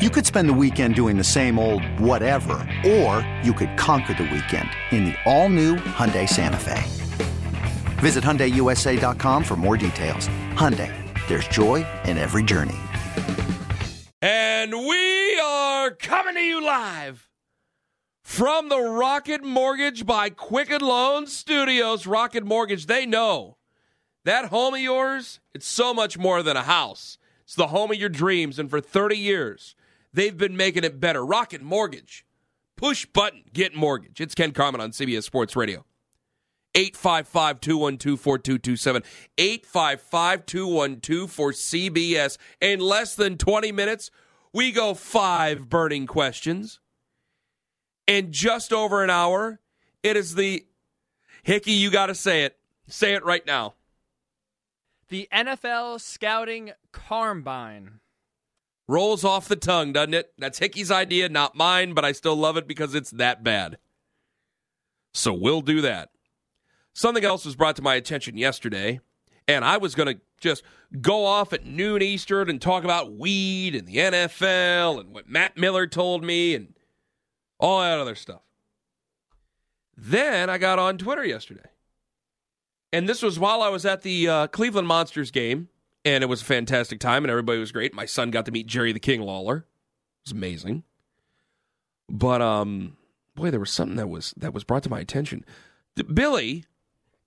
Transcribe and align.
You 0.00 0.08
could 0.08 0.24
spend 0.24 0.48
the 0.48 0.54
weekend 0.54 0.94
doing 0.94 1.18
the 1.18 1.22
same 1.22 1.58
old 1.58 1.84
whatever, 2.00 2.66
or 2.86 3.20
you 3.44 3.52
could 3.52 3.76
conquer 3.76 4.14
the 4.14 4.22
weekend 4.22 4.70
in 4.92 5.04
the 5.04 5.14
all-new 5.26 5.76
Hyundai 5.76 6.26
Santa 6.26 6.56
Fe. 6.56 6.82
Visit 8.00 8.24
HyundaiUSA.com 8.24 9.44
for 9.44 9.56
more 9.56 9.76
details. 9.76 10.26
Hyundai, 10.54 10.90
there's 11.28 11.46
joy 11.48 11.86
in 12.06 12.16
every 12.16 12.42
journey. 12.42 12.78
And 14.22 14.72
we 14.72 15.38
are 15.38 15.90
coming 15.90 16.34
to 16.34 16.40
you 16.40 16.64
live 16.64 17.28
from 18.22 18.70
the 18.70 18.80
Rocket 18.80 19.44
Mortgage 19.44 20.06
by 20.06 20.30
Quicken 20.30 20.80
Loans 20.80 21.30
Studios. 21.36 22.06
Rocket 22.06 22.46
Mortgage, 22.46 22.86
they 22.86 23.04
know 23.04 23.58
that 24.24 24.46
home 24.46 24.72
of 24.72 24.80
yours, 24.80 25.40
it's 25.52 25.66
so 25.66 25.92
much 25.92 26.16
more 26.16 26.42
than 26.42 26.56
a 26.56 26.62
house. 26.62 27.18
It's 27.44 27.54
the 27.54 27.66
home 27.66 27.90
of 27.90 27.98
your 27.98 28.08
dreams, 28.08 28.58
and 28.58 28.70
for 28.70 28.80
30 28.80 29.18
years, 29.18 29.74
they've 30.12 30.36
been 30.36 30.56
making 30.56 30.84
it 30.84 31.00
better. 31.00 31.24
Rocket 31.24 31.62
Mortgage. 31.62 32.24
Push 32.76 33.06
button, 33.06 33.44
get 33.52 33.74
mortgage. 33.74 34.20
It's 34.20 34.34
Ken 34.34 34.52
Carman 34.52 34.80
on 34.80 34.90
CBS 34.92 35.24
Sports 35.24 35.54
Radio. 35.54 35.84
855 36.74 37.60
212 37.60 38.20
4227. 38.20 39.02
855 39.36 40.46
212 40.46 41.30
for 41.30 41.52
CBS. 41.52 42.38
In 42.60 42.80
less 42.80 43.14
than 43.16 43.36
20 43.36 43.72
minutes, 43.72 44.10
we 44.52 44.72
go 44.72 44.94
five 44.94 45.68
burning 45.68 46.06
questions. 46.06 46.80
In 48.06 48.32
just 48.32 48.72
over 48.72 49.04
an 49.04 49.10
hour, 49.10 49.60
it 50.02 50.16
is 50.16 50.34
the 50.34 50.64
Hickey, 51.42 51.72
you 51.72 51.90
got 51.90 52.06
to 52.06 52.14
say 52.14 52.44
it. 52.44 52.56
Say 52.88 53.14
it 53.14 53.24
right 53.24 53.46
now. 53.46 53.74
The 55.08 55.28
NFL 55.32 56.00
Scouting 56.00 56.72
Combine. 56.92 58.00
Rolls 58.90 59.22
off 59.22 59.46
the 59.46 59.54
tongue, 59.54 59.92
doesn't 59.92 60.14
it? 60.14 60.32
That's 60.36 60.58
Hickey's 60.58 60.90
idea, 60.90 61.28
not 61.28 61.54
mine, 61.54 61.94
but 61.94 62.04
I 62.04 62.10
still 62.10 62.34
love 62.34 62.56
it 62.56 62.66
because 62.66 62.92
it's 62.92 63.12
that 63.12 63.44
bad. 63.44 63.78
So 65.14 65.32
we'll 65.32 65.60
do 65.60 65.80
that. 65.82 66.08
Something 66.92 67.24
else 67.24 67.44
was 67.44 67.54
brought 67.54 67.76
to 67.76 67.82
my 67.82 67.94
attention 67.94 68.36
yesterday, 68.36 68.98
and 69.46 69.64
I 69.64 69.76
was 69.76 69.94
going 69.94 70.12
to 70.12 70.20
just 70.40 70.64
go 71.00 71.24
off 71.24 71.52
at 71.52 71.64
noon 71.64 72.02
Eastern 72.02 72.50
and 72.50 72.60
talk 72.60 72.82
about 72.82 73.16
weed 73.16 73.76
and 73.76 73.86
the 73.86 73.94
NFL 73.94 74.98
and 74.98 75.14
what 75.14 75.28
Matt 75.28 75.56
Miller 75.56 75.86
told 75.86 76.24
me 76.24 76.56
and 76.56 76.74
all 77.60 77.80
that 77.82 78.00
other 78.00 78.16
stuff. 78.16 78.42
Then 79.96 80.50
I 80.50 80.58
got 80.58 80.80
on 80.80 80.98
Twitter 80.98 81.24
yesterday. 81.24 81.70
And 82.92 83.08
this 83.08 83.22
was 83.22 83.38
while 83.38 83.62
I 83.62 83.68
was 83.68 83.86
at 83.86 84.02
the 84.02 84.28
uh, 84.28 84.46
Cleveland 84.48 84.88
Monsters 84.88 85.30
game, 85.30 85.68
and 86.04 86.24
it 86.24 86.28
was 86.28 86.42
a 86.42 86.44
fantastic 86.44 87.00
time, 87.00 87.24
and 87.24 87.30
everybody 87.30 87.58
was 87.58 87.72
great. 87.72 87.94
My 87.94 88.06
son 88.06 88.30
got 88.30 88.46
to 88.46 88.52
meet 88.52 88.66
Jerry 88.66 88.92
the 88.92 89.00
King 89.00 89.22
Lawler. 89.22 89.56
It 89.58 90.26
was 90.26 90.32
amazing. 90.32 90.84
But 92.08 92.42
um, 92.42 92.96
boy, 93.34 93.50
there 93.50 93.60
was 93.60 93.70
something 93.70 93.96
that 93.96 94.08
was 94.08 94.34
that 94.36 94.52
was 94.52 94.64
brought 94.64 94.82
to 94.84 94.90
my 94.90 95.00
attention. 95.00 95.44
Billy, 96.12 96.64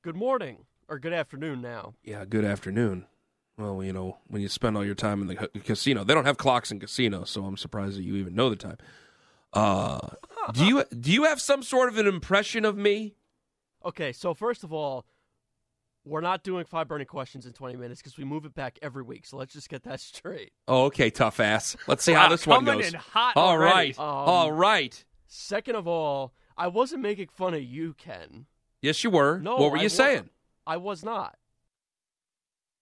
Good 0.04 0.16
morning 0.18 0.66
or 0.90 1.00
good 1.00 1.14
afternoon 1.14 1.62
now. 1.62 1.94
Yeah, 2.04 2.26
good 2.26 2.44
afternoon. 2.44 3.06
Well, 3.58 3.82
you 3.84 3.94
know, 3.94 4.18
when 4.28 4.42
you 4.42 4.50
spend 4.50 4.76
all 4.76 4.84
your 4.84 4.96
time 4.96 5.22
in 5.22 5.28
the 5.28 5.48
casino, 5.62 6.04
they 6.04 6.14
don't 6.14 6.26
have 6.26 6.38
clocks 6.38 6.72
in 6.72 6.80
casinos, 6.80 7.30
so 7.30 7.46
I'm 7.46 7.56
surprised 7.56 7.98
that 7.98 8.04
you 8.04 8.16
even 8.16 8.36
know 8.36 8.50
the 8.50 8.58
time. 8.58 8.78
Uh, 9.54 10.00
do 10.52 10.66
you 10.66 10.84
do 11.00 11.12
you 11.12 11.24
have 11.24 11.40
some 11.40 11.64
sort 11.64 11.88
of 11.88 11.98
an 11.98 12.08
impression 12.08 12.66
of 12.66 12.76
me? 12.76 13.16
Okay, 13.86 14.12
so 14.12 14.34
first 14.34 14.64
of 14.64 14.74
all, 14.74 15.06
we're 16.06 16.22
not 16.22 16.44
doing 16.44 16.66
five 16.66 16.88
burning 16.88 17.08
questions 17.08 17.46
in 17.46 17.54
20 17.54 17.78
minutes 17.78 18.02
because 18.02 18.18
we 18.18 18.24
move 18.26 18.46
it 18.46 18.54
back 18.54 18.78
every 18.82 19.04
week. 19.04 19.26
So 19.26 19.38
let's 19.38 19.54
just 19.54 19.70
get 19.70 19.84
that 19.84 20.00
straight. 20.02 20.52
Oh, 20.68 20.86
okay, 20.86 21.10
tough 21.10 21.40
ass. 21.40 21.76
Let's 21.88 22.04
see 22.04 22.14
how 22.14 22.28
this 22.30 22.46
one 22.46 22.66
goes. 22.66 22.94
all 23.36 23.58
right, 23.58 23.98
Um, 23.98 24.06
all 24.06 24.52
right. 24.52 25.04
Second 25.28 25.76
of 25.76 25.88
all, 25.88 26.34
I 26.58 26.68
wasn't 26.68 27.02
making 27.02 27.30
fun 27.30 27.54
of 27.54 27.64
you, 27.64 27.94
Ken. 27.94 28.46
Yes, 28.82 29.04
you 29.04 29.10
were. 29.10 29.40
No, 29.40 29.56
what 29.56 29.72
were 29.72 29.78
I 29.78 29.82
you 29.82 29.86
wa- 29.86 29.90
saying? 29.90 30.30
I 30.68 30.78
was 30.78 31.04
not. 31.04 31.38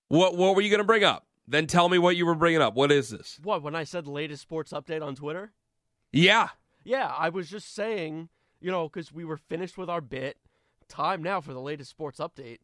What 0.08 0.36
What 0.36 0.56
were 0.56 0.62
you 0.62 0.70
going 0.70 0.80
to 0.80 0.84
bring 0.86 1.04
up? 1.04 1.26
Then 1.48 1.68
tell 1.68 1.90
me 1.90 1.98
what 1.98 2.16
you 2.16 2.26
were 2.26 2.36
bringing 2.36 2.62
up. 2.62 2.76
What 2.76 2.92
is 2.92 3.10
this? 3.10 3.40
What, 3.44 3.62
when 3.64 3.76
I 3.76 3.84
said 3.84 4.08
latest 4.08 4.42
sports 4.42 4.72
update 4.72 5.02
on 5.02 5.16
Twitter? 5.16 5.54
Yeah. 6.12 6.50
Yeah, 6.84 7.08
I 7.08 7.30
was 7.30 7.50
just 7.50 7.74
saying, 7.74 8.30
you 8.60 8.72
know, 8.72 8.88
because 8.90 9.12
we 9.12 9.26
were 9.26 9.38
finished 9.38 9.78
with 9.78 9.90
our 9.90 10.02
bit. 10.02 10.38
Time 10.88 11.24
now 11.24 11.40
for 11.42 11.54
the 11.54 11.62
latest 11.62 11.90
sports 11.90 12.20
update. 12.20 12.60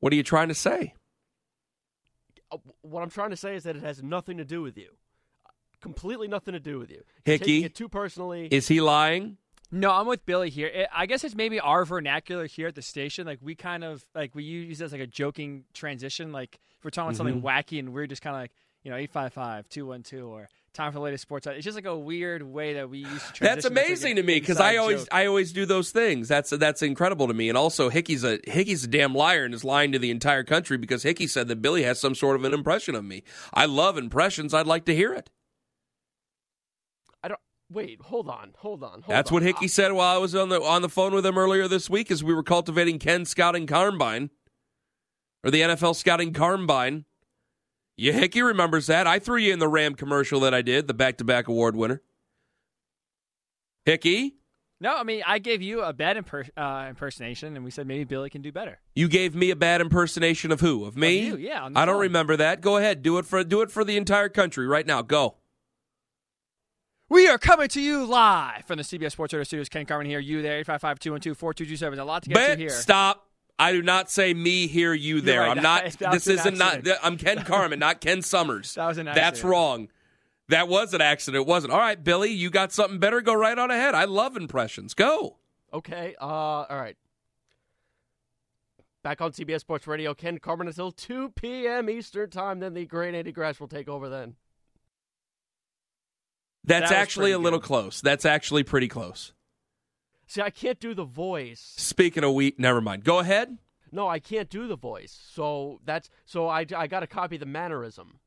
What 0.00 0.12
are 0.12 0.16
you 0.16 0.22
trying 0.22 0.48
to 0.48 0.54
say? 0.54 0.94
Uh, 2.50 2.58
What 2.82 3.02
I'm 3.02 3.10
trying 3.10 3.30
to 3.30 3.36
say 3.36 3.56
is 3.56 3.64
that 3.64 3.76
it 3.76 3.82
has 3.82 4.02
nothing 4.02 4.36
to 4.38 4.44
do 4.44 4.62
with 4.62 4.76
you. 4.76 4.90
Completely 5.80 6.28
nothing 6.28 6.52
to 6.52 6.60
do 6.60 6.78
with 6.78 6.90
you. 6.90 7.02
You're 7.24 7.34
Hickey? 7.34 7.44
taking 7.44 7.64
it 7.64 7.74
too 7.74 7.88
personally. 7.88 8.48
Is 8.50 8.68
he 8.68 8.80
lying? 8.80 9.36
No, 9.70 9.90
I'm 9.90 10.06
with 10.06 10.24
Billy 10.24 10.48
here. 10.48 10.68
It, 10.68 10.88
I 10.94 11.06
guess 11.06 11.24
it's 11.24 11.34
maybe 11.34 11.58
our 11.60 11.84
vernacular 11.84 12.46
here 12.46 12.68
at 12.68 12.74
the 12.76 12.82
station. 12.82 13.26
Like 13.26 13.40
we 13.42 13.54
kind 13.54 13.84
of 13.84 14.04
like 14.14 14.34
we 14.34 14.44
use 14.44 14.80
it 14.80 14.84
as 14.84 14.92
like 14.92 15.00
a 15.00 15.06
joking 15.06 15.64
transition. 15.74 16.32
Like 16.32 16.58
if 16.78 16.84
we're 16.84 16.90
talking 16.90 17.08
about 17.08 17.16
something 17.16 17.42
Mm-hmm. 17.42 17.46
wacky 17.46 17.78
and 17.78 17.92
we're 17.92 18.06
just 18.06 18.22
kind 18.22 18.36
of 18.36 18.42
like 18.42 18.52
you 18.86 18.92
know 18.92 18.98
855-212 18.98 20.28
or 20.28 20.48
time 20.72 20.92
for 20.92 20.98
the 20.98 21.02
latest 21.02 21.22
sports. 21.22 21.44
It's 21.48 21.64
just 21.64 21.74
like 21.74 21.86
a 21.86 21.98
weird 21.98 22.44
way 22.44 22.74
that 22.74 22.88
we 22.88 22.98
use 22.98 23.08
to 23.08 23.32
transition. 23.32 23.46
That's 23.46 23.64
amazing 23.64 24.14
like 24.14 24.22
to 24.22 24.22
me 24.22 24.38
because 24.38 24.60
I 24.60 24.76
always 24.76 25.00
joke. 25.00 25.08
I 25.10 25.26
always 25.26 25.52
do 25.52 25.66
those 25.66 25.90
things. 25.90 26.28
That's 26.28 26.50
that's 26.50 26.82
incredible 26.82 27.26
to 27.26 27.34
me. 27.34 27.48
And 27.48 27.58
also 27.58 27.88
Hickey's 27.88 28.22
a 28.22 28.38
Hickey's 28.44 28.84
a 28.84 28.86
damn 28.86 29.12
liar 29.12 29.44
and 29.44 29.52
is 29.52 29.64
lying 29.64 29.90
to 29.90 29.98
the 29.98 30.12
entire 30.12 30.44
country 30.44 30.76
because 30.76 31.02
Hickey 31.02 31.26
said 31.26 31.48
that 31.48 31.60
Billy 31.60 31.82
has 31.82 31.98
some 31.98 32.14
sort 32.14 32.36
of 32.36 32.44
an 32.44 32.54
impression 32.54 32.94
of 32.94 33.04
me. 33.04 33.24
I 33.52 33.66
love 33.66 33.98
impressions. 33.98 34.54
I'd 34.54 34.68
like 34.68 34.84
to 34.84 34.94
hear 34.94 35.12
it. 35.12 35.30
I 37.24 37.28
don't. 37.28 37.40
Wait, 37.72 38.00
hold 38.02 38.28
on, 38.28 38.52
hold 38.58 38.84
on. 38.84 39.02
Hold 39.02 39.04
That's 39.08 39.32
on. 39.32 39.34
what 39.34 39.42
Hickey 39.42 39.66
said 39.66 39.90
while 39.94 40.14
I 40.14 40.18
was 40.18 40.36
on 40.36 40.48
the 40.48 40.62
on 40.62 40.82
the 40.82 40.88
phone 40.88 41.12
with 41.12 41.26
him 41.26 41.36
earlier 41.36 41.66
this 41.66 41.90
week 41.90 42.12
as 42.12 42.22
we 42.22 42.32
were 42.32 42.44
cultivating 42.44 43.00
Ken 43.00 43.24
Scouting 43.24 43.66
Combine 43.66 44.30
or 45.42 45.50
the 45.50 45.62
NFL 45.62 45.96
Scouting 45.96 46.32
Combine. 46.32 47.04
Yeah, 47.96 48.12
Hickey 48.12 48.42
remembers 48.42 48.86
that. 48.88 49.06
I 49.06 49.18
threw 49.18 49.38
you 49.38 49.52
in 49.52 49.58
the 49.58 49.68
Ram 49.68 49.94
commercial 49.94 50.40
that 50.40 50.52
I 50.52 50.60
did, 50.62 50.86
the 50.86 50.94
back-to-back 50.94 51.48
award 51.48 51.74
winner. 51.76 52.02
Hickey, 53.84 54.34
No, 54.80 54.94
I 54.96 55.04
mean 55.04 55.22
I 55.26 55.38
gave 55.38 55.62
you 55.62 55.80
a 55.82 55.92
bad 55.92 56.16
imper- 56.16 56.50
uh, 56.56 56.88
impersonation, 56.88 57.54
and 57.56 57.64
we 57.64 57.70
said 57.70 57.86
maybe 57.86 58.04
Billy 58.04 58.28
can 58.28 58.42
do 58.42 58.50
better. 58.52 58.80
you 58.94 59.08
gave 59.08 59.34
me 59.34 59.50
a 59.50 59.56
bad 59.56 59.80
impersonation 59.80 60.50
of 60.52 60.60
who? 60.60 60.84
Of 60.84 60.96
me? 60.96 61.26
you, 61.26 61.36
yeah, 61.36 61.64
I 61.74 61.84
don't 61.86 61.94
phone. 61.94 62.02
remember 62.02 62.36
that. 62.36 62.60
Go 62.60 62.76
ahead, 62.76 63.02
do 63.02 63.16
it 63.18 63.24
for 63.26 63.42
do 63.44 63.62
it 63.62 63.70
for 63.70 63.84
the 63.84 63.96
entire 63.96 64.28
country 64.28 64.66
right 64.66 64.86
now. 64.86 65.02
Go. 65.02 65.36
We 67.08 67.28
are 67.28 67.38
coming 67.38 67.68
to 67.68 67.80
you 67.80 68.04
live 68.04 68.64
from 68.64 68.78
the 68.78 68.82
CBS 68.82 69.12
Sports 69.12 69.32
Radio 69.32 69.44
Studios. 69.44 69.68
Ken 69.68 69.86
Carman 69.86 70.08
here. 70.08 70.18
You 70.18 70.42
there? 70.42 70.62
855-212-4227. 70.64 71.98
A 72.00 72.04
lot 72.04 72.24
to 72.24 72.28
get 72.30 72.34
Bet, 72.34 72.50
to 72.56 72.56
here. 72.58 72.70
stop. 72.70 73.25
I 73.58 73.72
do 73.72 73.82
not 73.82 74.10
say 74.10 74.34
me 74.34 74.66
here, 74.66 74.92
you 74.92 75.20
there. 75.20 75.40
right. 75.40 75.56
I'm 75.56 75.62
not. 75.62 75.84
That 75.98 76.12
this 76.12 76.26
isn't 76.26 76.58
not. 76.58 76.86
I'm 77.02 77.16
Ken 77.16 77.38
Carman, 77.44 77.78
not 77.78 78.00
Ken 78.00 78.22
Summers. 78.22 78.74
That 78.76 78.86
was 78.88 78.98
an 78.98 79.08
accident. 79.08 79.24
That's 79.34 79.44
wrong. 79.44 79.88
That 80.48 80.68
was 80.68 80.94
an 80.94 81.00
accident. 81.00 81.42
It 81.42 81.46
wasn't. 81.48 81.72
All 81.72 81.78
right, 81.78 82.02
Billy, 82.02 82.30
you 82.30 82.50
got 82.50 82.72
something 82.72 82.98
better? 82.98 83.20
Go 83.20 83.34
right 83.34 83.58
on 83.58 83.70
ahead. 83.70 83.94
I 83.94 84.04
love 84.04 84.36
impressions. 84.36 84.94
Go. 84.94 85.36
Okay. 85.72 86.14
Uh. 86.20 86.24
All 86.24 86.66
right. 86.70 86.96
Back 89.02 89.20
on 89.20 89.32
CBS 89.32 89.60
Sports 89.60 89.86
Radio, 89.86 90.14
Ken 90.14 90.38
Carman 90.38 90.66
until 90.66 90.90
2 90.90 91.30
p.m. 91.36 91.88
Eastern 91.88 92.28
Time. 92.28 92.58
Then 92.60 92.74
the 92.74 92.84
great 92.86 93.14
Andy 93.14 93.32
Gresh 93.32 93.58
will 93.60 93.68
take 93.68 93.88
over. 93.88 94.08
Then. 94.08 94.34
That's 96.64 96.90
That 96.90 96.96
actually 96.98 97.30
a 97.32 97.38
little 97.38 97.60
good. 97.60 97.66
close. 97.66 98.00
That's 98.00 98.24
actually 98.24 98.64
pretty 98.64 98.88
close. 98.88 99.32
See, 100.26 100.40
I 100.42 100.50
can't 100.50 100.80
do 100.80 100.94
the 100.94 101.04
voice. 101.04 101.74
Speaking 101.76 102.24
of 102.24 102.34
wheat, 102.34 102.58
never 102.58 102.80
mind. 102.80 103.04
Go 103.04 103.20
ahead. 103.20 103.58
No, 103.92 104.08
I 104.08 104.18
can't 104.18 104.50
do 104.50 104.66
the 104.66 104.76
voice. 104.76 105.18
So 105.32 105.80
that's 105.84 106.10
so 106.24 106.48
I 106.48 106.66
I 106.76 106.86
got 106.86 107.00
to 107.00 107.06
copy 107.06 107.36
the 107.36 107.46
mannerism. 107.46 108.18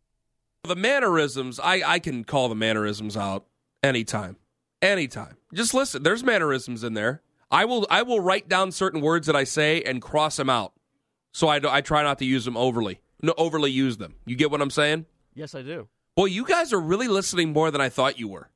The 0.63 0.75
mannerisms, 0.75 1.59
I, 1.59 1.81
I 1.85 1.99
can 1.99 2.23
call 2.23 2.49
the 2.49 2.55
mannerisms 2.55 3.15
out 3.17 3.45
anytime. 3.83 4.37
Anytime. 4.81 5.37
Just 5.53 5.73
listen. 5.73 6.03
There's 6.03 6.23
mannerisms 6.23 6.83
in 6.83 6.93
there. 6.93 7.21
I 7.51 7.65
will 7.65 7.85
I 7.89 8.01
will 8.03 8.19
write 8.21 8.47
down 8.47 8.71
certain 8.71 9.01
words 9.01 9.27
that 9.27 9.35
I 9.35 9.43
say 9.43 9.81
and 9.83 10.01
cross 10.01 10.37
them 10.37 10.49
out. 10.49 10.73
So 11.31 11.47
I, 11.47 11.59
do- 11.59 11.69
I 11.69 11.81
try 11.81 12.01
not 12.03 12.17
to 12.19 12.25
use 12.25 12.45
them 12.45 12.57
overly. 12.57 13.01
No, 13.21 13.33
overly 13.37 13.69
use 13.71 13.97
them. 13.97 14.15
You 14.25 14.35
get 14.35 14.49
what 14.51 14.61
I'm 14.61 14.71
saying? 14.71 15.05
Yes, 15.35 15.53
I 15.53 15.61
do. 15.61 15.87
Boy, 16.15 16.25
you 16.25 16.43
guys 16.45 16.73
are 16.73 16.79
really 16.79 17.07
listening 17.07 17.53
more 17.53 17.69
than 17.71 17.81
I 17.81 17.89
thought 17.89 18.17
you 18.19 18.27
were. 18.27 18.49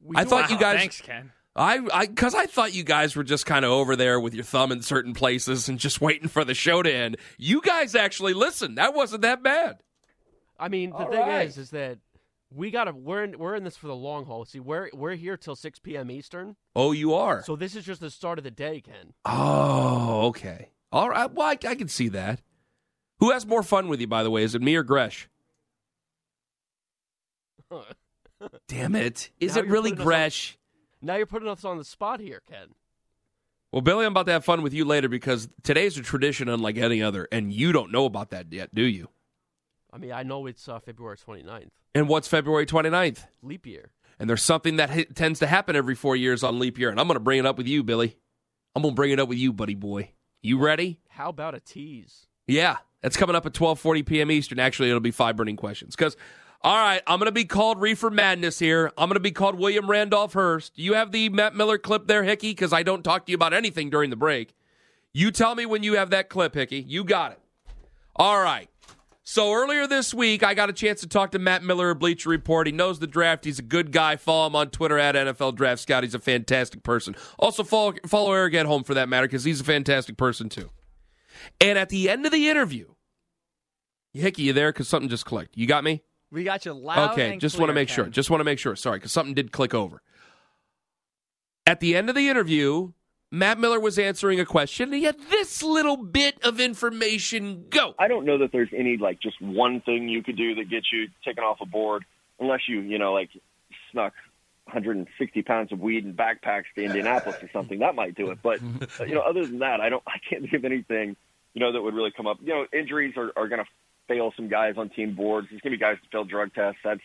We 0.00 0.16
I 0.16 0.22
do 0.24 0.30
thought 0.30 0.44
our- 0.44 0.50
you 0.50 0.58
guys- 0.58 0.78
Thanks, 0.78 1.00
Ken. 1.00 1.32
I, 1.54 1.80
I, 1.92 2.06
because 2.06 2.34
I 2.34 2.46
thought 2.46 2.74
you 2.74 2.82
guys 2.82 3.14
were 3.14 3.24
just 3.24 3.44
kind 3.44 3.64
of 3.64 3.70
over 3.72 3.94
there 3.94 4.18
with 4.18 4.32
your 4.34 4.44
thumb 4.44 4.72
in 4.72 4.80
certain 4.82 5.12
places 5.12 5.68
and 5.68 5.78
just 5.78 6.00
waiting 6.00 6.28
for 6.28 6.44
the 6.44 6.54
show 6.54 6.82
to 6.82 6.92
end. 6.92 7.18
You 7.36 7.60
guys 7.60 7.94
actually 7.94 8.32
listened. 8.34 8.78
That 8.78 8.94
wasn't 8.94 9.22
that 9.22 9.42
bad. 9.42 9.78
I 10.58 10.68
mean, 10.68 10.90
the 10.90 10.96
All 10.96 11.10
thing 11.10 11.20
right. 11.20 11.46
is, 11.46 11.58
is 11.58 11.70
that 11.70 11.98
we 12.54 12.70
gotta 12.70 12.92
we're 12.92 13.24
in, 13.24 13.38
we're 13.38 13.54
in 13.56 13.64
this 13.64 13.76
for 13.76 13.86
the 13.86 13.94
long 13.96 14.24
haul. 14.26 14.44
See, 14.44 14.60
we're 14.60 14.88
we're 14.94 15.14
here 15.14 15.36
till 15.36 15.56
six 15.56 15.78
p.m. 15.78 16.10
Eastern, 16.10 16.56
Oh, 16.76 16.92
you 16.92 17.14
are. 17.14 17.42
so 17.42 17.56
this 17.56 17.74
is 17.76 17.84
just 17.84 18.00
the 18.00 18.10
start 18.10 18.38
of 18.38 18.44
the 18.44 18.50
day, 18.50 18.80
Ken. 18.80 19.12
Oh, 19.24 20.26
okay. 20.28 20.70
All 20.90 21.08
right. 21.10 21.30
Well, 21.32 21.46
I, 21.48 21.58
I 21.66 21.74
can 21.74 21.88
see 21.88 22.08
that. 22.10 22.40
Who 23.20 23.30
has 23.30 23.46
more 23.46 23.62
fun 23.62 23.88
with 23.88 24.00
you, 24.00 24.06
by 24.06 24.22
the 24.22 24.30
way? 24.30 24.42
Is 24.42 24.54
it 24.54 24.62
me 24.62 24.74
or 24.76 24.82
Gresh? 24.82 25.28
Damn 28.68 28.94
it. 28.94 29.30
Is 29.40 29.54
Now 29.54 29.62
it 29.62 29.68
really 29.68 29.90
putting 29.90 30.00
on- 30.00 30.06
Gresh? 30.06 30.58
Now 31.02 31.16
you're 31.16 31.26
putting 31.26 31.48
us 31.48 31.64
on 31.64 31.78
the 31.78 31.84
spot 31.84 32.20
here, 32.20 32.42
Ken. 32.48 32.68
Well, 33.72 33.82
Billy, 33.82 34.04
I'm 34.04 34.12
about 34.12 34.26
to 34.26 34.32
have 34.32 34.44
fun 34.44 34.62
with 34.62 34.72
you 34.74 34.84
later 34.84 35.08
because 35.08 35.48
today's 35.62 35.96
a 35.98 36.02
tradition 36.02 36.48
unlike 36.48 36.76
any 36.76 37.02
other, 37.02 37.26
and 37.32 37.52
you 37.52 37.72
don't 37.72 37.90
know 37.90 38.04
about 38.04 38.30
that 38.30 38.52
yet, 38.52 38.74
do 38.74 38.82
you? 38.82 39.08
I 39.92 39.98
mean, 39.98 40.12
I 40.12 40.22
know 40.22 40.46
it's 40.46 40.68
uh, 40.68 40.78
February 40.78 41.16
29th, 41.16 41.70
And 41.94 42.08
what's 42.08 42.28
February 42.28 42.66
29th? 42.66 43.24
leap 43.42 43.66
year. 43.66 43.90
And 44.18 44.28
there's 44.28 44.42
something 44.42 44.76
that 44.76 44.90
hi- 44.90 45.06
tends 45.14 45.38
to 45.40 45.46
happen 45.46 45.74
every 45.74 45.94
four 45.94 46.16
years 46.16 46.42
on 46.44 46.58
leap 46.58 46.78
year, 46.78 46.90
and 46.90 47.00
I'm 47.00 47.06
going 47.06 47.16
to 47.16 47.20
bring 47.20 47.38
it 47.38 47.46
up 47.46 47.56
with 47.56 47.66
you, 47.66 47.82
Billy. 47.82 48.16
I'm 48.76 48.82
going 48.82 48.92
to 48.94 48.96
bring 48.96 49.10
it 49.10 49.18
up 49.18 49.28
with 49.28 49.38
you, 49.38 49.52
buddy 49.52 49.74
boy. 49.74 50.12
You 50.42 50.58
ready? 50.58 51.00
How 51.08 51.30
about 51.30 51.54
a 51.54 51.60
tease? 51.60 52.26
Yeah, 52.46 52.76
that's 53.00 53.16
coming 53.16 53.36
up 53.36 53.46
at 53.46 53.52
12:40 53.52 54.04
p.m. 54.06 54.30
Eastern. 54.30 54.58
Actually, 54.58 54.88
it'll 54.88 55.00
be 55.00 55.10
five 55.10 55.36
burning 55.36 55.56
questions. 55.56 55.94
Because, 55.96 56.16
all 56.64 56.76
right, 56.76 57.02
I'm 57.08 57.18
going 57.18 57.26
to 57.26 57.32
be 57.32 57.44
called 57.44 57.80
Reefer 57.80 58.10
Madness 58.10 58.58
here. 58.58 58.92
I'm 58.96 59.08
going 59.08 59.16
to 59.16 59.20
be 59.20 59.32
called 59.32 59.58
William 59.58 59.90
Randolph 59.90 60.34
Hearst. 60.34 60.78
You 60.78 60.94
have 60.94 61.10
the 61.10 61.28
Matt 61.28 61.56
Miller 61.56 61.76
clip 61.76 62.06
there, 62.06 62.22
Hickey, 62.22 62.52
because 62.52 62.72
I 62.72 62.84
don't 62.84 63.02
talk 63.02 63.26
to 63.26 63.32
you 63.32 63.36
about 63.36 63.52
anything 63.52 63.90
during 63.90 64.10
the 64.10 64.16
break. 64.16 64.54
You 65.12 65.32
tell 65.32 65.56
me 65.56 65.66
when 65.66 65.82
you 65.82 65.94
have 65.94 66.10
that 66.10 66.28
clip, 66.28 66.54
Hickey. 66.54 66.80
You 66.80 67.02
got 67.02 67.32
it. 67.32 67.40
All 68.14 68.40
right. 68.40 68.68
So 69.24 69.52
earlier 69.52 69.86
this 69.86 70.14
week, 70.14 70.42
I 70.44 70.54
got 70.54 70.70
a 70.70 70.72
chance 70.72 71.00
to 71.00 71.08
talk 71.08 71.32
to 71.32 71.38
Matt 71.38 71.64
Miller 71.64 71.90
of 71.90 71.98
Bleacher 71.98 72.28
Report. 72.28 72.66
He 72.66 72.72
knows 72.72 72.98
the 72.98 73.06
draft. 73.06 73.44
He's 73.44 73.58
a 73.58 73.62
good 73.62 73.90
guy. 73.90 74.16
Follow 74.16 74.46
him 74.46 74.56
on 74.56 74.70
Twitter 74.70 74.98
at 74.98 75.14
NFL 75.14 75.56
Draft 75.56 75.80
Scout. 75.80 76.02
He's 76.02 76.14
a 76.14 76.20
fantastic 76.20 76.82
person. 76.82 77.16
Also 77.38 77.62
follow 77.62 77.94
follow 78.06 78.32
Eric 78.32 78.54
Edholm 78.54 78.84
for 78.84 78.94
that 78.94 79.08
matter 79.08 79.26
because 79.26 79.44
he's 79.44 79.60
a 79.60 79.64
fantastic 79.64 80.16
person 80.16 80.48
too. 80.48 80.70
And 81.60 81.78
at 81.78 81.88
the 81.88 82.10
end 82.10 82.26
of 82.26 82.32
the 82.32 82.48
interview, 82.48 82.88
Hickey, 84.12 84.42
you 84.42 84.52
there? 84.52 84.72
Because 84.72 84.88
something 84.88 85.08
just 85.08 85.24
clicked. 85.24 85.56
You 85.56 85.66
got 85.66 85.84
me? 85.84 86.02
We 86.32 86.44
got 86.44 86.64
you 86.64 86.72
loud. 86.72 87.12
okay, 87.12 87.32
and 87.32 87.40
just 87.40 87.58
want 87.58 87.68
to 87.68 87.74
clear, 87.74 87.82
make 87.82 87.88
sure. 87.90 88.06
Just 88.06 88.30
want 88.30 88.40
to 88.40 88.44
make 88.44 88.58
sure. 88.58 88.74
Sorry, 88.74 88.98
because 88.98 89.12
something 89.12 89.34
did 89.34 89.52
click 89.52 89.74
over. 89.74 90.02
At 91.66 91.80
the 91.80 91.94
end 91.94 92.08
of 92.08 92.14
the 92.16 92.28
interview, 92.28 92.92
Matt 93.30 93.60
Miller 93.60 93.78
was 93.78 93.98
answering 93.98 94.40
a 94.40 94.46
question, 94.46 94.88
and 94.88 94.94
he 94.94 95.04
had 95.04 95.20
this 95.30 95.62
little 95.62 95.98
bit 95.98 96.42
of 96.42 96.58
information. 96.58 97.66
Go. 97.68 97.94
I 97.98 98.08
don't 98.08 98.24
know 98.24 98.38
that 98.38 98.50
there's 98.50 98.70
any 98.74 98.96
like 98.96 99.20
just 99.20 99.40
one 99.42 99.82
thing 99.82 100.08
you 100.08 100.22
could 100.22 100.36
do 100.36 100.54
that 100.54 100.70
gets 100.70 100.86
you 100.90 101.08
taken 101.22 101.44
off 101.44 101.58
a 101.60 101.66
board, 101.66 102.04
unless 102.40 102.60
you 102.66 102.80
you 102.80 102.98
know 102.98 103.12
like 103.12 103.28
snuck 103.90 104.14
160 104.64 105.42
pounds 105.42 105.70
of 105.70 105.80
weed 105.80 106.06
in 106.06 106.14
backpacks 106.14 106.64
to 106.76 106.82
Indianapolis 106.82 107.42
or 107.42 107.50
something. 107.52 107.80
That 107.80 107.94
might 107.94 108.14
do 108.14 108.30
it. 108.30 108.38
But 108.42 108.60
you 109.06 109.14
know, 109.14 109.20
other 109.20 109.44
than 109.44 109.58
that, 109.58 109.82
I 109.82 109.90
don't. 109.90 110.02
I 110.06 110.16
can't 110.28 110.42
think 110.42 110.54
of 110.54 110.64
anything 110.64 111.14
you 111.54 111.60
know 111.60 111.72
that 111.72 111.82
would 111.82 111.94
really 111.94 112.12
come 112.16 112.26
up. 112.26 112.38
You 112.42 112.54
know, 112.54 112.66
injuries 112.72 113.14
are, 113.16 113.32
are 113.36 113.48
going 113.48 113.62
to 113.62 113.68
fail 114.08 114.32
some 114.36 114.48
guys 114.48 114.74
on 114.76 114.90
team 114.90 115.14
boards. 115.14 115.48
There's 115.50 115.60
going 115.62 115.72
to 115.72 115.78
be 115.78 115.80
guys 115.80 115.96
that 116.02 116.10
fail 116.10 116.24
drug 116.24 116.52
tests. 116.54 116.80
That's 116.84 117.00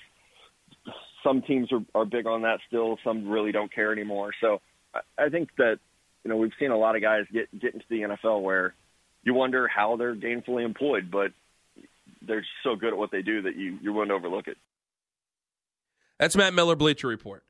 some 1.24 1.42
teams 1.42 1.72
are, 1.72 1.84
are 1.96 2.06
big 2.06 2.26
on 2.26 2.44
that 2.44 2.60
still. 2.68 2.98
Some 3.04 3.28
really 3.28 3.52
don't 3.52 3.74
care 3.74 3.92
anymore. 3.92 4.32
So 4.42 4.62
I, 4.94 5.26
I 5.26 5.30
think 5.30 5.50
that 5.58 5.80
you 6.24 6.30
know 6.30 6.38
we've 6.38 6.52
seen 6.60 6.72
a 6.72 6.78
lot 6.78 6.96
of 6.96 7.02
guys 7.02 7.26
get 7.32 7.48
get 7.60 7.74
into 7.74 7.86
the 7.90 8.02
NFL 8.02 8.42
where 8.42 8.74
you 9.24 9.34
wonder 9.34 9.68
how 9.68 9.96
they're 9.98 10.16
gainfully 10.16 10.64
employed, 10.64 11.12
but 11.12 11.32
they're 12.26 12.46
so 12.64 12.76
good 12.76 12.90
at 12.90 12.98
what 12.98 13.12
they 13.12 13.22
do 13.22 13.42
that 13.44 13.56
you 13.56 13.78
you 13.82 13.94
wouldn't 13.94 14.12
overlook 14.12 14.48
it. 14.48 14.58
That's 16.20 16.36
Matt 16.36 16.54
Miller, 16.54 16.76
Bleacher 16.76 17.08
Report. 17.08 17.44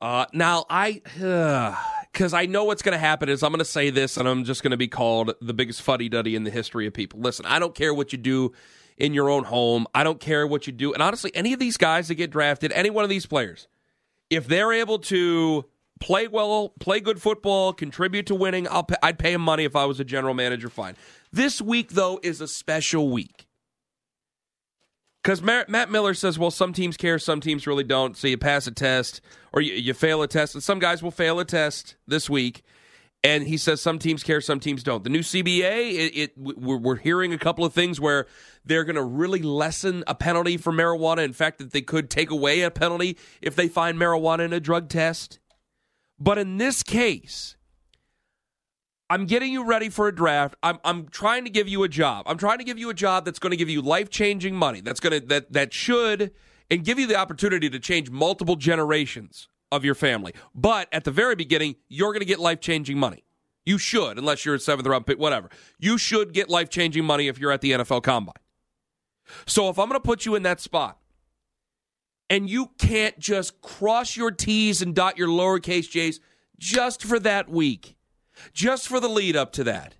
Uh, 0.00 0.26
now, 0.32 0.64
I, 0.70 1.02
because 2.18 2.34
I 2.34 2.46
know 2.46 2.64
what's 2.64 2.82
going 2.82 2.94
to 2.94 2.98
happen 2.98 3.28
is 3.28 3.44
I'm 3.44 3.52
going 3.52 3.60
to 3.60 3.64
say 3.64 3.90
this 3.90 4.16
and 4.16 4.26
I'm 4.28 4.42
just 4.42 4.64
going 4.64 4.72
to 4.72 4.76
be 4.76 4.88
called 4.88 5.34
the 5.40 5.54
biggest 5.54 5.82
fuddy 5.82 6.08
duddy 6.08 6.34
in 6.34 6.42
the 6.42 6.50
history 6.50 6.84
of 6.88 6.92
people. 6.92 7.20
Listen, 7.20 7.46
I 7.46 7.60
don't 7.60 7.76
care 7.76 7.94
what 7.94 8.10
you 8.10 8.18
do 8.18 8.50
in 8.96 9.14
your 9.14 9.30
own 9.30 9.44
home. 9.44 9.86
I 9.94 10.02
don't 10.02 10.18
care 10.18 10.44
what 10.44 10.66
you 10.66 10.72
do. 10.72 10.92
And 10.92 11.00
honestly, 11.00 11.30
any 11.32 11.52
of 11.52 11.60
these 11.60 11.76
guys 11.76 12.08
that 12.08 12.16
get 12.16 12.32
drafted, 12.32 12.72
any 12.72 12.90
one 12.90 13.04
of 13.04 13.08
these 13.08 13.24
players, 13.24 13.68
if 14.30 14.48
they're 14.48 14.72
able 14.72 14.98
to 14.98 15.66
play 16.00 16.26
well, 16.26 16.70
play 16.80 16.98
good 16.98 17.22
football, 17.22 17.72
contribute 17.72 18.26
to 18.26 18.34
winning, 18.34 18.66
I'll 18.68 18.82
pay, 18.82 18.96
I'd 19.00 19.20
pay 19.20 19.32
him 19.32 19.40
money 19.40 19.62
if 19.62 19.76
I 19.76 19.84
was 19.84 20.00
a 20.00 20.04
general 20.04 20.34
manager. 20.34 20.68
Fine. 20.68 20.96
This 21.30 21.62
week 21.62 21.90
though 21.90 22.18
is 22.24 22.40
a 22.40 22.48
special 22.48 23.10
week 23.10 23.46
because 25.28 25.42
Matt 25.42 25.90
Miller 25.90 26.14
says, 26.14 26.38
well, 26.38 26.50
some 26.50 26.72
teams 26.72 26.96
care, 26.96 27.18
some 27.18 27.42
teams 27.42 27.66
really 27.66 27.84
don't. 27.84 28.16
So 28.16 28.28
you 28.28 28.38
pass 28.38 28.66
a 28.66 28.70
test 28.70 29.20
or 29.52 29.60
you, 29.60 29.74
you 29.74 29.92
fail 29.92 30.22
a 30.22 30.26
test, 30.26 30.54
and 30.54 30.64
some 30.64 30.78
guys 30.78 31.02
will 31.02 31.10
fail 31.10 31.38
a 31.38 31.44
test 31.44 31.96
this 32.06 32.30
week. 32.30 32.62
And 33.22 33.46
he 33.46 33.58
says 33.58 33.82
some 33.82 33.98
teams 33.98 34.22
care, 34.22 34.40
some 34.40 34.58
teams 34.58 34.82
don't. 34.82 35.04
The 35.04 35.10
new 35.10 35.20
CBA, 35.20 35.92
it, 35.92 36.16
it 36.16 36.32
we're, 36.38 36.78
we're 36.78 36.96
hearing 36.96 37.34
a 37.34 37.38
couple 37.38 37.66
of 37.66 37.74
things 37.74 38.00
where 38.00 38.26
they're 38.64 38.84
going 38.84 38.96
to 38.96 39.02
really 39.02 39.42
lessen 39.42 40.02
a 40.06 40.14
penalty 40.14 40.56
for 40.56 40.72
marijuana. 40.72 41.22
In 41.22 41.34
fact, 41.34 41.58
that 41.58 41.72
they 41.72 41.82
could 41.82 42.08
take 42.08 42.30
away 42.30 42.62
a 42.62 42.70
penalty 42.70 43.18
if 43.42 43.54
they 43.54 43.68
find 43.68 43.98
marijuana 43.98 44.46
in 44.46 44.54
a 44.54 44.60
drug 44.60 44.88
test. 44.88 45.40
But 46.18 46.38
in 46.38 46.56
this 46.56 46.82
case, 46.82 47.57
I'm 49.10 49.24
getting 49.24 49.52
you 49.52 49.64
ready 49.64 49.88
for 49.88 50.08
a 50.08 50.14
draft. 50.14 50.56
I'm 50.62 50.78
I'm 50.84 51.08
trying 51.08 51.44
to 51.44 51.50
give 51.50 51.68
you 51.68 51.82
a 51.82 51.88
job. 51.88 52.26
I'm 52.28 52.36
trying 52.36 52.58
to 52.58 52.64
give 52.64 52.78
you 52.78 52.90
a 52.90 52.94
job 52.94 53.24
that's 53.24 53.38
going 53.38 53.50
to 53.52 53.56
give 53.56 53.70
you 53.70 53.80
life-changing 53.80 54.54
money. 54.54 54.80
That's 54.80 55.00
going 55.00 55.20
to 55.20 55.26
that 55.28 55.52
that 55.52 55.72
should 55.72 56.32
and 56.70 56.84
give 56.84 56.98
you 56.98 57.06
the 57.06 57.16
opportunity 57.16 57.70
to 57.70 57.78
change 57.78 58.10
multiple 58.10 58.56
generations 58.56 59.48
of 59.72 59.84
your 59.84 59.94
family. 59.94 60.34
But 60.54 60.88
at 60.92 61.04
the 61.04 61.10
very 61.10 61.34
beginning, 61.34 61.76
you're 61.88 62.12
going 62.12 62.20
to 62.20 62.26
get 62.26 62.38
life-changing 62.38 62.98
money. 62.98 63.24
You 63.64 63.78
should, 63.78 64.18
unless 64.18 64.44
you're 64.44 64.54
a 64.54 64.60
seventh 64.60 64.86
round 64.86 65.06
pick, 65.06 65.18
whatever. 65.18 65.50
You 65.78 65.98
should 65.98 66.32
get 66.32 66.48
life-changing 66.48 67.04
money 67.04 67.28
if 67.28 67.38
you're 67.38 67.52
at 67.52 67.60
the 67.60 67.72
NFL 67.72 68.02
Combine. 68.02 68.34
So 69.46 69.68
if 69.68 69.78
I'm 69.78 69.88
going 69.88 70.00
to 70.00 70.06
put 70.06 70.24
you 70.24 70.34
in 70.34 70.42
that 70.44 70.60
spot, 70.60 70.98
and 72.30 72.48
you 72.48 72.70
can't 72.78 73.18
just 73.18 73.60
cross 73.60 74.16
your 74.16 74.30
T's 74.30 74.82
and 74.82 74.94
dot 74.94 75.18
your 75.18 75.28
lowercase 75.28 75.90
J's 75.90 76.20
just 76.58 77.02
for 77.02 77.18
that 77.20 77.48
week 77.48 77.96
just 78.52 78.88
for 78.88 79.00
the 79.00 79.08
lead 79.08 79.36
up 79.36 79.52
to 79.52 79.64
that. 79.64 79.94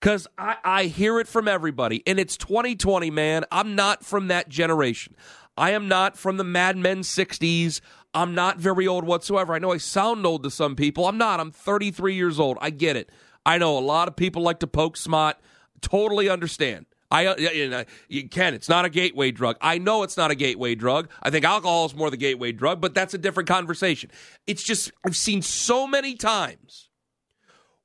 Because 0.00 0.26
I, 0.36 0.56
I 0.64 0.84
hear 0.84 1.18
it 1.20 1.26
from 1.26 1.48
everybody, 1.48 2.02
and 2.06 2.18
it's 2.18 2.36
2020, 2.36 3.10
man. 3.10 3.44
I'm 3.50 3.74
not 3.74 4.04
from 4.04 4.28
that 4.28 4.48
generation. 4.48 5.16
I 5.56 5.70
am 5.70 5.88
not 5.88 6.18
from 6.18 6.36
the 6.36 6.44
Mad 6.44 6.76
Men 6.76 7.00
60s. 7.00 7.80
I'm 8.12 8.34
not 8.34 8.58
very 8.58 8.86
old 8.86 9.04
whatsoever. 9.04 9.54
I 9.54 9.58
know 9.58 9.72
I 9.72 9.78
sound 9.78 10.26
old 10.26 10.42
to 10.42 10.50
some 10.50 10.76
people. 10.76 11.06
I'm 11.06 11.18
not. 11.18 11.40
I'm 11.40 11.50
33 11.50 12.14
years 12.14 12.38
old. 12.38 12.58
I 12.60 12.70
get 12.70 12.96
it. 12.96 13.10
I 13.44 13.58
know 13.58 13.78
a 13.78 13.80
lot 13.80 14.08
of 14.08 14.16
people 14.16 14.42
like 14.42 14.58
to 14.60 14.66
poke 14.66 14.96
smart. 14.96 15.36
Totally 15.80 16.28
understand. 16.28 16.86
I 17.10 17.26
uh, 17.26 17.84
you 18.08 18.28
can. 18.28 18.54
It's 18.54 18.68
not 18.68 18.84
a 18.84 18.88
gateway 18.88 19.30
drug. 19.30 19.56
I 19.60 19.78
know 19.78 20.02
it's 20.02 20.16
not 20.16 20.30
a 20.30 20.34
gateway 20.34 20.74
drug. 20.74 21.08
I 21.22 21.30
think 21.30 21.44
alcohol 21.44 21.86
is 21.86 21.94
more 21.94 22.10
the 22.10 22.16
gateway 22.16 22.52
drug, 22.52 22.80
but 22.80 22.94
that's 22.94 23.14
a 23.14 23.18
different 23.18 23.48
conversation. 23.48 24.10
It's 24.46 24.62
just 24.62 24.90
I've 25.06 25.16
seen 25.16 25.42
so 25.42 25.86
many 25.86 26.16
times 26.16 26.85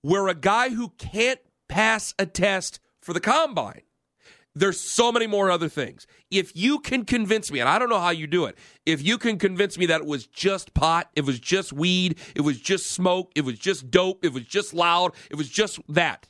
where 0.01 0.27
a 0.27 0.36
guy 0.36 0.70
who 0.70 0.89
can't 0.98 1.39
pass 1.67 2.13
a 2.20 2.25
test 2.25 2.79
for 3.01 3.13
the 3.13 3.20
combine 3.20 3.81
there's 4.53 4.79
so 4.79 5.12
many 5.12 5.27
more 5.27 5.50
other 5.50 5.70
things. 5.70 6.05
If 6.29 6.55
you 6.55 6.79
can 6.79 7.05
convince 7.05 7.51
me, 7.51 7.60
and 7.60 7.70
I 7.70 7.79
don't 7.79 7.89
know 7.89 8.00
how 8.00 8.10
you 8.10 8.27
do 8.27 8.46
it, 8.46 8.58
if 8.86 9.01
you 9.01 9.17
can 9.17 9.38
convince 9.38 9.77
me 9.77 9.86
that 9.86 10.01
it 10.01 10.08
was 10.08 10.27
just 10.27 10.74
pot, 10.74 11.10
it 11.15 11.25
was 11.25 11.39
just 11.39 11.72
weed, 11.72 12.20
it 12.36 12.41
was 12.41 12.60
just 12.60 12.91
smoke, 12.91 13.31
it 13.36 13.46
was 13.46 13.58
just 13.58 13.89
dope, 13.89 14.25
it 14.25 14.34
was 14.34 14.43
just 14.43 14.74
loud, 14.74 15.13
it 15.29 15.36
was 15.36 15.50
just 15.50 15.79
that. 15.88 16.27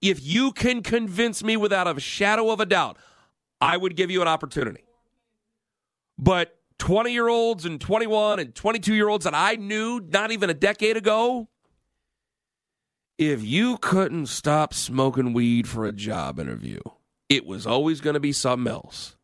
If 0.00 0.20
you 0.22 0.50
can 0.52 0.82
convince 0.82 1.44
me 1.44 1.56
without 1.56 1.86
a 1.86 2.00
shadow 2.00 2.50
of 2.50 2.58
a 2.58 2.66
doubt, 2.66 2.98
I 3.60 3.76
would 3.76 3.94
give 3.94 4.10
you 4.10 4.20
an 4.20 4.28
opportunity. 4.28 4.82
But 6.18 6.58
20 6.78 7.12
year 7.12 7.28
olds 7.28 7.64
and 7.64 7.80
21 7.80 8.40
and 8.40 8.52
22 8.52 8.94
year 8.94 9.08
olds 9.08 9.24
that 9.24 9.34
I 9.34 9.54
knew 9.54 10.00
not 10.00 10.32
even 10.32 10.50
a 10.50 10.54
decade 10.54 10.96
ago, 10.96 11.48
if 13.30 13.44
you 13.44 13.78
couldn't 13.78 14.26
stop 14.26 14.74
smoking 14.74 15.32
weed 15.32 15.68
for 15.68 15.84
a 15.84 15.92
job 15.92 16.40
interview, 16.40 16.80
it 17.28 17.46
was 17.46 17.66
always 17.66 18.00
going 18.00 18.14
to 18.14 18.20
be 18.20 18.32
something 18.32 18.70
else. 18.70 19.16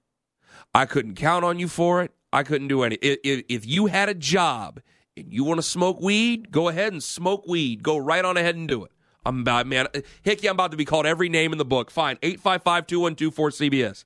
I 0.73 0.87
couldn't 0.87 1.15
count 1.15 1.45
on 1.45 1.59
you 1.59 1.67
for 1.67 2.03
it. 2.03 2.13
I 2.33 2.45
couldn't 2.45 2.69
do 2.69 2.83
any. 2.83 2.97
If, 2.97 3.45
if 3.49 3.67
you 3.67 3.87
had 3.87 4.09
a 4.09 4.15
job 4.15 4.81
and 5.17 5.33
you 5.33 5.43
want 5.43 5.59
to 5.59 5.63
smoke 5.63 6.01
weed, 6.01 6.53
go 6.53 6.69
ahead 6.69 6.93
and 6.93 7.03
smoke 7.03 7.47
weed. 7.49 7.83
Go 7.83 7.97
right 7.97 8.25
on 8.25 8.37
ahead 8.37 8.55
and 8.55 8.69
do 8.69 8.85
it. 8.85 8.93
I'm 9.27 9.41
about, 9.41 9.67
man, 9.67 9.89
Hickey, 10.23 10.47
I'm 10.47 10.55
about 10.55 10.71
to 10.71 10.77
be 10.77 10.85
called 10.85 11.05
every 11.05 11.29
name 11.29 11.53
in 11.53 11.59
the 11.59 11.65
book. 11.65 11.91
Fine. 11.91 12.19
855 12.23 12.87
2124 12.87 13.51
CBS. 13.51 14.05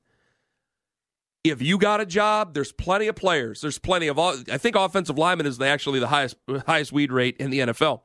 if 1.44 1.60
you 1.60 1.76
got 1.76 2.00
a 2.00 2.06
job, 2.06 2.54
there's 2.54 2.72
plenty 2.72 3.08
of 3.08 3.16
players. 3.16 3.60
There's 3.60 3.78
plenty 3.78 4.08
of. 4.08 4.18
I 4.18 4.58
think 4.58 4.74
offensive 4.74 5.18
lineman 5.18 5.46
is 5.46 5.60
actually 5.60 6.00
the 6.00 6.08
highest 6.08 6.36
highest 6.66 6.92
weed 6.92 7.12
rate 7.12 7.36
in 7.38 7.50
the 7.50 7.58
NFL. 7.60 8.00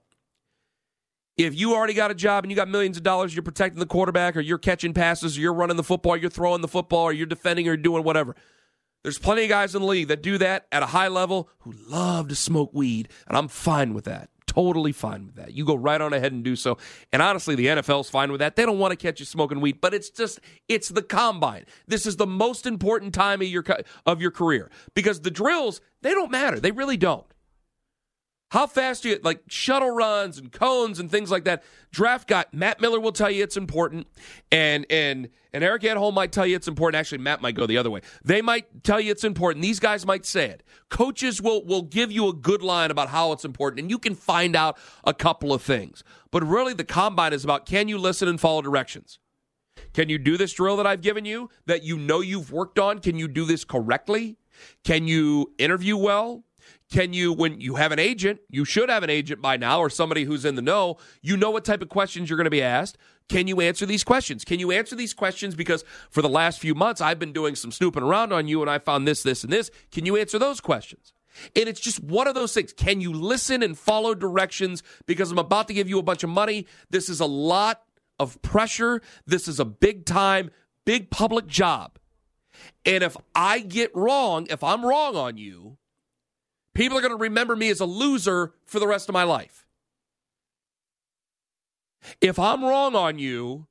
If 1.37 1.53
you 1.53 1.75
already 1.75 1.93
got 1.93 2.09
a 2.09 2.15
job 2.15 2.43
and 2.43 2.51
you 2.51 2.55
got 2.55 2.67
millions 2.67 2.97
of 2.97 3.03
dollars, 3.03 3.35
you're 3.35 3.43
protecting 3.43 3.79
the 3.79 3.85
quarterback, 3.85 4.35
or 4.35 4.41
you're 4.41 4.57
catching 4.57 4.93
passes, 4.93 5.37
or 5.37 5.41
you're 5.41 5.53
running 5.53 5.77
the 5.77 5.83
football, 5.83 6.13
or 6.13 6.17
you're 6.17 6.31
throwing 6.31 6.61
the 6.61 6.67
football, 6.67 7.03
or 7.03 7.13
you're 7.13 7.27
defending, 7.27 7.67
or 7.67 7.77
doing 7.77 8.03
whatever. 8.03 8.35
There's 9.03 9.19
plenty 9.19 9.43
of 9.43 9.49
guys 9.49 9.75
in 9.75 9.81
the 9.81 9.87
league 9.87 10.07
that 10.07 10.23
do 10.23 10.39
that 10.39 10.65
at 10.71 10.83
a 10.83 10.87
high 10.87 11.07
level 11.07 11.49
who 11.59 11.73
love 11.87 12.27
to 12.29 12.35
smoke 12.35 12.71
weed, 12.73 13.09
and 13.27 13.37
I'm 13.37 13.47
fine 13.47 13.93
with 13.93 14.05
that. 14.05 14.29
Totally 14.47 14.91
fine 14.91 15.27
with 15.27 15.35
that. 15.35 15.53
You 15.53 15.63
go 15.63 15.75
right 15.75 16.01
on 16.01 16.13
ahead 16.13 16.31
and 16.31 16.43
do 16.43 16.55
so. 16.55 16.79
And 17.13 17.21
honestly, 17.21 17.53
the 17.53 17.67
NFL's 17.67 18.09
fine 18.09 18.31
with 18.31 18.39
that. 18.39 18.55
They 18.55 18.65
don't 18.65 18.79
want 18.79 18.91
to 18.91 18.95
catch 18.95 19.19
you 19.19 19.25
smoking 19.25 19.61
weed, 19.61 19.79
but 19.79 19.93
it's 19.93 20.09
just 20.09 20.39
it's 20.67 20.89
the 20.89 21.03
combine. 21.03 21.65
This 21.85 22.07
is 22.07 22.15
the 22.15 22.25
most 22.25 22.65
important 22.65 23.13
time 23.13 23.41
of 23.41 23.47
your 23.47 23.63
of 24.07 24.19
your 24.19 24.31
career 24.31 24.71
because 24.95 25.21
the 25.21 25.29
drills 25.29 25.79
they 26.01 26.11
don't 26.11 26.31
matter. 26.31 26.59
They 26.59 26.71
really 26.71 26.97
don't. 26.97 27.27
How 28.51 28.65
fast 28.65 29.03
do 29.03 29.09
you 29.09 29.19
like 29.23 29.41
shuttle 29.49 29.91
runs 29.91 30.37
and 30.37 30.51
cones 30.51 30.99
and 30.99 31.11
things 31.11 31.29
like 31.29 31.43
that? 31.43 31.63
Draft 31.91 32.29
guy 32.29 32.45
Matt 32.53 32.79
Miller 32.79 32.99
will 32.99 33.11
tell 33.11 33.29
you 33.29 33.43
it's 33.43 33.57
important, 33.57 34.07
and 34.51 34.85
and 34.89 35.29
and 35.51 35.63
Eric 35.65 35.81
Edholm 35.81 36.13
might 36.13 36.31
tell 36.31 36.47
you 36.47 36.55
it's 36.55 36.67
important. 36.67 36.97
Actually, 36.97 37.17
Matt 37.17 37.41
might 37.41 37.55
go 37.55 37.65
the 37.65 37.77
other 37.77 37.91
way. 37.91 38.01
They 38.23 38.41
might 38.41 38.85
tell 38.85 39.01
you 39.01 39.11
it's 39.11 39.25
important. 39.25 39.63
These 39.63 39.81
guys 39.81 40.05
might 40.05 40.25
say 40.25 40.45
it. 40.45 40.63
Coaches 40.89 41.41
will 41.41 41.65
will 41.65 41.81
give 41.81 42.09
you 42.09 42.29
a 42.29 42.33
good 42.33 42.61
line 42.61 42.89
about 42.89 43.09
how 43.09 43.33
it's 43.33 43.43
important, 43.43 43.81
and 43.81 43.89
you 43.89 43.99
can 43.99 44.15
find 44.15 44.55
out 44.55 44.77
a 45.03 45.13
couple 45.13 45.51
of 45.51 45.61
things. 45.61 46.03
But 46.31 46.47
really, 46.47 46.73
the 46.73 46.85
combine 46.85 47.33
is 47.33 47.43
about 47.43 47.65
can 47.65 47.89
you 47.89 47.97
listen 47.97 48.29
and 48.29 48.39
follow 48.39 48.61
directions. 48.61 49.19
Can 49.93 50.09
you 50.09 50.17
do 50.17 50.37
this 50.37 50.53
drill 50.53 50.77
that 50.77 50.87
I've 50.87 51.01
given 51.01 51.25
you 51.25 51.49
that 51.65 51.83
you 51.83 51.97
know 51.97 52.21
you've 52.21 52.51
worked 52.51 52.79
on? 52.79 52.99
Can 52.99 53.17
you 53.17 53.27
do 53.27 53.45
this 53.45 53.65
correctly? 53.65 54.37
Can 54.83 55.07
you 55.07 55.53
interview 55.57 55.97
well? 55.97 56.43
Can 56.89 57.11
you, 57.11 57.33
when 57.33 57.59
you 57.59 57.75
have 57.75 57.91
an 57.91 57.99
agent, 57.99 58.39
you 58.49 58.63
should 58.63 58.89
have 58.89 59.03
an 59.03 59.09
agent 59.09 59.41
by 59.41 59.57
now 59.57 59.79
or 59.79 59.89
somebody 59.89 60.23
who's 60.23 60.45
in 60.45 60.55
the 60.55 60.61
know, 60.61 60.97
you 61.21 61.35
know 61.35 61.51
what 61.51 61.65
type 61.65 61.81
of 61.81 61.89
questions 61.89 62.29
you're 62.29 62.37
going 62.37 62.45
to 62.45 62.49
be 62.49 62.61
asked. 62.61 62.97
Can 63.27 63.47
you 63.47 63.59
answer 63.59 63.85
these 63.85 64.05
questions? 64.05 64.45
Can 64.45 64.59
you 64.59 64.71
answer 64.71 64.95
these 64.95 65.13
questions? 65.13 65.53
Because 65.53 65.83
for 66.09 66.21
the 66.21 66.29
last 66.29 66.61
few 66.61 66.73
months, 66.73 67.01
I've 67.01 67.19
been 67.19 67.33
doing 67.33 67.55
some 67.55 67.73
snooping 67.73 68.03
around 68.03 68.31
on 68.31 68.47
you 68.47 68.61
and 68.61 68.69
I 68.69 68.79
found 68.79 69.05
this, 69.05 69.21
this, 69.21 69.43
and 69.43 69.51
this. 69.51 69.69
Can 69.91 70.05
you 70.05 70.15
answer 70.15 70.39
those 70.39 70.61
questions? 70.61 71.13
And 71.55 71.67
it's 71.67 71.81
just 71.81 72.01
one 72.01 72.27
of 72.27 72.35
those 72.35 72.53
things. 72.53 72.71
Can 72.71 73.01
you 73.01 73.11
listen 73.11 73.61
and 73.61 73.77
follow 73.77 74.15
directions? 74.15 74.81
Because 75.05 75.29
I'm 75.29 75.37
about 75.37 75.67
to 75.67 75.73
give 75.73 75.89
you 75.89 75.99
a 75.99 76.03
bunch 76.03 76.23
of 76.23 76.29
money. 76.29 76.67
This 76.89 77.09
is 77.09 77.19
a 77.19 77.25
lot 77.25 77.81
of 78.17 78.41
pressure. 78.41 79.01
This 79.25 79.47
is 79.49 79.59
a 79.59 79.65
big 79.65 80.05
time, 80.05 80.51
big 80.85 81.09
public 81.09 81.47
job. 81.47 81.99
And 82.85 83.03
if 83.03 83.17
I 83.35 83.59
get 83.59 83.93
wrong, 83.93 84.47
if 84.49 84.63
I'm 84.63 84.85
wrong 84.85 85.15
on 85.15 85.37
you, 85.37 85.77
People 86.77 86.95
are 86.95 87.01
going 87.01 87.09
to 87.09 87.17
remember 87.17 87.55
me 87.55 87.71
as 87.71 87.79
a 87.79 87.87
loser 87.87 88.53
for 88.67 88.79
the 88.79 88.85
rest 88.85 89.09
of 89.09 89.13
my 89.13 89.23
life. 89.23 89.65
If 92.21 92.37
I'm 92.37 92.63
wrong 92.63 92.93
on 92.93 93.17
you, 93.17 93.65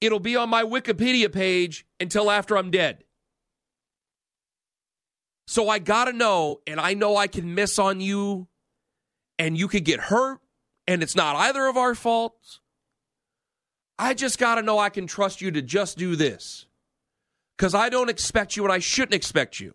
it'll 0.00 0.20
be 0.20 0.36
on 0.36 0.48
my 0.48 0.62
Wikipedia 0.62 1.32
page 1.32 1.84
until 1.98 2.30
after 2.30 2.56
I'm 2.56 2.70
dead. 2.70 3.02
So 5.48 5.68
I 5.68 5.80
got 5.80 6.04
to 6.04 6.12
know, 6.12 6.60
and 6.68 6.78
I 6.78 6.94
know 6.94 7.16
I 7.16 7.26
can 7.26 7.56
miss 7.56 7.80
on 7.80 8.00
you, 8.00 8.46
and 9.36 9.58
you 9.58 9.66
could 9.66 9.84
get 9.84 9.98
hurt, 9.98 10.38
and 10.86 11.02
it's 11.02 11.16
not 11.16 11.34
either 11.34 11.66
of 11.66 11.76
our 11.76 11.96
faults. 11.96 12.60
I 13.98 14.14
just 14.14 14.38
got 14.38 14.54
to 14.54 14.62
know 14.62 14.78
I 14.78 14.90
can 14.90 15.08
trust 15.08 15.40
you 15.40 15.50
to 15.50 15.62
just 15.62 15.98
do 15.98 16.14
this. 16.14 16.66
Because 17.58 17.74
I 17.74 17.88
don't 17.88 18.08
expect 18.08 18.56
you, 18.56 18.62
and 18.62 18.72
I 18.72 18.78
shouldn't 18.78 19.14
expect 19.14 19.58
you 19.58 19.74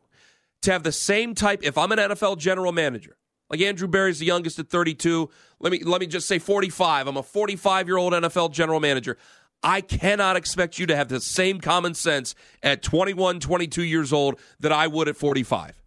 to 0.66 0.72
have 0.72 0.84
the 0.84 0.92
same 0.92 1.36
type. 1.36 1.62
If 1.64 1.78
I'm 1.78 1.92
an 1.92 2.00
NFL 2.00 2.38
general 2.38 2.72
manager, 2.72 3.18
like 3.50 3.62
Andrew 3.62 3.88
Berry's 3.88 4.20
the 4.20 4.26
youngest 4.26 4.60
at 4.60 4.70
32, 4.70 5.30
let 5.60 5.72
me 5.72 5.84
let 5.84 6.02
me 6.02 6.08
just 6.08 6.28
say 6.28 6.40
45. 6.40 7.08
I'm 7.08 7.18
a 7.18 7.24
45 7.24 7.88
year 7.88 7.98
old 7.98 8.14
NFL 8.14 8.52
general 8.52 8.80
manager. 8.80 9.18
I 9.64 9.82
cannot 9.82 10.36
expect 10.36 10.78
you 10.78 10.86
to 10.88 10.96
have 10.96 11.08
the 11.08 11.20
same 11.20 11.60
common 11.60 11.96
sense 11.96 12.36
at 12.62 12.84
21, 12.84 13.40
22 13.40 13.84
years 13.84 14.14
old 14.14 14.40
that 14.60 14.72
I 14.72 14.86
would 14.86 15.08
at 15.08 15.18
45. 15.18 15.82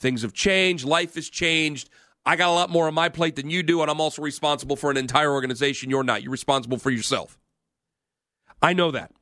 Things 0.00 0.22
have 0.22 0.32
changed, 0.32 0.84
life 0.84 1.14
has 1.14 1.28
changed. 1.28 1.88
I 2.26 2.36
got 2.36 2.50
a 2.50 2.52
lot 2.52 2.68
more 2.68 2.86
on 2.86 2.94
my 2.94 3.08
plate 3.08 3.36
than 3.36 3.48
you 3.48 3.62
do, 3.62 3.80
and 3.80 3.90
I'm 3.90 4.00
also 4.00 4.20
responsible 4.20 4.76
for 4.76 4.90
an 4.90 4.98
entire 4.98 5.32
organization. 5.32 5.88
You're 5.88 6.02
not. 6.02 6.22
You're 6.22 6.32
responsible 6.32 6.76
for 6.76 6.90
yourself. 6.90 7.38
I 8.60 8.74
know 8.74 8.90
that. 8.90 9.12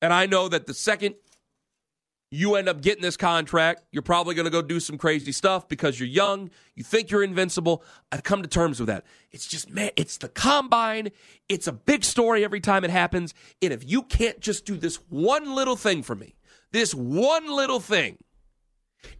And 0.00 0.12
I 0.12 0.26
know 0.26 0.48
that 0.48 0.66
the 0.66 0.74
second 0.74 1.16
you 2.36 2.54
end 2.54 2.68
up 2.68 2.82
getting 2.82 3.02
this 3.02 3.16
contract. 3.16 3.82
You're 3.92 4.02
probably 4.02 4.34
going 4.34 4.44
to 4.44 4.50
go 4.50 4.60
do 4.60 4.78
some 4.78 4.98
crazy 4.98 5.32
stuff 5.32 5.68
because 5.68 5.98
you're 5.98 6.08
young. 6.08 6.50
You 6.74 6.84
think 6.84 7.10
you're 7.10 7.22
invincible. 7.22 7.82
I've 8.12 8.22
come 8.22 8.42
to 8.42 8.48
terms 8.48 8.78
with 8.78 8.88
that. 8.88 9.04
It's 9.30 9.46
just, 9.46 9.70
man, 9.70 9.90
it's 9.96 10.18
the 10.18 10.28
combine. 10.28 11.10
It's 11.48 11.66
a 11.66 11.72
big 11.72 12.04
story 12.04 12.44
every 12.44 12.60
time 12.60 12.84
it 12.84 12.90
happens. 12.90 13.32
And 13.62 13.72
if 13.72 13.88
you 13.88 14.02
can't 14.02 14.38
just 14.40 14.66
do 14.66 14.76
this 14.76 14.96
one 15.08 15.54
little 15.54 15.76
thing 15.76 16.02
for 16.02 16.14
me, 16.14 16.36
this 16.72 16.94
one 16.94 17.48
little 17.48 17.80
thing, 17.80 18.18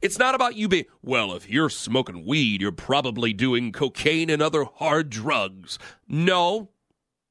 it's 0.03 0.19
not 0.19 0.35
about 0.35 0.57
you 0.57 0.69
being, 0.69 0.85
well, 1.03 1.33
if 1.33 1.49
you're 1.49 1.71
smoking 1.71 2.27
weed, 2.27 2.61
you're 2.61 2.73
probably 2.73 3.33
doing 3.33 3.73
cocaine 3.73 4.29
and 4.29 4.43
other 4.43 4.65
hard 4.65 5.09
drugs. 5.11 5.79
No, 6.07 6.71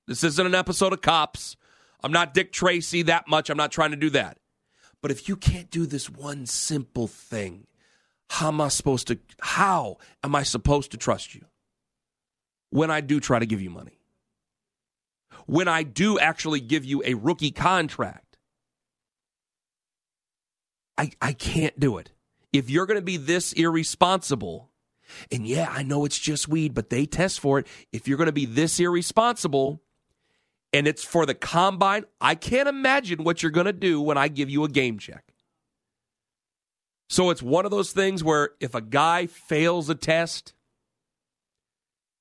this 0.07 0.23
isn't 0.23 0.47
an 0.47 0.55
episode 0.55 0.93
of 0.93 1.01
Cops. 1.01 1.57
I'm 2.03 2.11
not 2.11 2.33
Dick 2.33 2.51
Tracy 2.51 3.03
that 3.03 3.27
much. 3.27 3.49
I'm 3.49 3.57
not 3.57 3.71
trying 3.71 3.91
to 3.91 3.97
do 3.97 4.09
that. 4.11 4.39
But 5.05 5.11
if 5.11 5.29
you 5.29 5.35
can't 5.35 5.69
do 5.69 5.85
this 5.85 6.09
one 6.09 6.47
simple 6.47 7.05
thing, 7.05 7.67
how 8.27 8.47
am 8.47 8.59
I 8.59 8.69
supposed 8.69 9.05
to 9.09 9.19
how 9.39 9.97
am 10.23 10.33
I 10.33 10.41
supposed 10.41 10.89
to 10.93 10.97
trust 10.97 11.35
you 11.35 11.45
when 12.71 12.89
I 12.89 13.01
do 13.01 13.19
try 13.19 13.37
to 13.37 13.45
give 13.45 13.61
you 13.61 13.69
money? 13.69 13.99
When 15.45 15.67
I 15.67 15.83
do 15.83 16.17
actually 16.17 16.59
give 16.59 16.85
you 16.85 17.03
a 17.05 17.13
rookie 17.13 17.51
contract? 17.51 18.39
I 20.97 21.11
I 21.21 21.33
can't 21.33 21.79
do 21.79 21.99
it. 21.99 22.09
If 22.51 22.71
you're 22.71 22.87
going 22.87 22.97
to 22.97 23.05
be 23.05 23.17
this 23.17 23.53
irresponsible, 23.53 24.71
and 25.31 25.45
yeah, 25.45 25.67
I 25.69 25.83
know 25.83 26.05
it's 26.05 26.17
just 26.17 26.47
weed, 26.47 26.73
but 26.73 26.89
they 26.89 27.05
test 27.05 27.39
for 27.39 27.59
it. 27.59 27.67
If 27.91 28.07
you're 28.07 28.17
going 28.17 28.25
to 28.25 28.33
be 28.33 28.47
this 28.47 28.79
irresponsible, 28.79 29.83
and 30.75 30.89
it's 30.89 31.05
for 31.05 31.25
the 31.25 31.33
combine, 31.33 32.03
I 32.19 32.35
can't 32.35 32.67
imagine 32.67 33.23
what 33.23 33.41
you're 33.41 33.49
going 33.49 33.65
to 33.65 33.71
do 33.71 34.01
when 34.01 34.17
I 34.17 34.27
give 34.27 34.49
you 34.49 34.65
a 34.65 34.69
game 34.69 34.99
check. 34.99 35.23
So 37.07 37.29
it's 37.29 37.41
one 37.41 37.63
of 37.63 37.71
those 37.71 37.93
things 37.93 38.25
where 38.25 38.49
if 38.59 38.75
a 38.75 38.81
guy 38.81 39.27
fails 39.27 39.89
a 39.89 39.95
test, 39.95 40.53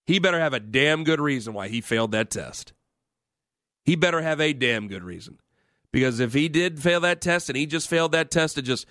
he 0.06 0.20
better 0.20 0.38
have 0.38 0.52
a 0.52 0.60
damn 0.60 1.02
good 1.02 1.20
reason 1.20 1.52
why 1.52 1.66
he 1.66 1.80
failed 1.80 2.12
that 2.12 2.30
test. 2.30 2.72
He 3.84 3.96
better 3.96 4.22
have 4.22 4.40
a 4.40 4.52
damn 4.52 4.86
good 4.86 5.02
reason. 5.02 5.40
Because 5.90 6.20
if 6.20 6.32
he 6.32 6.48
did 6.48 6.80
fail 6.80 7.00
that 7.00 7.20
test 7.20 7.48
and 7.48 7.58
he 7.58 7.66
just 7.66 7.90
failed 7.90 8.12
that 8.12 8.30
test 8.30 8.54
to 8.54 8.62
just, 8.62 8.86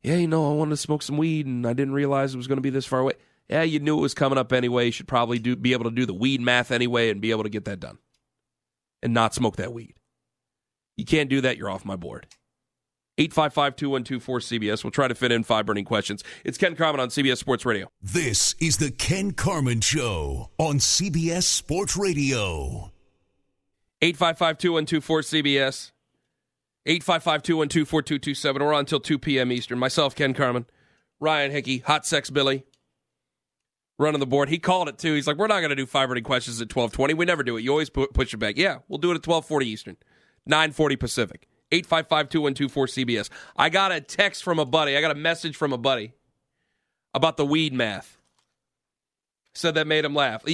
yeah, 0.00 0.14
you 0.14 0.28
know, 0.28 0.48
I 0.48 0.54
wanted 0.54 0.70
to 0.70 0.76
smoke 0.76 1.02
some 1.02 1.16
weed 1.16 1.44
and 1.44 1.66
I 1.66 1.72
didn't 1.72 1.94
realize 1.94 2.34
it 2.34 2.36
was 2.36 2.46
going 2.46 2.58
to 2.58 2.62
be 2.62 2.70
this 2.70 2.86
far 2.86 3.00
away. 3.00 3.14
Yeah, 3.48 3.62
you 3.62 3.80
knew 3.80 3.98
it 3.98 4.02
was 4.02 4.14
coming 4.14 4.38
up 4.38 4.52
anyway. 4.52 4.86
You 4.86 4.92
should 4.92 5.08
probably 5.08 5.40
do 5.40 5.56
be 5.56 5.72
able 5.72 5.84
to 5.84 5.90
do 5.90 6.06
the 6.06 6.14
weed 6.14 6.40
math 6.40 6.70
anyway 6.70 7.10
and 7.10 7.20
be 7.20 7.32
able 7.32 7.42
to 7.42 7.48
get 7.48 7.64
that 7.64 7.80
done 7.80 7.98
and 9.02 9.14
not 9.14 9.34
smoke 9.34 9.56
that 9.56 9.72
weed. 9.72 9.94
You 10.96 11.04
can't 11.04 11.30
do 11.30 11.40
that, 11.42 11.56
you're 11.56 11.70
off 11.70 11.84
my 11.84 11.96
board. 11.96 12.26
855 13.18 13.74
212 13.76 14.42
cbs 14.42 14.84
We'll 14.84 14.92
try 14.92 15.08
to 15.08 15.14
fit 15.14 15.32
in 15.32 15.42
five 15.42 15.66
burning 15.66 15.84
questions. 15.84 16.22
It's 16.44 16.56
Ken 16.56 16.76
Carman 16.76 17.00
on 17.00 17.08
CBS 17.08 17.38
Sports 17.38 17.66
Radio. 17.66 17.88
This 18.00 18.54
is 18.60 18.76
the 18.76 18.92
Ken 18.92 19.32
Carman 19.32 19.80
Show 19.80 20.50
on 20.56 20.78
CBS 20.78 21.42
Sports 21.42 21.96
Radio. 21.96 22.92
855 24.00 24.58
212 24.58 25.22
cbs 25.22 25.90
855 26.86 27.42
212 27.42 27.88
4227. 27.88 28.62
We're 28.62 28.72
on 28.72 28.80
until 28.80 29.00
2 29.00 29.18
p.m. 29.18 29.50
Eastern. 29.52 29.78
Myself, 29.78 30.14
Ken 30.14 30.32
Carman. 30.32 30.66
Ryan 31.20 31.50
Hickey, 31.50 31.78
Hot 31.78 32.06
Sex 32.06 32.30
Billy 32.30 32.64
running 33.98 34.20
the 34.20 34.26
board. 34.26 34.48
He 34.48 34.58
called 34.58 34.88
it 34.88 34.98
too. 34.98 35.14
He's 35.14 35.26
like, 35.26 35.36
"We're 35.36 35.46
not 35.46 35.60
going 35.60 35.70
to 35.70 35.76
do 35.76 35.86
five 35.86 36.08
running 36.08 36.24
questions 36.24 36.60
at 36.60 36.68
twelve 36.68 36.92
twenty. 36.92 37.14
We 37.14 37.24
never 37.24 37.42
do 37.42 37.56
it. 37.56 37.62
You 37.62 37.70
always 37.70 37.90
push 37.90 38.32
it 38.32 38.38
back. 38.38 38.56
Yeah, 38.56 38.78
we'll 38.88 38.98
do 38.98 39.10
it 39.10 39.16
at 39.16 39.22
twelve 39.22 39.46
forty 39.46 39.68
Eastern, 39.68 39.96
nine 40.46 40.72
forty 40.72 40.96
Pacific." 40.96 41.48
855-2124 41.70 42.70
CBS. 42.70 43.28
I 43.56 43.68
got 43.68 43.92
a 43.92 44.00
text 44.00 44.42
from 44.42 44.58
a 44.58 44.64
buddy. 44.64 44.96
I 44.96 45.00
got 45.00 45.10
a 45.10 45.14
message 45.14 45.56
from 45.56 45.72
a 45.72 45.78
buddy 45.78 46.14
about 47.14 47.36
the 47.36 47.44
weed 47.44 47.72
math. 47.72 48.16
Said 49.54 49.74
that 49.74 49.86
made 49.86 50.04
him 50.04 50.14
laugh. 50.14 50.44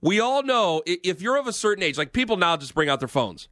We 0.00 0.20
all 0.20 0.42
know 0.42 0.82
if 0.86 1.20
you're 1.20 1.36
of 1.36 1.46
a 1.46 1.52
certain 1.52 1.82
age, 1.84 1.98
like 1.98 2.12
people 2.12 2.36
now 2.36 2.56
just 2.56 2.74
bring 2.74 2.88
out 2.88 3.00
their 3.00 3.08
phones. 3.08 3.48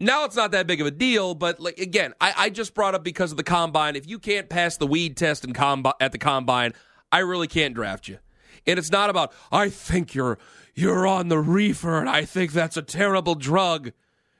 Now 0.00 0.24
it's 0.24 0.34
not 0.34 0.50
that 0.50 0.66
big 0.66 0.80
of 0.80 0.86
a 0.86 0.90
deal, 0.90 1.34
but 1.34 1.60
like 1.60 1.78
again, 1.78 2.12
I, 2.20 2.34
I 2.36 2.50
just 2.50 2.74
brought 2.74 2.96
up 2.96 3.04
because 3.04 3.30
of 3.30 3.36
the 3.36 3.44
combine. 3.44 3.94
If 3.94 4.08
you 4.08 4.18
can't 4.18 4.48
pass 4.48 4.76
the 4.76 4.86
weed 4.86 5.16
test 5.16 5.44
in 5.44 5.52
combi- 5.52 5.92
at 6.00 6.10
the 6.10 6.18
combine, 6.18 6.72
I 7.12 7.20
really 7.20 7.46
can't 7.46 7.72
draft 7.72 8.08
you. 8.08 8.18
And 8.66 8.78
it's 8.78 8.90
not 8.90 9.10
about 9.10 9.32
I 9.50 9.68
think 9.68 10.14
you're 10.14 10.38
you're 10.74 11.06
on 11.06 11.28
the 11.28 11.38
reefer 11.38 11.98
and 11.98 12.08
I 12.08 12.24
think 12.24 12.52
that's 12.52 12.76
a 12.76 12.82
terrible 12.82 13.34
drug. 13.34 13.92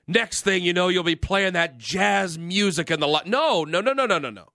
Next 0.06 0.42
thing 0.42 0.62
you 0.62 0.72
know, 0.72 0.88
you'll 0.88 1.04
be 1.04 1.16
playing 1.16 1.52
that 1.52 1.78
jazz 1.78 2.38
music 2.38 2.90
in 2.90 3.00
the 3.00 3.08
lot. 3.08 3.26
No, 3.26 3.64
no, 3.64 3.80
no, 3.80 3.92
no, 3.92 4.06
no, 4.06 4.18
no, 4.18 4.30
no. 4.30 4.48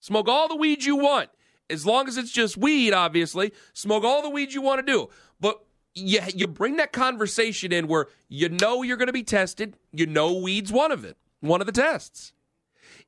Smoke 0.00 0.28
all 0.28 0.48
the 0.48 0.56
weed 0.56 0.84
you 0.84 0.96
want, 0.96 1.28
as 1.68 1.84
long 1.84 2.08
as 2.08 2.16
it's 2.16 2.32
just 2.32 2.56
weed. 2.56 2.92
Obviously, 2.92 3.52
smoke 3.72 4.02
all 4.02 4.22
the 4.22 4.30
weed 4.30 4.52
you 4.52 4.62
want 4.62 4.84
to 4.84 4.92
do. 4.92 5.08
But 5.38 5.62
you 5.94 6.20
you 6.34 6.46
bring 6.46 6.76
that 6.76 6.92
conversation 6.92 7.72
in 7.72 7.86
where 7.86 8.06
you 8.28 8.48
know 8.48 8.82
you're 8.82 8.96
going 8.96 9.08
to 9.08 9.12
be 9.12 9.22
tested. 9.22 9.76
You 9.92 10.06
know 10.06 10.32
weed's 10.34 10.72
one 10.72 10.92
of 10.92 11.04
it, 11.04 11.16
one 11.40 11.60
of 11.60 11.66
the 11.66 11.72
tests. 11.72 12.32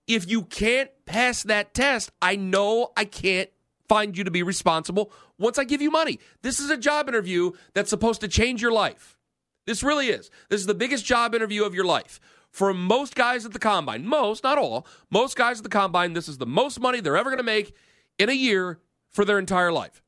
If 0.06 0.28
you 0.28 0.42
can't 0.42 0.90
pass 1.06 1.42
that 1.44 1.74
test, 1.74 2.10
I 2.20 2.36
know 2.36 2.92
I 2.96 3.04
can't 3.04 3.50
find 3.92 4.16
you 4.16 4.24
to 4.24 4.30
be 4.30 4.42
responsible 4.42 5.12
once 5.38 5.58
I 5.58 5.64
give 5.64 5.82
you 5.82 5.90
money. 5.90 6.18
This 6.40 6.60
is 6.60 6.70
a 6.70 6.78
job 6.78 7.10
interview 7.10 7.52
that's 7.74 7.90
supposed 7.90 8.22
to 8.22 8.28
change 8.28 8.62
your 8.62 8.72
life. 8.72 9.18
This 9.66 9.82
really 9.82 10.08
is. 10.08 10.30
This 10.48 10.62
is 10.62 10.66
the 10.66 10.72
biggest 10.72 11.04
job 11.04 11.34
interview 11.34 11.64
of 11.64 11.74
your 11.74 11.84
life. 11.84 12.18
For 12.50 12.72
most 12.72 13.14
guys 13.14 13.44
at 13.44 13.52
the 13.52 13.58
combine, 13.58 14.06
most, 14.06 14.44
not 14.44 14.56
all, 14.56 14.86
most 15.10 15.36
guys 15.36 15.58
at 15.58 15.62
the 15.62 15.68
combine, 15.68 16.14
this 16.14 16.26
is 16.26 16.38
the 16.38 16.46
most 16.46 16.80
money 16.80 17.00
they're 17.00 17.18
ever 17.18 17.28
going 17.28 17.36
to 17.36 17.44
make 17.44 17.76
in 18.18 18.30
a 18.30 18.32
year 18.32 18.80
for 19.10 19.26
their 19.26 19.38
entire 19.38 19.70
life. 19.70 20.02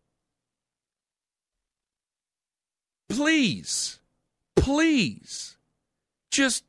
Please, 3.10 4.00
please, 4.56 5.58
just 6.30 6.64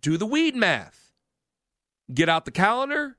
do 0.00 0.16
the 0.16 0.24
weed 0.24 0.56
math. 0.56 1.12
Get 2.12 2.30
out 2.30 2.46
the 2.46 2.50
calendar. 2.50 3.18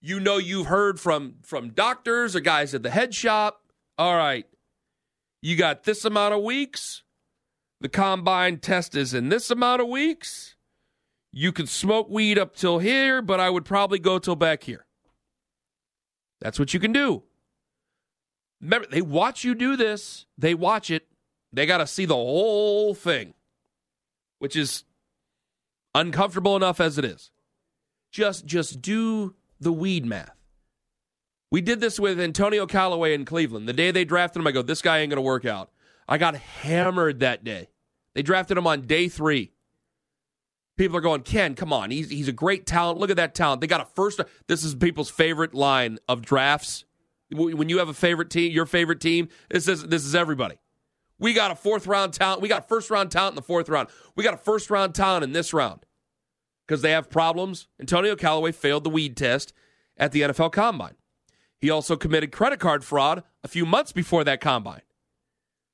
You 0.00 0.20
know 0.20 0.36
you've 0.36 0.66
heard 0.66 1.00
from 1.00 1.36
from 1.42 1.70
doctors 1.70 2.36
or 2.36 2.40
guys 2.40 2.74
at 2.74 2.82
the 2.82 2.90
head 2.90 3.14
shop. 3.14 3.62
All 3.98 4.16
right, 4.16 4.46
you 5.42 5.56
got 5.56 5.84
this 5.84 6.04
amount 6.04 6.34
of 6.34 6.42
weeks 6.42 7.02
the 7.80 7.88
combine 7.88 8.58
test 8.58 8.96
is 8.96 9.12
in 9.12 9.28
this 9.28 9.50
amount 9.50 9.82
of 9.82 9.88
weeks. 9.88 10.56
You 11.32 11.52
can 11.52 11.66
smoke 11.66 12.08
weed 12.08 12.38
up 12.38 12.56
till 12.56 12.78
here, 12.78 13.20
but 13.20 13.38
I 13.38 13.50
would 13.50 13.64
probably 13.64 13.98
go 13.98 14.18
till 14.18 14.36
back 14.36 14.62
here. 14.64 14.86
That's 16.40 16.58
what 16.58 16.72
you 16.72 16.80
can 16.80 16.92
do. 16.92 17.22
Remember, 18.60 18.88
they 18.90 19.02
watch 19.02 19.44
you 19.44 19.54
do 19.54 19.76
this. 19.76 20.26
They 20.38 20.54
watch 20.54 20.90
it. 20.90 21.06
They 21.52 21.66
got 21.66 21.78
to 21.78 21.86
see 21.86 22.06
the 22.06 22.14
whole 22.14 22.94
thing, 22.94 23.34
which 24.40 24.56
is 24.56 24.82
uncomfortable 25.94 26.56
enough 26.56 26.80
as 26.80 26.96
it 26.96 27.04
is. 27.04 27.30
Just 28.10 28.46
just 28.46 28.80
do 28.80 29.35
the 29.60 29.72
weed 29.72 30.04
math. 30.04 30.36
We 31.50 31.60
did 31.60 31.80
this 31.80 32.00
with 32.00 32.20
Antonio 32.20 32.66
Callaway 32.66 33.14
in 33.14 33.24
Cleveland. 33.24 33.68
The 33.68 33.72
day 33.72 33.90
they 33.90 34.04
drafted 34.04 34.40
him, 34.40 34.46
I 34.46 34.52
go, 34.52 34.62
this 34.62 34.82
guy 34.82 34.98
ain't 34.98 35.10
going 35.10 35.16
to 35.16 35.22
work 35.22 35.44
out. 35.44 35.70
I 36.08 36.18
got 36.18 36.34
hammered 36.34 37.20
that 37.20 37.44
day. 37.44 37.68
They 38.14 38.22
drafted 38.22 38.58
him 38.58 38.66
on 38.66 38.82
day 38.82 39.08
three. 39.08 39.52
People 40.76 40.96
are 40.96 41.02
going, 41.02 41.22
Ken, 41.22 41.54
come 41.54 41.72
on. 41.72 41.90
He's, 41.90 42.10
he's 42.10 42.28
a 42.28 42.32
great 42.32 42.66
talent. 42.66 42.98
Look 42.98 43.10
at 43.10 43.16
that 43.16 43.34
talent. 43.34 43.60
They 43.60 43.66
got 43.66 43.80
a 43.80 43.86
first. 43.86 44.20
This 44.46 44.64
is 44.64 44.74
people's 44.74 45.08
favorite 45.08 45.54
line 45.54 45.98
of 46.08 46.22
drafts. 46.22 46.84
When 47.30 47.68
you 47.68 47.78
have 47.78 47.88
a 47.88 47.94
favorite 47.94 48.30
team, 48.30 48.52
your 48.52 48.66
favorite 48.66 49.00
team, 49.00 49.28
this 49.48 49.66
is, 49.68 49.84
this 49.84 50.04
is 50.04 50.14
everybody. 50.14 50.56
We 51.18 51.32
got 51.32 51.50
a 51.50 51.54
fourth 51.54 51.86
round 51.86 52.12
talent. 52.12 52.42
We 52.42 52.48
got 52.48 52.68
first 52.68 52.90
round 52.90 53.10
talent 53.10 53.32
in 53.32 53.36
the 53.36 53.42
fourth 53.42 53.68
round. 53.68 53.88
We 54.16 54.22
got 54.22 54.34
a 54.34 54.38
first 54.38 54.68
round 54.68 54.94
talent 54.94 55.24
in 55.24 55.32
this 55.32 55.54
round 55.54 55.85
because 56.66 56.82
they 56.82 56.90
have 56.90 57.10
problems. 57.10 57.68
Antonio 57.80 58.16
Callaway 58.16 58.52
failed 58.52 58.84
the 58.84 58.90
weed 58.90 59.16
test 59.16 59.52
at 59.96 60.12
the 60.12 60.22
NFL 60.22 60.52
Combine. 60.52 60.96
He 61.58 61.70
also 61.70 61.96
committed 61.96 62.32
credit 62.32 62.60
card 62.60 62.84
fraud 62.84 63.22
a 63.42 63.48
few 63.48 63.64
months 63.64 63.92
before 63.92 64.24
that 64.24 64.40
combine. 64.40 64.82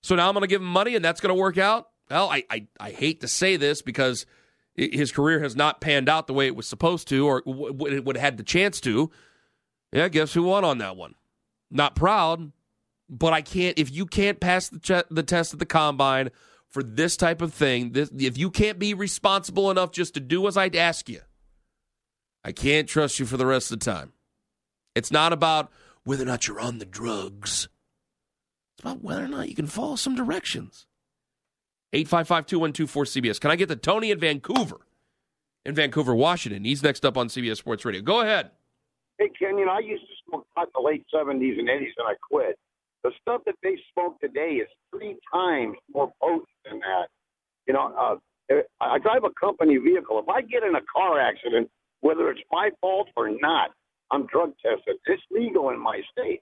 So 0.02 0.14
now 0.14 0.28
I'm 0.28 0.34
going 0.34 0.42
to 0.42 0.48
give 0.48 0.60
him 0.60 0.68
money 0.68 0.94
and 0.94 1.04
that's 1.04 1.20
going 1.20 1.34
to 1.34 1.40
work 1.40 1.58
out? 1.58 1.88
Well, 2.10 2.28
I, 2.30 2.44
I, 2.50 2.66
I, 2.78 2.90
hate 2.90 3.20
to 3.20 3.28
say 3.28 3.56
this 3.56 3.82
because 3.82 4.26
his 4.74 5.12
career 5.12 5.40
has 5.40 5.56
not 5.56 5.80
panned 5.80 6.08
out 6.08 6.26
the 6.26 6.34
way 6.34 6.46
it 6.46 6.56
was 6.56 6.68
supposed 6.68 7.08
to 7.08 7.26
or 7.26 7.38
it 7.46 8.04
would 8.04 8.16
have 8.16 8.24
had 8.24 8.36
the 8.36 8.42
chance 8.42 8.80
to. 8.82 9.10
Yeah, 9.92 10.08
guess 10.08 10.34
who 10.34 10.44
won 10.44 10.64
on 10.64 10.78
that 10.78 10.96
one? 10.96 11.14
Not 11.70 11.96
proud, 11.96 12.52
but 13.08 13.32
I 13.32 13.42
can't. 13.42 13.78
If 13.78 13.90
you 13.92 14.06
can't 14.06 14.40
pass 14.40 14.68
the, 14.68 14.78
ch- 14.78 15.08
the 15.10 15.22
test 15.22 15.52
at 15.52 15.58
the 15.58 15.66
combine 15.66 16.30
for 16.72 16.82
this 16.82 17.16
type 17.16 17.42
of 17.42 17.52
thing, 17.52 17.92
this, 17.92 18.10
if 18.18 18.38
you 18.38 18.50
can't 18.50 18.78
be 18.78 18.94
responsible 18.94 19.70
enough 19.70 19.92
just 19.92 20.14
to 20.14 20.20
do 20.20 20.48
as 20.48 20.56
I'd 20.56 20.74
ask 20.74 21.08
you, 21.08 21.20
I 22.42 22.52
can't 22.52 22.88
trust 22.88 23.20
you 23.20 23.26
for 23.26 23.36
the 23.36 23.46
rest 23.46 23.70
of 23.70 23.78
the 23.78 23.84
time. 23.84 24.12
It's 24.94 25.12
not 25.12 25.32
about 25.32 25.70
whether 26.04 26.22
or 26.22 26.26
not 26.26 26.48
you're 26.48 26.60
on 26.60 26.78
the 26.78 26.84
drugs 26.84 27.68
It's 28.74 28.82
about 28.82 29.02
whether 29.02 29.24
or 29.24 29.28
not 29.28 29.48
you 29.48 29.54
can 29.54 29.66
follow 29.66 29.96
some 29.96 30.14
directions. 30.14 30.86
855 31.92 32.46
212 32.46 33.06
cbs 33.06 33.38
Can 33.40 33.50
I 33.50 33.56
get 33.56 33.68
to 33.68 33.76
Tony 33.76 34.10
in 34.10 34.18
Vancouver? 34.18 34.80
In 35.64 35.74
Vancouver, 35.74 36.14
Washington. 36.14 36.64
He's 36.64 36.82
next 36.82 37.04
up 37.04 37.16
on 37.16 37.28
CBS 37.28 37.58
Sports 37.58 37.84
Radio. 37.84 38.00
Go 38.00 38.22
ahead. 38.22 38.50
Hey, 39.18 39.30
Ken, 39.38 39.58
you 39.58 39.66
know, 39.66 39.72
I 39.72 39.78
used 39.80 40.02
to 40.02 40.14
smoke 40.26 40.46
pot 40.54 40.68
in 40.68 40.72
the 40.74 40.80
late 40.80 41.04
70s 41.14 41.58
and 41.58 41.68
80s 41.68 41.92
and 41.98 42.08
I 42.08 42.14
quit. 42.28 42.58
The 43.04 43.12
stuff 43.20 43.42
that 43.46 43.56
they 43.62 43.76
smoke 43.92 44.20
today 44.20 44.62
is 44.62 44.68
three 44.90 45.18
times 45.32 45.76
more 45.92 46.12
potent 46.20 46.48
than 46.64 46.80
that. 46.80 47.08
You 47.66 47.74
know, 47.74 47.92
uh, 47.98 48.54
I 48.80 48.98
drive 48.98 49.24
a 49.24 49.30
company 49.40 49.76
vehicle. 49.78 50.18
If 50.18 50.28
I 50.28 50.42
get 50.42 50.62
in 50.62 50.74
a 50.74 50.82
car 50.92 51.20
accident, 51.20 51.68
whether 52.00 52.30
it's 52.30 52.40
my 52.50 52.70
fault 52.80 53.08
or 53.16 53.30
not, 53.30 53.70
I'm 54.10 54.26
drug 54.26 54.52
tested. 54.62 54.96
It's 55.06 55.22
legal 55.30 55.70
in 55.70 55.80
my 55.80 56.00
state. 56.12 56.40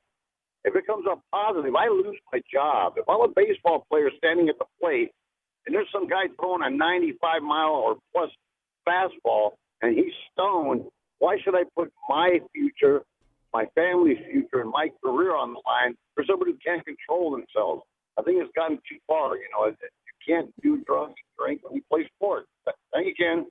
If 0.65 0.77
it 0.77 0.87
comes 0.87 1.07
up 1.11 1.23
positive, 1.33 1.75
I 1.75 1.89
lose 1.89 2.19
my 2.33 2.41
job. 2.53 2.95
If 2.97 3.09
I'm 3.09 3.23
a 3.23 3.29
baseball 3.35 3.87
player 3.91 4.11
standing 4.19 4.49
at 4.49 4.59
the 4.59 4.67
plate 4.81 5.11
and 5.67 5.75
there's 5.75 5.89
some 5.93 6.09
guy 6.09 6.25
throwing 6.39 6.63
a 6.63 6.71
95 6.71 7.43
mile 7.43 7.71
or 7.71 7.97
plus 8.13 8.31
fastball 8.87 9.53
and 9.81 9.97
he's 9.97 10.13
stoned, 10.33 10.85
why 11.19 11.39
should 11.43 11.55
I 11.55 11.65
put 11.77 11.93
my 12.09 12.41
future, 12.53 13.03
my 13.53 13.67
family's 13.75 14.19
future, 14.31 14.61
and 14.61 14.71
my 14.71 14.89
career 15.03 15.35
on 15.35 15.53
the 15.53 15.61
line 15.67 15.97
for 16.15 16.25
somebody 16.29 16.53
who 16.53 16.59
can't 16.65 16.85
control 16.85 17.33
themselves? 17.33 17.83
I 18.19 18.23
think 18.23 18.39
it's 18.41 18.53
gotten 18.55 18.77
too 18.77 18.99
far. 19.07 19.37
You 19.37 19.49
know, 19.53 19.67
you 19.67 19.75
can't 20.27 20.53
do 20.63 20.83
drugs 20.87 21.15
drink 21.39 21.63
and 21.71 21.83
play 21.89 22.09
sports. 22.17 22.47
Thank 22.93 23.07
you, 23.07 23.15
Ken. 23.15 23.47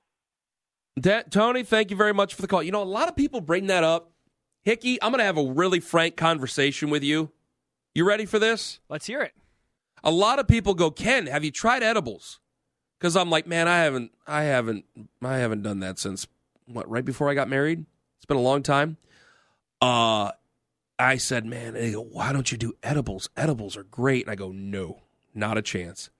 That, 0.96 1.30
Tony, 1.30 1.62
thank 1.62 1.90
you 1.90 1.96
very 1.96 2.12
much 2.12 2.34
for 2.34 2.42
the 2.42 2.48
call. 2.48 2.62
You 2.62 2.72
know, 2.72 2.82
a 2.82 2.84
lot 2.84 3.08
of 3.08 3.16
people 3.16 3.40
bring 3.40 3.68
that 3.68 3.84
up 3.84 4.10
Hickey, 4.62 5.00
I'm 5.02 5.10
going 5.10 5.20
to 5.20 5.24
have 5.24 5.38
a 5.38 5.52
really 5.52 5.80
frank 5.80 6.16
conversation 6.16 6.90
with 6.90 7.02
you. 7.02 7.30
You 7.94 8.06
ready 8.06 8.26
for 8.26 8.38
this? 8.38 8.80
Let's 8.88 9.06
hear 9.06 9.22
it. 9.22 9.32
A 10.04 10.10
lot 10.10 10.38
of 10.38 10.48
people 10.48 10.74
go, 10.74 10.90
Ken, 10.90 11.26
have 11.26 11.44
you 11.44 11.50
tried 11.50 11.82
edibles? 11.82 12.40
Because 12.98 13.16
I'm 13.16 13.30
like, 13.30 13.46
man, 13.46 13.68
I 13.68 13.78
haven't, 13.78 14.12
I 14.26 14.44
haven't, 14.44 14.84
I 15.22 15.38
haven't 15.38 15.62
done 15.62 15.80
that 15.80 15.98
since 15.98 16.26
what? 16.66 16.88
Right 16.90 17.04
before 17.04 17.30
I 17.30 17.34
got 17.34 17.48
married. 17.48 17.84
It's 18.16 18.26
been 18.26 18.36
a 18.36 18.42
long 18.42 18.62
time. 18.62 18.98
Uh, 19.80 20.32
I 20.98 21.16
said, 21.16 21.46
man, 21.46 21.74
they 21.74 21.92
go, 21.92 22.02
why 22.02 22.32
don't 22.32 22.52
you 22.52 22.58
do 22.58 22.74
edibles? 22.82 23.30
Edibles 23.36 23.76
are 23.76 23.84
great. 23.84 24.24
And 24.24 24.32
I 24.32 24.34
go, 24.34 24.52
no, 24.52 25.02
not 25.34 25.56
a 25.56 25.62
chance. 25.62 26.10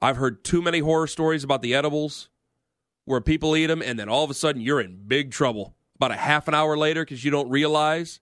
I've 0.00 0.16
heard 0.16 0.42
too 0.44 0.62
many 0.62 0.78
horror 0.78 1.06
stories 1.06 1.44
about 1.44 1.60
the 1.60 1.74
edibles 1.74 2.30
where 3.04 3.20
people 3.20 3.56
eat 3.56 3.66
them 3.66 3.82
and 3.82 3.98
then 3.98 4.08
all 4.08 4.24
of 4.24 4.30
a 4.30 4.34
sudden 4.34 4.62
you're 4.62 4.80
in 4.80 5.02
big 5.06 5.30
trouble 5.30 5.74
about 5.96 6.10
a 6.10 6.16
half 6.16 6.48
an 6.48 6.54
hour 6.54 6.76
later 6.76 7.04
because 7.04 7.22
you 7.24 7.30
don't 7.30 7.50
realize. 7.50 8.20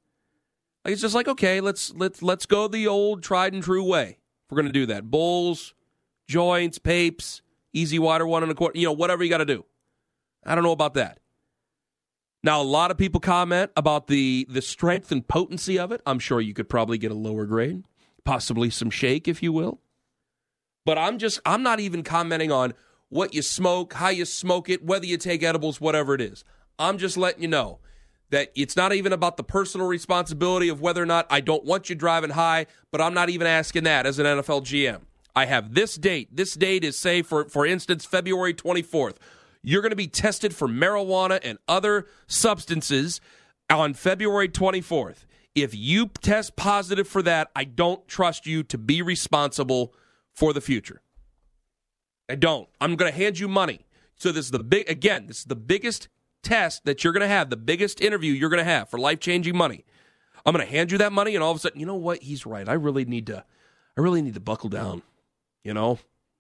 Like 0.85 0.93
it's 0.93 1.03
just 1.03 1.15
like 1.15 1.29
okay, 1.29 1.61
let's 1.61 1.95
let's 1.95 2.23
let's 2.23 2.47
go 2.47 2.67
the 2.67 2.89
old 2.89 3.23
tried 3.23 3.53
and 3.53 3.63
true 3.63 3.85
way. 3.85 4.19
If 4.19 4.51
We're 4.51 4.57
gonna 4.57 4.73
do 4.73 4.87
that. 4.87 5.11
Bulls, 5.11 5.75
joints, 6.27 6.79
papes, 6.79 7.43
E-Z 7.73 7.99
Wider, 7.99 8.27
one 8.27 8.43
and 8.43 8.51
a 8.51 8.55
quarter. 8.55 8.79
You 8.79 8.87
know, 8.87 8.93
whatever 8.93 9.23
you 9.23 9.31
got 9.31 9.39
to 9.39 9.45
do. 9.45 9.65
I 10.45 10.55
don't 10.55 10.65
know 10.65 10.73
about 10.73 10.95
that. 10.95 11.21
Now, 12.43 12.63
a 12.63 12.65
lot 12.65 12.91
of 12.91 12.97
people 12.97 13.21
comment 13.21 13.71
about 13.77 14.07
the 14.07 14.47
the 14.49 14.63
strength 14.63 15.11
and 15.11 15.27
potency 15.27 15.79
of 15.79 15.93
it. 15.93 16.01
I'm 16.07 16.19
sure 16.19 16.41
you 16.41 16.55
could 16.55 16.69
probably 16.69 16.99
get 16.99 17.11
a 17.11 17.15
lower 17.15 17.47
grade, 17.47 17.85
possibly 18.25 18.71
some 18.71 18.91
shake, 18.91 19.27
if 19.27 19.43
you 19.43 19.53
will. 19.53 19.81
But 20.85 20.99
I'm 20.99 21.19
just 21.19 21.41
I'm 21.45 21.63
not 21.63 21.81
even 21.81 22.03
commenting 22.03 22.53
on 22.53 22.75
what 23.09 23.35
you 23.35 23.43
smoke, 23.43 23.95
how 23.95 24.11
you 24.11 24.25
smoke 24.25 24.69
it, 24.69 24.85
whether 24.85 25.07
you 25.07 25.17
take 25.17 25.43
edibles, 25.43 25.81
whatever 25.81 26.15
it 26.15 26.21
is. 26.21 26.45
I'm 26.79 26.99
just 26.99 27.17
letting 27.17 27.43
you 27.43 27.49
know 27.49 27.81
that 28.31 28.53
it's 28.55 28.77
not 28.77 28.93
even 28.93 29.13
about 29.13 29.37
the 29.37 29.43
personal 29.43 29.87
responsibility 29.87 30.69
of 30.69 30.81
whether 30.81 31.03
or 31.03 31.07
not 31.07 31.27
I 31.31 31.41
don't 31.41 31.65
want 31.65 31.89
you 31.89 31.97
driving 31.97 32.31
high, 32.31 32.67
but 32.91 33.01
I'm 33.01 33.15
not 33.15 33.31
even 33.31 33.47
asking 33.47 33.85
that 33.85 34.07
as 34.07 34.19
an 34.19 34.27
NFL 34.27 34.63
GM. 34.63 35.01
I 35.35 35.47
have 35.47 35.75
this 35.75 35.97
date. 35.97 36.29
This 36.35 36.55
date 36.55 36.85
is, 36.85 36.99
say, 36.99 37.23
for, 37.23 37.49
for 37.49 37.65
instance, 37.65 38.05
February 38.05 38.55
24th. 38.55 39.17
You're 39.63 39.83
going 39.83 39.91
to 39.91 39.97
be 39.97 40.07
tested 40.07 40.55
for 40.55 40.69
marijuana 40.69 41.41
and 41.43 41.59
other 41.67 42.07
substances 42.27 43.21
on 43.71 43.95
February 43.95 44.49
24th. 44.49 45.25
If 45.55 45.75
you 45.75 46.09
test 46.21 46.57
positive 46.57 47.09
for 47.09 47.23
that, 47.23 47.51
I 47.57 47.65
don't 47.65 48.07
trust 48.07 48.47
you 48.47 48.63
to 48.65 48.79
be 48.79 49.03
responsible 49.03 49.93
for 50.33 50.53
the 50.53 50.61
future. 50.61 51.03
I 52.29 52.37
don't. 52.37 52.69
I'm 52.81 52.97
going 52.97 53.11
to 53.11 53.17
hand 53.17 53.39
you 53.39 53.49
money. 53.49 53.87
So 54.17 54.33
this 54.33 54.47
is 54.47 54.51
the 54.51 54.59
big 54.59 54.89
again, 54.91 55.27
this 55.27 55.41
is 55.41 55.45
the 55.45 55.57
biggest 55.57 56.09
test 56.43 56.85
that 56.85 57.03
you're 57.03 57.13
going 57.13 57.23
to 57.23 57.29
have, 57.29 57.51
the 57.51 57.57
biggest 57.57 58.01
interview 58.01 58.33
you're 58.33 58.51
going 58.51 58.65
to 58.65 58.65
have 58.65 58.89
for 58.89 58.99
life 58.99 59.21
changing 59.21 59.57
money. 59.57 59.85
I'm 60.45 60.55
going 60.55 60.65
to 60.65 60.73
hand 60.73 60.91
you 60.91 60.99
that 60.99 61.13
money, 61.13 61.35
and 61.35 61.43
all 61.43 61.51
of 61.51 61.57
a 61.57 61.61
sudden, 61.61 61.81
you 61.81 61.87
know 61.87 61.95
what? 61.95 62.23
He's 62.23 62.47
right. 62.47 62.69
I 62.69 62.73
really 62.73 63.05
need 63.05 63.27
to, 63.27 63.45
I 63.97 64.01
really 64.01 64.23
need 64.23 64.35
to 64.35 64.41
buckle 64.41 64.71
down. 64.71 65.03
You 65.63 65.75
know, 65.75 65.99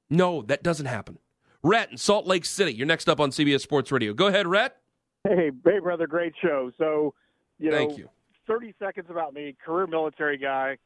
no, 0.08 0.42
that 0.42 0.62
doesn't 0.62 0.86
happen. 0.86 1.18
Rhett 1.62 1.90
in 1.90 1.96
Salt 1.96 2.26
Lake 2.26 2.44
City. 2.44 2.72
You're 2.72 2.86
next 2.86 3.08
up 3.08 3.20
on 3.20 3.30
CBS 3.30 3.60
Sports 3.60 3.90
Radio. 3.90 4.12
Go 4.14 4.26
ahead, 4.28 4.46
Rhett. 4.46 4.76
Hey, 5.24 5.50
hey, 5.64 5.78
brother, 5.80 6.06
great 6.06 6.32
show. 6.40 6.70
So, 6.78 7.14
you 7.58 7.70
know, 7.70 7.94
you. 7.96 8.08
30 8.46 8.74
seconds 8.78 9.06
about 9.10 9.34
me, 9.34 9.56
career 9.64 9.86
military 9.86 10.38
guy, 10.38 10.78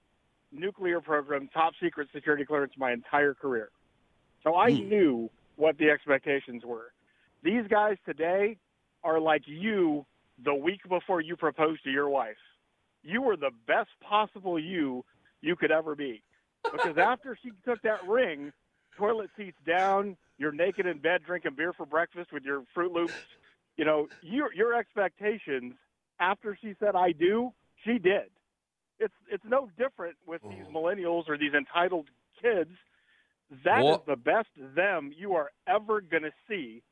nuclear 0.51 1.01
program, 1.01 1.49
top 1.53 1.75
secret 1.81 2.09
security 2.15 2.45
clearance 2.45 2.73
my 2.77 2.93
entire 2.93 3.35
career. 3.35 3.71
So 4.43 4.55
I 4.57 4.73
Hmm. 4.73 4.89
knew 4.89 5.31
what 5.57 5.77
the 5.79 5.91
expectations 5.91 6.65
were. 6.65 6.93
These 7.43 7.67
guys 7.69 7.99
today 8.07 8.59
are 9.05 9.21
like 9.21 9.47
you 9.47 10.07
the 10.43 10.55
week 10.55 10.81
before 10.89 11.21
you 11.21 11.37
proposed 11.37 11.85
to 11.85 11.91
your 11.91 12.09
wife. 12.09 12.39
You 13.05 13.21
were 13.23 13.37
the 13.37 13.51
best 13.67 13.91
possible 14.01 14.59
you 14.59 15.05
you 15.41 15.55
could 15.57 15.71
ever 15.71 15.95
be. 15.95 16.23
Because 16.65 16.97
after 16.99 17.37
she 17.43 17.51
took 17.65 17.81
that 17.83 18.07
ring, 18.09 18.53
toilet 18.97 19.31
seats 19.37 19.59
down, 19.67 20.17
you're 20.43 20.53
naked 20.53 20.87
in 20.87 20.99
bed 20.99 21.23
drinking 21.25 21.53
beer 21.57 21.73
for 21.73 21.87
breakfast 21.87 22.33
with 22.33 22.43
your 22.43 22.65
Fruit 22.75 22.93
Loops, 22.93 23.15
you 23.77 23.85
know, 23.85 24.09
your 24.23 24.53
your 24.53 24.75
expectations 24.75 25.75
after 26.19 26.59
she 26.61 26.75
said 26.81 26.97
I 26.97 27.13
do, 27.13 27.53
she 27.85 27.99
did. 27.99 28.29
It's 28.99 29.15
it's 29.31 29.45
no 29.49 29.71
different 29.79 30.17
with 30.27 30.43
these 30.43 30.67
millennials 30.75 31.29
or 31.29 31.39
these 31.39 31.55
entitled 31.55 32.09
kids. 32.43 32.71
That 33.65 33.79
is 33.79 33.85
Well- 33.85 34.05
the 34.07 34.17
best 34.17 34.49
them 34.75 35.13
you 35.17 35.35
are 35.37 35.53
ever 35.69 36.01
going 36.01 36.25
to 36.25 36.33
see. 36.49 36.83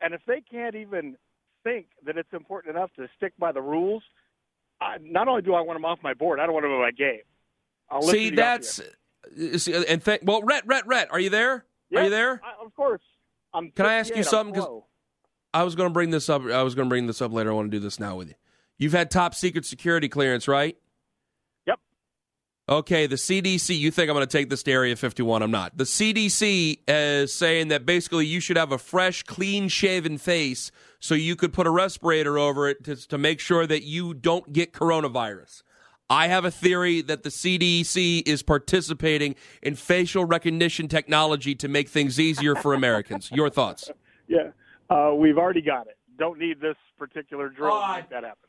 And 0.00 0.14
if 0.14 0.20
they 0.26 0.40
can't 0.40 0.76
even 0.76 1.16
think 1.64 1.86
that 2.06 2.16
it's 2.16 2.32
important 2.32 2.76
enough 2.76 2.90
to 2.94 3.08
stick 3.16 3.34
by 3.38 3.52
the 3.52 3.60
rules, 3.60 4.02
I, 4.80 4.96
not 5.02 5.28
only 5.28 5.42
do 5.42 5.52
I 5.52 5.60
want 5.60 5.76
them 5.76 5.84
off 5.84 5.98
my 6.02 6.14
board, 6.14 6.40
I 6.40 6.46
don't 6.46 6.54
want 6.54 6.64
them 6.64 6.72
in 6.72 6.80
my 6.80 6.90
game. 6.90 7.20
I'll 7.90 8.02
See, 8.02 8.30
that's 8.30 8.80
uh, 8.80 9.58
see, 9.58 9.74
and 9.74 10.02
th- 10.02 10.20
well, 10.22 10.42
Rhett, 10.42 10.62
Rhett, 10.64 10.86
Rhett, 10.86 11.10
are 11.10 11.20
you 11.20 11.28
there? 11.28 11.66
Yeah, 11.90 12.00
Are 12.00 12.04
you 12.04 12.10
there? 12.10 12.40
I, 12.44 12.64
of 12.64 12.74
course. 12.74 13.02
I'm 13.52 13.70
Can 13.72 13.86
I 13.86 13.94
ask 13.94 14.14
you 14.14 14.22
something? 14.22 14.54
'Cause 14.54 14.64
slow. 14.64 14.86
I 15.52 15.64
was 15.64 15.74
going 15.74 15.88
to 15.88 15.92
bring 15.92 16.10
this 16.10 16.28
up. 16.28 16.42
I 16.42 16.62
was 16.62 16.74
going 16.76 16.86
to 16.86 16.90
bring 16.90 17.06
this 17.08 17.20
up 17.20 17.32
later. 17.32 17.50
I 17.50 17.54
want 17.54 17.70
to 17.70 17.76
do 17.76 17.82
this 17.82 17.98
now 17.98 18.16
with 18.16 18.28
you. 18.28 18.34
You've 18.78 18.92
had 18.92 19.10
top 19.10 19.34
secret 19.34 19.64
security 19.66 20.08
clearance, 20.08 20.46
right? 20.46 20.76
Yep. 21.66 21.80
Okay, 22.68 23.06
the 23.08 23.16
CDC. 23.16 23.76
You 23.76 23.90
think 23.90 24.08
I'm 24.08 24.14
going 24.14 24.26
to 24.26 24.30
take 24.38 24.48
this 24.48 24.62
to 24.62 24.70
Area 24.70 24.94
51? 24.94 25.42
I'm 25.42 25.50
not. 25.50 25.76
The 25.76 25.84
CDC 25.84 26.78
is 26.86 27.34
saying 27.34 27.68
that 27.68 27.84
basically 27.84 28.26
you 28.26 28.38
should 28.38 28.56
have 28.56 28.70
a 28.70 28.78
fresh, 28.78 29.24
clean-shaven 29.24 30.18
face 30.18 30.70
so 31.00 31.14
you 31.16 31.34
could 31.34 31.52
put 31.52 31.66
a 31.66 31.70
respirator 31.70 32.38
over 32.38 32.68
it 32.68 32.84
to, 32.84 32.94
to 33.08 33.18
make 33.18 33.40
sure 33.40 33.66
that 33.66 33.82
you 33.82 34.14
don't 34.14 34.52
get 34.52 34.72
coronavirus. 34.72 35.64
I 36.10 36.26
have 36.26 36.44
a 36.44 36.50
theory 36.50 37.02
that 37.02 37.22
the 37.22 37.28
CDC 37.30 38.26
is 38.26 38.42
participating 38.42 39.36
in 39.62 39.76
facial 39.76 40.24
recognition 40.24 40.88
technology 40.88 41.54
to 41.54 41.68
make 41.68 41.88
things 41.88 42.18
easier 42.18 42.56
for 42.56 42.74
Americans. 42.74 43.30
Your 43.32 43.48
thoughts? 43.48 43.90
Yeah, 44.28 44.50
uh, 44.88 45.12
we've 45.12 45.38
already 45.38 45.60
got 45.60 45.88
it. 45.88 45.98
Don't 46.16 46.38
need 46.38 46.60
this 46.60 46.76
particular 46.96 47.48
drill 47.48 47.72
Oh, 47.74 47.80
to 47.94 47.96
make 47.96 48.10
that 48.10 48.22
happen. 48.22 48.48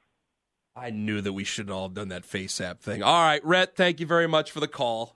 I 0.75 0.91
knew 0.91 1.21
that 1.21 1.33
we 1.33 1.43
should 1.43 1.69
have 1.69 1.75
all 1.75 1.89
done 1.89 2.09
that 2.09 2.23
face 2.23 2.61
app 2.61 2.81
thing. 2.81 3.01
All 3.01 3.23
right, 3.23 3.43
Rhett, 3.43 3.75
thank 3.75 3.99
you 3.99 4.05
very 4.05 4.27
much 4.27 4.51
for 4.51 4.59
the 4.59 4.67
call. 4.67 5.15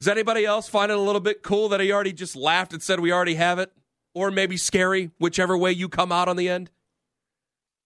Does 0.00 0.08
anybody 0.08 0.44
else 0.44 0.68
find 0.68 0.90
it 0.90 0.98
a 0.98 1.00
little 1.00 1.20
bit 1.20 1.44
cool 1.44 1.68
that 1.68 1.78
he 1.78 1.92
already 1.92 2.12
just 2.12 2.34
laughed 2.34 2.72
and 2.72 2.82
said 2.82 2.98
we 2.98 3.12
already 3.12 3.36
have 3.36 3.60
it? 3.60 3.70
Or 4.12 4.32
maybe 4.32 4.56
scary, 4.56 5.12
whichever 5.18 5.56
way 5.56 5.70
you 5.70 5.88
come 5.88 6.10
out 6.10 6.26
on 6.26 6.34
the 6.34 6.48
end? 6.48 6.68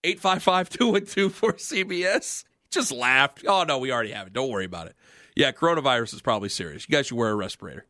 855 0.05 0.71
212 0.71 1.33
cbs 1.59 2.45
Just 2.75 2.93
laughed. 2.93 3.45
Oh, 3.47 3.65
no, 3.65 3.79
we 3.79 3.93
already 3.93 4.13
have 4.13 4.27
it. 4.27 4.33
Don't 4.33 4.51
worry 4.51 4.65
about 4.65 4.89
it. 4.89 4.97
Yeah, 5.37 5.53
coronavirus 5.53 6.15
is 6.15 6.23
probably 6.23 6.49
serious. 6.49 6.87
You 6.89 6.93
guys 6.93 7.07
should 7.07 7.17
wear 7.17 7.31
a 7.31 7.35
respirator. 7.35 7.87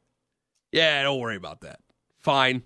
Yeah, 0.72 1.02
don't 1.02 1.20
worry 1.20 1.36
about 1.36 1.60
that. 1.60 1.80
Fine. 2.20 2.62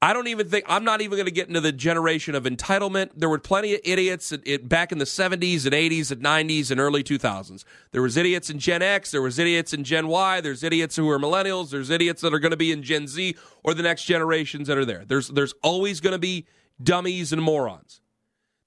I 0.00 0.12
don't 0.12 0.28
even 0.28 0.48
think 0.48 0.64
I'm 0.68 0.84
not 0.84 1.00
even 1.00 1.16
going 1.16 1.26
to 1.26 1.32
get 1.32 1.48
into 1.48 1.60
the 1.60 1.72
generation 1.72 2.36
of 2.36 2.44
entitlement. 2.44 3.10
There 3.16 3.28
were 3.28 3.38
plenty 3.38 3.74
of 3.74 3.80
idiots 3.82 4.30
at, 4.30 4.68
back 4.68 4.92
in 4.92 4.98
the 4.98 5.04
70s 5.04 5.64
and 5.64 5.74
80s 5.74 6.12
and 6.12 6.22
90s 6.22 6.70
and 6.70 6.78
early 6.78 7.02
2000s. 7.02 7.64
There 7.90 8.02
was 8.02 8.16
idiots 8.16 8.48
in 8.48 8.60
Gen 8.60 8.80
X, 8.80 9.10
there 9.10 9.22
was 9.22 9.40
idiots 9.40 9.72
in 9.72 9.82
Gen 9.82 10.06
Y, 10.06 10.40
there's 10.40 10.62
idiots 10.62 10.94
who 10.94 11.10
are 11.10 11.18
millennials, 11.18 11.70
there's 11.70 11.90
idiots 11.90 12.22
that 12.22 12.32
are 12.32 12.38
going 12.38 12.52
to 12.52 12.56
be 12.56 12.70
in 12.70 12.84
Gen 12.84 13.08
Z 13.08 13.34
or 13.64 13.74
the 13.74 13.82
next 13.82 14.04
generations 14.04 14.68
that 14.68 14.78
are 14.78 14.84
there. 14.84 15.04
There's 15.04 15.28
there's 15.28 15.54
always 15.64 16.00
going 16.00 16.12
to 16.12 16.18
be 16.18 16.46
dummies 16.80 17.32
and 17.32 17.42
morons. 17.42 18.00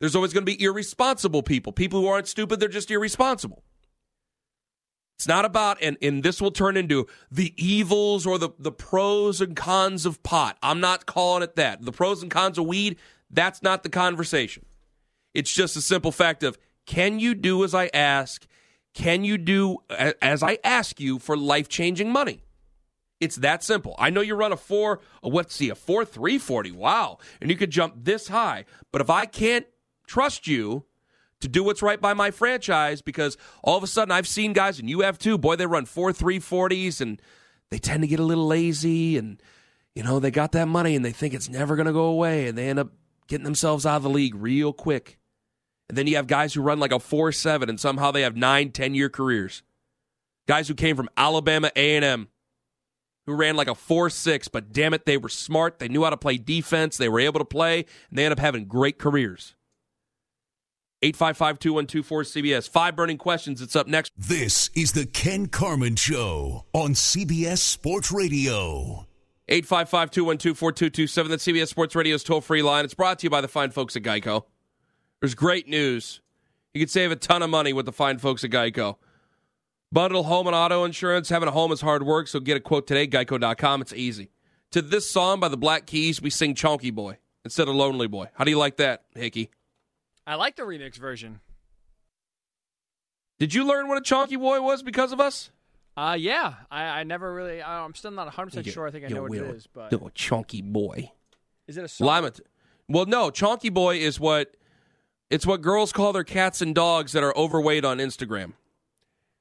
There's 0.01 0.15
always 0.15 0.33
going 0.33 0.45
to 0.47 0.51
be 0.51 0.61
irresponsible 0.61 1.43
people, 1.43 1.71
people 1.71 2.01
who 2.01 2.07
aren't 2.07 2.27
stupid, 2.27 2.59
they're 2.59 2.67
just 2.67 2.89
irresponsible. 2.89 3.63
It's 5.19 5.27
not 5.27 5.45
about, 5.45 5.77
and, 5.79 5.95
and 6.01 6.23
this 6.23 6.41
will 6.41 6.49
turn 6.49 6.75
into 6.75 7.05
the 7.29 7.53
evils 7.55 8.25
or 8.25 8.39
the, 8.39 8.49
the 8.57 8.71
pros 8.71 9.39
and 9.41 9.55
cons 9.55 10.07
of 10.07 10.23
pot. 10.23 10.57
I'm 10.63 10.79
not 10.79 11.05
calling 11.05 11.43
it 11.43 11.55
that. 11.55 11.85
The 11.85 11.91
pros 11.91 12.23
and 12.23 12.31
cons 12.31 12.57
of 12.57 12.65
weed, 12.65 12.97
that's 13.29 13.61
not 13.61 13.83
the 13.83 13.89
conversation. 13.89 14.65
It's 15.35 15.53
just 15.53 15.77
a 15.77 15.81
simple 15.81 16.11
fact 16.11 16.41
of 16.41 16.57
can 16.87 17.19
you 17.19 17.35
do 17.35 17.63
as 17.63 17.75
I 17.75 17.91
ask? 17.93 18.47
Can 18.95 19.23
you 19.23 19.37
do 19.37 19.77
as 20.19 20.41
I 20.41 20.57
ask 20.63 20.99
you 20.99 21.19
for 21.19 21.37
life 21.37 21.69
changing 21.69 22.11
money? 22.11 22.41
It's 23.19 23.35
that 23.35 23.63
simple. 23.63 23.93
I 23.99 24.09
know 24.09 24.21
you 24.21 24.33
run 24.33 24.51
a 24.51 24.57
four, 24.57 24.99
a, 25.21 25.29
what's 25.29 25.53
see, 25.55 25.69
a 25.69 25.75
four 25.75 26.05
three 26.05 26.39
forty. 26.39 26.71
Wow, 26.71 27.19
and 27.39 27.51
you 27.51 27.55
could 27.55 27.69
jump 27.69 27.93
this 27.97 28.29
high. 28.29 28.65
But 28.91 29.01
if 29.01 29.11
I 29.11 29.27
can't 29.27 29.67
trust 30.11 30.45
you 30.45 30.83
to 31.39 31.47
do 31.47 31.63
what's 31.63 31.81
right 31.81 32.01
by 32.01 32.13
my 32.13 32.31
franchise, 32.31 33.01
because 33.01 33.37
all 33.63 33.77
of 33.77 33.83
a 33.83 33.87
sudden 33.87 34.11
I've 34.11 34.27
seen 34.27 34.51
guys, 34.51 34.77
and 34.77 34.89
you 34.89 34.99
have 35.01 35.17
too. 35.17 35.37
Boy, 35.37 35.55
they 35.55 35.65
run 35.65 35.85
four 35.85 36.11
three 36.11 36.39
forties, 36.39 36.99
and 36.99 37.21
they 37.69 37.77
tend 37.77 38.03
to 38.03 38.07
get 38.07 38.19
a 38.19 38.25
little 38.25 38.45
lazy, 38.45 39.17
and 39.17 39.41
you 39.95 40.03
know 40.03 40.19
they 40.19 40.31
got 40.31 40.51
that 40.51 40.67
money, 40.67 40.95
and 40.95 41.05
they 41.05 41.11
think 41.11 41.33
it's 41.33 41.49
never 41.49 41.75
going 41.77 41.85
to 41.85 41.93
go 41.93 42.05
away, 42.05 42.47
and 42.47 42.57
they 42.57 42.69
end 42.69 42.79
up 42.79 42.89
getting 43.27 43.45
themselves 43.45 43.85
out 43.85 43.97
of 43.97 44.03
the 44.03 44.09
league 44.09 44.35
real 44.35 44.73
quick. 44.73 45.17
And 45.87 45.97
then 45.97 46.07
you 46.07 46.17
have 46.17 46.27
guys 46.27 46.53
who 46.53 46.61
run 46.61 46.79
like 46.79 46.91
a 46.91 46.99
four 46.99 47.31
seven, 47.31 47.69
and 47.69 47.79
somehow 47.79 48.11
they 48.11 48.21
have 48.21 48.35
nine, 48.35 48.71
ten 48.71 48.93
year 48.93 49.09
careers. 49.09 49.63
Guys 50.47 50.67
who 50.67 50.73
came 50.73 50.97
from 50.97 51.09
Alabama 51.15 51.71
A 51.75 51.95
and 51.95 52.03
M 52.03 52.27
who 53.27 53.35
ran 53.35 53.55
like 53.55 53.67
a 53.67 53.75
4 53.75 54.09
6, 54.09 54.47
but 54.47 54.73
damn 54.73 54.95
it, 54.95 55.05
they 55.05 55.15
were 55.15 55.29
smart. 55.29 55.77
They 55.77 55.87
knew 55.87 56.03
how 56.03 56.09
to 56.09 56.17
play 56.17 56.37
defense. 56.37 56.97
They 56.97 57.07
were 57.07 57.19
able 57.19 57.39
to 57.39 57.45
play, 57.45 57.85
and 58.09 58.17
they 58.17 58.25
end 58.25 58.31
up 58.31 58.39
having 58.39 58.65
great 58.65 58.97
careers. 58.97 59.55
855 61.03 61.59
2124 61.59 62.23
CBS. 62.23 62.69
Five 62.69 62.95
burning 62.95 63.17
questions. 63.17 63.61
It's 63.61 63.75
up 63.75 63.87
next. 63.87 64.11
This 64.15 64.69
is 64.75 64.91
the 64.91 65.05
Ken 65.07 65.47
Carman 65.47 65.95
Show 65.95 66.65
on 66.73 66.91
CBS 66.91 67.57
Sports 67.57 68.11
Radio. 68.11 69.07
855 69.49 70.11
212 70.11 70.57
4227. 70.57 71.29
That's 71.31 71.45
CBS 71.45 71.67
Sports 71.69 71.95
Radio's 71.95 72.23
toll 72.23 72.39
free 72.39 72.61
line. 72.61 72.85
It's 72.85 72.93
brought 72.93 73.19
to 73.19 73.25
you 73.25 73.29
by 73.31 73.41
the 73.41 73.47
fine 73.47 73.71
folks 73.71 73.95
at 73.95 74.03
Geico. 74.03 74.43
There's 75.19 75.33
great 75.33 75.67
news. 75.67 76.21
You 76.73 76.79
can 76.79 76.87
save 76.87 77.11
a 77.11 77.15
ton 77.15 77.41
of 77.41 77.49
money 77.49 77.73
with 77.73 77.85
the 77.85 77.91
fine 77.91 78.19
folks 78.19 78.43
at 78.43 78.51
Geico. 78.51 78.97
Bundle 79.91 80.23
home 80.23 80.47
and 80.47 80.55
auto 80.55 80.85
insurance. 80.85 81.29
Having 81.29 81.49
a 81.49 81.51
home 81.51 81.71
is 81.71 81.81
hard 81.81 82.03
work, 82.03 82.27
so 82.27 82.39
get 82.39 82.55
a 82.55 82.61
quote 82.61 82.87
today, 82.87 83.07
geico.com. 83.07 83.81
It's 83.81 83.91
easy. 83.91 84.29
To 84.71 84.81
this 84.81 85.09
song 85.09 85.39
by 85.39 85.49
the 85.49 85.57
Black 85.57 85.85
Keys, 85.85 86.21
we 86.21 86.29
sing 86.29 86.55
Chonky 86.55 86.93
Boy 86.93 87.17
instead 87.43 87.67
of 87.67 87.75
Lonely 87.75 88.07
Boy. 88.07 88.27
How 88.35 88.45
do 88.45 88.51
you 88.51 88.57
like 88.57 88.77
that, 88.77 89.03
Hickey? 89.15 89.49
I 90.27 90.35
like 90.35 90.55
the 90.55 90.63
remix 90.63 90.95
version. 90.97 91.39
Did 93.39 93.53
you 93.53 93.65
learn 93.65 93.87
what 93.87 93.97
a 93.97 94.01
Chonky 94.01 94.39
Boy 94.39 94.61
was 94.61 94.83
because 94.83 95.11
of 95.11 95.19
us? 95.19 95.49
Uh, 95.97 96.15
yeah, 96.17 96.53
I, 96.69 96.83
I 96.83 97.03
never 97.03 97.33
really. 97.33 97.61
I, 97.61 97.83
I'm 97.83 97.95
still 97.95 98.11
not 98.11 98.25
100 98.27 98.47
percent 98.47 98.67
sure. 98.67 98.87
I 98.87 98.91
think 98.91 99.05
I 99.05 99.07
know 99.09 99.23
what 99.23 99.33
it 99.37 99.43
is, 99.43 99.67
but 99.67 99.91
No, 99.91 99.97
Chonky 100.15 100.63
Boy. 100.63 101.11
is 101.67 101.77
it 101.77 101.83
a 101.83 101.87
song? 101.87 102.07
Lima. 102.07 102.31
Well, 102.87 103.05
no, 103.05 103.29
Chonky 103.31 103.73
Boy 103.73 103.97
is 103.97 104.19
what 104.19 104.55
it's 105.29 105.45
what 105.45 105.61
girls 105.61 105.91
call 105.91 106.13
their 106.13 106.23
cats 106.23 106.61
and 106.61 106.75
dogs 106.75 107.11
that 107.13 107.23
are 107.23 107.35
overweight 107.37 107.83
on 107.83 107.97
Instagram. 107.97 108.53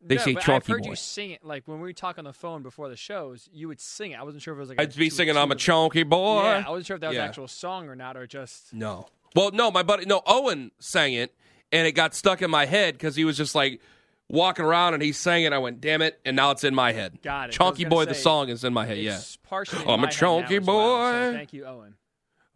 They 0.02 0.14
No, 0.16 0.22
say 0.22 0.30
I've 0.34 0.42
Chonky 0.42 0.66
heard 0.68 0.82
Boy. 0.82 0.90
you 0.90 0.96
sing 0.96 1.30
it. 1.32 1.44
Like 1.44 1.68
when 1.68 1.80
we 1.80 1.92
talk 1.92 2.16
on 2.18 2.24
the 2.24 2.32
phone 2.32 2.62
before 2.62 2.88
the 2.88 2.96
shows, 2.96 3.48
you 3.52 3.68
would 3.68 3.80
sing 3.80 4.12
it. 4.12 4.18
I 4.18 4.22
wasn't 4.22 4.42
sure 4.42 4.54
if 4.54 4.58
it 4.58 4.60
was 4.60 4.68
like. 4.70 4.78
a 4.78 4.82
I'd 4.82 4.96
be 4.96 5.10
singing 5.10 5.36
"I'm 5.36 5.52
a 5.52 5.56
Chonky 5.56 6.08
Boy." 6.08 6.42
Yeah, 6.44 6.64
I 6.66 6.70
wasn't 6.70 6.86
sure 6.86 6.94
if 6.96 7.00
that 7.02 7.08
was 7.08 7.16
Yeah. 7.16 7.22
an 7.24 7.28
actual 7.28 7.48
song 7.48 7.86
or 7.88 7.94
not, 7.94 8.16
or 8.16 8.26
just. 8.26 8.72
No. 8.72 9.06
Well, 9.36 9.50
no, 9.52 9.70
my 9.70 9.82
buddy, 9.82 10.06
no, 10.06 10.22
Owen 10.26 10.72
sang 10.80 11.14
it, 11.14 11.34
and 11.72 11.86
it 11.86 11.92
got 11.92 12.14
stuck 12.14 12.42
in 12.42 12.50
my 12.50 12.66
head 12.66 12.94
because 12.94 13.14
he 13.16 13.24
was 13.24 13.36
just 13.36 13.54
like 13.54 13.80
walking 14.28 14.64
around 14.64 14.94
and 14.94 15.02
he 15.02 15.12
sang 15.12 15.44
it. 15.44 15.52
I 15.52 15.58
went, 15.58 15.80
"Damn 15.80 16.02
it!" 16.02 16.20
And 16.24 16.36
now 16.36 16.50
it's 16.50 16.64
in 16.64 16.74
my 16.74 16.92
head. 16.92 17.20
Got 17.22 17.50
it. 17.50 17.60
I 17.60 17.64
was 17.64 17.74
Chonky 17.76 17.82
gonna 17.84 17.90
Boy, 17.90 18.04
the 18.06 18.14
song 18.14 18.48
is 18.48 18.64
in 18.64 18.72
my 18.72 18.86
head. 18.86 18.98
Yeah. 18.98 19.20
Partially. 19.44 19.82
in 19.82 19.88
oh, 19.88 19.92
I'm 19.94 20.04
a 20.04 20.10
chunky 20.10 20.54
head 20.54 20.56
now 20.56 20.56
chonky 20.56 20.60
as 20.60 20.66
well, 20.66 21.12
so 21.12 21.30
boy. 21.32 21.36
thank 21.36 21.52
you, 21.52 21.64
Owen. 21.66 21.94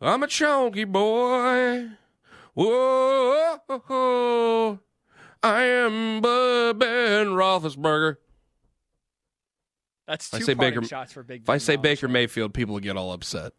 I'm 0.01 0.23
a 0.23 0.27
chunky 0.27 0.85
boy. 0.85 1.89
Whoa, 2.55 4.79
I 5.43 5.63
am 5.63 6.21
Bub 6.21 6.79
Ben 6.79 7.27
Roethlisberger. 7.29 8.17
That's 10.07 10.29
If 10.29 10.35
I 10.35 10.39
two 10.39 10.45
say 10.45 10.55
Baker- 10.55 10.83
shots 10.85 11.13
for 11.13 11.23
Big. 11.23 11.43
If 11.43 11.51
I 11.51 11.55
Ben 11.55 11.61
say. 11.61 11.77
Baker 11.77 12.09
Mayfield, 12.09 12.55
people 12.55 12.79
get 12.79 12.97
all 12.97 13.13
upset. 13.13 13.53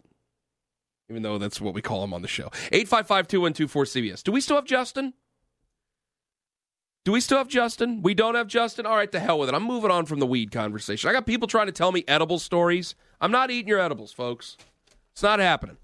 Even 1.09 1.21
though 1.21 1.37
that's 1.37 1.61
what 1.61 1.73
we 1.73 1.81
call 1.81 2.03
him 2.03 2.13
on 2.13 2.21
the 2.21 2.27
show. 2.27 2.49
855 2.71 3.27
2124 3.27 3.83
CBS. 3.85 4.23
Do 4.23 4.31
we 4.31 4.41
still 4.41 4.55
have 4.55 4.65
Justin? 4.65 5.13
Do 7.03 7.11
we 7.11 7.21
still 7.21 7.37
have 7.37 7.47
Justin? 7.47 8.01
We 8.01 8.15
don't 8.15 8.33
have 8.33 8.47
Justin? 8.47 8.87
All 8.87 8.95
right, 8.95 9.11
to 9.11 9.19
hell 9.19 9.37
with 9.37 9.49
it. 9.49 9.53
I'm 9.53 9.63
moving 9.63 9.91
on 9.91 10.07
from 10.07 10.19
the 10.19 10.25
weed 10.25 10.51
conversation. 10.51 11.07
I 11.07 11.13
got 11.13 11.27
people 11.27 11.47
trying 11.47 11.67
to 11.67 11.71
tell 11.71 11.91
me 11.91 12.03
edible 12.07 12.39
stories. 12.39 12.95
I'm 13.21 13.31
not 13.31 13.51
eating 13.51 13.67
your 13.67 13.79
edibles, 13.79 14.11
folks. 14.11 14.57
It's 15.13 15.21
not 15.21 15.39
happening. 15.39 15.77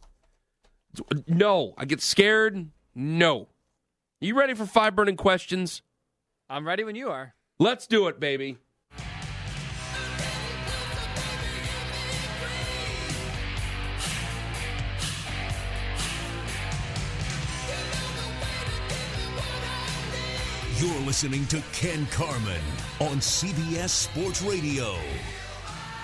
No. 1.28 1.76
I 1.78 1.86
get 1.86 2.02
scared. 2.02 2.70
No. 2.96 3.48
You 4.20 4.36
ready 4.38 4.56
for 4.56 4.66
five 4.66 4.96
burning 4.96 5.16
questions? 5.16 5.84
I'm 6.50 6.68
ready 6.68 6.84
when 6.84 6.96
you 6.96 7.10
are. 7.10 7.36
Let's 7.60 7.86
do 7.86 8.08
it, 8.08 8.20
baby. 8.20 8.58
You're 20.82 21.02
listening 21.02 21.46
to 21.46 21.62
Ken 21.74 22.08
Carman 22.08 22.60
on 23.02 23.18
CBS 23.18 23.90
Sports 23.90 24.42
Radio. 24.42 24.96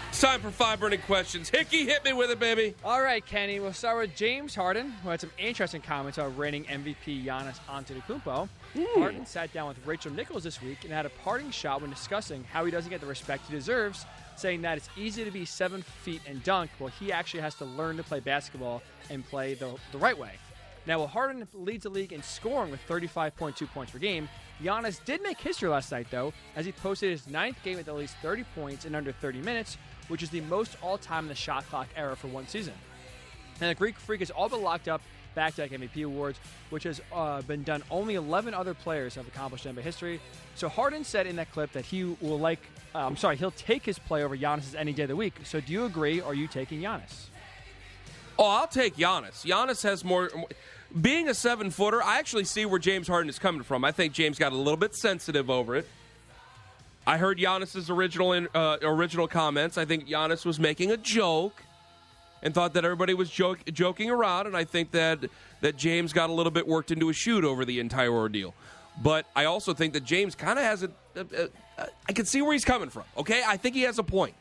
It's 0.09 0.21
time 0.21 0.39
for 0.39 0.51
five 0.51 0.79
burning 0.79 1.01
questions. 1.01 1.49
Hickey, 1.49 1.85
hit 1.85 2.05
me 2.05 2.13
with 2.13 2.29
it, 2.29 2.37
baby. 2.37 2.75
All 2.83 3.01
right, 3.01 3.25
Kenny. 3.25 3.59
We'll 3.59 3.73
start 3.73 3.97
with 3.97 4.15
James 4.15 4.53
Harden, 4.53 4.91
who 5.01 5.09
had 5.09 5.19
some 5.19 5.31
interesting 5.39 5.81
comments 5.81 6.19
on 6.19 6.37
reigning 6.37 6.65
MVP 6.65 7.25
Giannis 7.25 7.57
Antetokounmpo. 7.67 8.47
Harden 8.93 9.25
sat 9.25 9.51
down 9.51 9.67
with 9.67 9.83
Rachel 9.83 10.11
Nichols 10.11 10.43
this 10.43 10.61
week 10.61 10.83
and 10.83 10.93
had 10.93 11.07
a 11.07 11.11
parting 11.23 11.49
shot 11.49 11.81
when 11.81 11.89
discussing 11.89 12.43
how 12.43 12.63
he 12.63 12.69
doesn't 12.69 12.91
get 12.91 13.01
the 13.01 13.07
respect 13.07 13.47
he 13.47 13.55
deserves, 13.55 14.05
saying 14.35 14.61
that 14.61 14.77
it's 14.77 14.89
easy 14.95 15.25
to 15.25 15.31
be 15.31 15.43
seven 15.43 15.81
feet 15.81 16.21
and 16.27 16.43
dunk, 16.43 16.69
while 16.77 16.91
he 16.91 17.11
actually 17.11 17.39
has 17.39 17.55
to 17.55 17.65
learn 17.65 17.97
to 17.97 18.03
play 18.03 18.19
basketball 18.19 18.83
and 19.09 19.25
play 19.25 19.55
the, 19.55 19.73
the 19.91 19.97
right 19.97 20.19
way. 20.19 20.33
Now, 20.85 20.99
while 20.99 21.07
Harden 21.07 21.45
leads 21.53 21.83
the 21.83 21.89
league 21.89 22.13
in 22.13 22.23
scoring 22.23 22.71
with 22.71 22.79
35.2 22.87 23.67
points 23.71 23.91
per 23.91 23.97
game, 23.99 24.29
Giannis 24.61 25.03
did 25.05 25.21
make 25.21 25.39
history 25.39 25.69
last 25.69 25.91
night, 25.91 26.07
though, 26.09 26.33
as 26.55 26.65
he 26.65 26.71
posted 26.71 27.11
his 27.11 27.27
ninth 27.27 27.57
game 27.63 27.77
with 27.77 27.87
at 27.87 27.95
least 27.95 28.15
30 28.21 28.43
points 28.55 28.85
in 28.85 28.95
under 28.95 29.11
30 29.11 29.41
minutes, 29.41 29.77
which 30.07 30.23
is 30.23 30.29
the 30.29 30.41
most 30.41 30.77
all 30.81 30.97
time 30.97 31.25
in 31.25 31.29
the 31.29 31.35
shot 31.35 31.67
clock 31.69 31.87
era 31.95 32.15
for 32.15 32.27
one 32.27 32.47
season. 32.47 32.73
And 33.61 33.69
the 33.69 33.75
Greek 33.75 33.97
Freak 33.97 34.19
has 34.19 34.31
all 34.31 34.49
but 34.49 34.61
locked 34.61 34.87
up 34.87 35.01
back 35.35 35.53
to 35.55 35.61
back 35.61 35.71
MVP 35.71 36.03
awards, 36.03 36.39
which 36.71 36.83
has 36.83 36.99
uh, 37.13 37.41
been 37.43 37.61
done. 37.61 37.83
Only 37.91 38.15
11 38.15 38.55
other 38.55 38.73
players 38.73 39.13
have 39.15 39.27
accomplished 39.27 39.67
in 39.67 39.75
NBA 39.75 39.81
history. 39.81 40.19
So 40.55 40.67
Harden 40.67 41.03
said 41.03 41.27
in 41.27 41.35
that 41.35 41.51
clip 41.51 41.71
that 41.73 41.85
he 41.85 42.03
will 42.03 42.39
like, 42.39 42.59
uh, 42.95 43.05
I'm 43.05 43.17
sorry, 43.17 43.37
he'll 43.37 43.51
take 43.51 43.85
his 43.85 43.99
play 43.99 44.23
over 44.23 44.35
Giannis's 44.35 44.73
any 44.73 44.93
day 44.93 45.03
of 45.03 45.09
the 45.09 45.15
week. 45.15 45.35
So 45.43 45.61
do 45.61 45.71
you 45.71 45.85
agree, 45.85 46.21
or 46.21 46.31
are 46.31 46.33
you 46.33 46.47
taking 46.47 46.81
Giannis? 46.81 47.27
Oh, 48.39 48.45
I'll 48.45 48.67
take 48.67 48.95
Giannis. 48.95 49.45
Giannis 49.45 49.83
has 49.83 50.03
more. 50.03 50.29
Being 51.01 51.27
a 51.27 51.33
seven 51.33 51.69
footer, 51.69 52.01
I 52.01 52.19
actually 52.19 52.45
see 52.45 52.65
where 52.65 52.79
James 52.79 53.07
Harden 53.07 53.29
is 53.29 53.39
coming 53.39 53.63
from. 53.63 53.83
I 53.83 53.91
think 53.91 54.13
James 54.13 54.39
got 54.39 54.53
a 54.53 54.55
little 54.55 54.77
bit 54.77 54.95
sensitive 54.95 55.49
over 55.49 55.75
it. 55.75 55.87
I 57.05 57.17
heard 57.17 57.37
Giannis's 57.37 57.89
original 57.89 58.33
in, 58.33 58.47
uh, 58.53 58.77
original 58.81 59.27
comments. 59.27 59.77
I 59.77 59.85
think 59.85 60.07
Giannis 60.07 60.45
was 60.45 60.59
making 60.59 60.91
a 60.91 60.97
joke 60.97 61.63
and 62.43 62.53
thought 62.53 62.73
that 62.73 62.85
everybody 62.85 63.13
was 63.13 63.29
joke, 63.29 63.59
joking 63.73 64.09
around, 64.09 64.47
and 64.47 64.55
I 64.55 64.63
think 64.63 64.91
that 64.91 65.19
that 65.61 65.75
James 65.75 66.13
got 66.13 66.29
a 66.29 66.33
little 66.33 66.51
bit 66.51 66.67
worked 66.67 66.91
into 66.91 67.09
a 67.09 67.13
shoot 67.13 67.43
over 67.43 67.65
the 67.65 67.79
entire 67.79 68.11
ordeal. 68.11 68.53
But 69.01 69.25
I 69.35 69.45
also 69.45 69.73
think 69.73 69.93
that 69.93 70.03
James 70.03 70.35
kind 70.35 70.57
of 70.59 70.65
has 70.65 70.83
a. 70.83 70.89
I 72.07 72.13
can 72.13 72.25
see 72.25 72.41
where 72.41 72.53
he's 72.53 72.65
coming 72.65 72.89
from. 72.89 73.03
Okay, 73.17 73.41
I 73.45 73.57
think 73.57 73.75
he 73.75 73.83
has 73.83 73.99
a 73.99 74.03
point. 74.03 74.35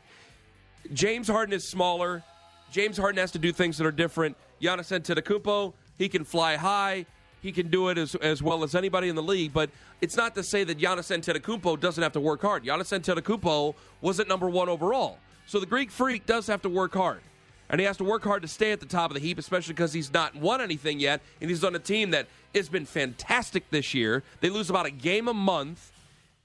James 0.93 1.27
Harden 1.27 1.53
is 1.53 1.67
smaller. 1.67 2.23
James 2.71 2.97
Harden 2.97 3.19
has 3.19 3.31
to 3.31 3.39
do 3.39 3.51
things 3.51 3.77
that 3.77 3.85
are 3.85 3.91
different. 3.91 4.35
Giannis 4.61 4.91
Antetokounmpo, 4.91 5.73
he 5.97 6.09
can 6.09 6.23
fly 6.23 6.55
high. 6.55 7.05
He 7.41 7.51
can 7.51 7.69
do 7.69 7.89
it 7.89 7.97
as, 7.97 8.15
as 8.15 8.41
well 8.41 8.63
as 8.63 8.75
anybody 8.75 9.09
in 9.09 9.15
the 9.15 9.23
league. 9.23 9.53
But 9.53 9.69
it's 10.01 10.17
not 10.17 10.35
to 10.35 10.43
say 10.43 10.63
that 10.63 10.79
Giannis 10.79 11.15
Antetokounmpo 11.15 11.79
doesn't 11.79 12.01
have 12.01 12.13
to 12.13 12.19
work 12.19 12.41
hard. 12.41 12.63
Giannis 12.63 12.97
Antetokounmpo 12.97 13.75
wasn't 14.01 14.27
number 14.27 14.49
one 14.49 14.69
overall. 14.69 15.19
So 15.45 15.59
the 15.59 15.65
Greek 15.65 15.91
Freak 15.91 16.25
does 16.25 16.47
have 16.47 16.61
to 16.63 16.69
work 16.69 16.93
hard. 16.93 17.21
And 17.69 17.79
he 17.79 17.85
has 17.85 17.97
to 17.97 18.03
work 18.03 18.23
hard 18.23 18.41
to 18.43 18.47
stay 18.47 18.71
at 18.71 18.79
the 18.79 18.85
top 18.85 19.11
of 19.11 19.15
the 19.15 19.19
heap, 19.19 19.37
especially 19.37 19.73
because 19.73 19.93
he's 19.93 20.13
not 20.13 20.35
won 20.35 20.61
anything 20.61 20.99
yet. 20.99 21.21
And 21.41 21.49
he's 21.49 21.63
on 21.63 21.75
a 21.75 21.79
team 21.79 22.11
that 22.11 22.27
has 22.55 22.69
been 22.69 22.85
fantastic 22.85 23.69
this 23.69 23.93
year. 23.93 24.23
They 24.39 24.49
lose 24.49 24.69
about 24.69 24.85
a 24.85 24.91
game 24.91 25.27
a 25.27 25.33
month 25.33 25.91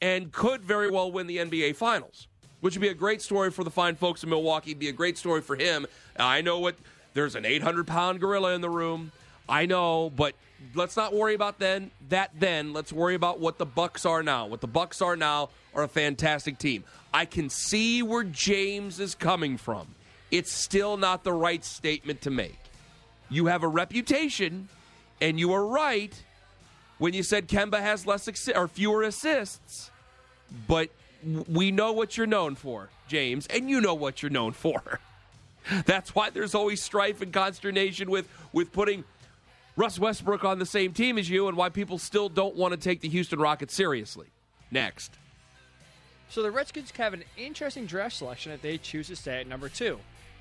and 0.01 0.33
could 0.33 0.63
very 0.63 0.91
well 0.91 1.13
win 1.13 1.29
the 1.29 1.39
NBA 1.39 1.77
Finals, 1.77 2.27
which 2.61 2.75
would 2.75 2.83
be 2.83 2.89
a 2.89 2.95
great 2.95 3.23
story 3.23 3.51
for 3.51 3.63
the 3.63 3.71
fine 3.71 3.95
folks 3.95 4.25
in 4.25 4.31
Milwaukee. 4.31 4.75
Be 4.75 4.89
a 4.89 4.93
great 4.93 5.17
story 5.17 5.41
for 5.41 5.55
him. 5.55 5.87
I 6.19 6.41
know 6.41 6.59
what 6.59 6.75
there's 7.15 7.37
an 7.37 7.45
800 7.45 7.87
pound 7.87 8.21
gorilla 8.21 8.55
in 8.55 8.61
the 8.61 8.71
room. 8.71 9.13
I 9.49 9.67
know, 9.67 10.11
but 10.11 10.35
let's 10.75 10.97
not 10.97 11.13
worry 11.15 11.35
about 11.35 11.59
then 11.59 11.91
that. 12.09 12.31
Then 12.39 12.73
let's 12.73 12.93
worry 12.93 13.15
about 13.15 13.41
what 13.41 13.59
the 13.59 13.67
Bucks 13.67 14.07
are 14.07 14.23
now. 14.23 14.47
What 14.47 14.61
the 14.61 14.69
Bucks 14.69 15.03
are 15.03 15.17
now 15.17 15.51
are 15.75 15.83
a 15.83 15.89
fantastic 15.89 16.59
team. 16.59 16.85
I 17.13 17.25
can 17.25 17.51
see 17.51 18.03
where 18.03 18.25
James 18.25 19.01
is 19.01 19.15
coming 19.15 19.57
from. 19.57 19.95
It's 20.31 20.51
still 20.51 20.97
not 20.97 21.25
the 21.25 21.33
right 21.33 21.65
statement 21.65 22.23
to 22.23 22.31
make. 22.31 22.59
You 23.29 23.47
have 23.47 23.63
a 23.63 23.69
reputation, 23.69 24.69
and 25.21 25.39
you 25.39 25.53
are 25.53 25.67
right 25.67 26.23
when 26.99 27.15
you 27.15 27.23
said 27.23 27.49
Kemba 27.49 27.81
has 27.81 28.07
less 28.07 28.27
assi- 28.27 28.57
or 28.57 28.69
fewer 28.69 29.03
assists. 29.03 29.91
But 30.67 30.91
we 31.49 31.71
know 31.71 31.93
what 31.93 32.17
you're 32.17 32.27
known 32.27 32.55
for, 32.55 32.91
James, 33.09 33.47
and 33.49 33.69
you 33.69 33.81
know 33.81 33.95
what 33.95 34.23
you're 34.23 34.31
known 34.31 34.53
for. 34.53 35.01
That's 35.85 36.15
why 36.15 36.31
there's 36.31 36.55
always 36.55 36.83
strife 36.83 37.21
and 37.21 37.33
consternation 37.33 38.11
with 38.11 38.29
with 38.53 38.73
putting 38.73 39.05
Russ 39.75 39.99
Westbrook 39.99 40.45
on 40.45 40.59
the 40.59 40.67
same 40.67 40.93
team 40.93 41.17
as 41.17 41.31
you, 41.31 41.49
and 41.49 41.57
why 41.57 41.71
people 41.71 41.99
still 41.99 42.29
don't 42.29 42.55
want 42.57 42.73
to 42.73 42.79
take 42.79 43.01
the 43.01 43.09
Houston 43.09 43.39
Rockets 43.39 43.75
seriously. 43.75 44.27
Next. 44.71 45.13
So 46.29 46.43
the 46.43 46.51
Redskins 46.51 46.91
have 46.93 47.15
an 47.15 47.25
interesting 47.37 47.87
draft 47.87 48.17
selection 48.17 48.53
if 48.53 48.61
they 48.61 48.79
choose 48.79 49.09
to 49.09 49.17
stay 49.17 49.41
at 49.41 49.47
number 49.47 49.69
two. 49.69 49.99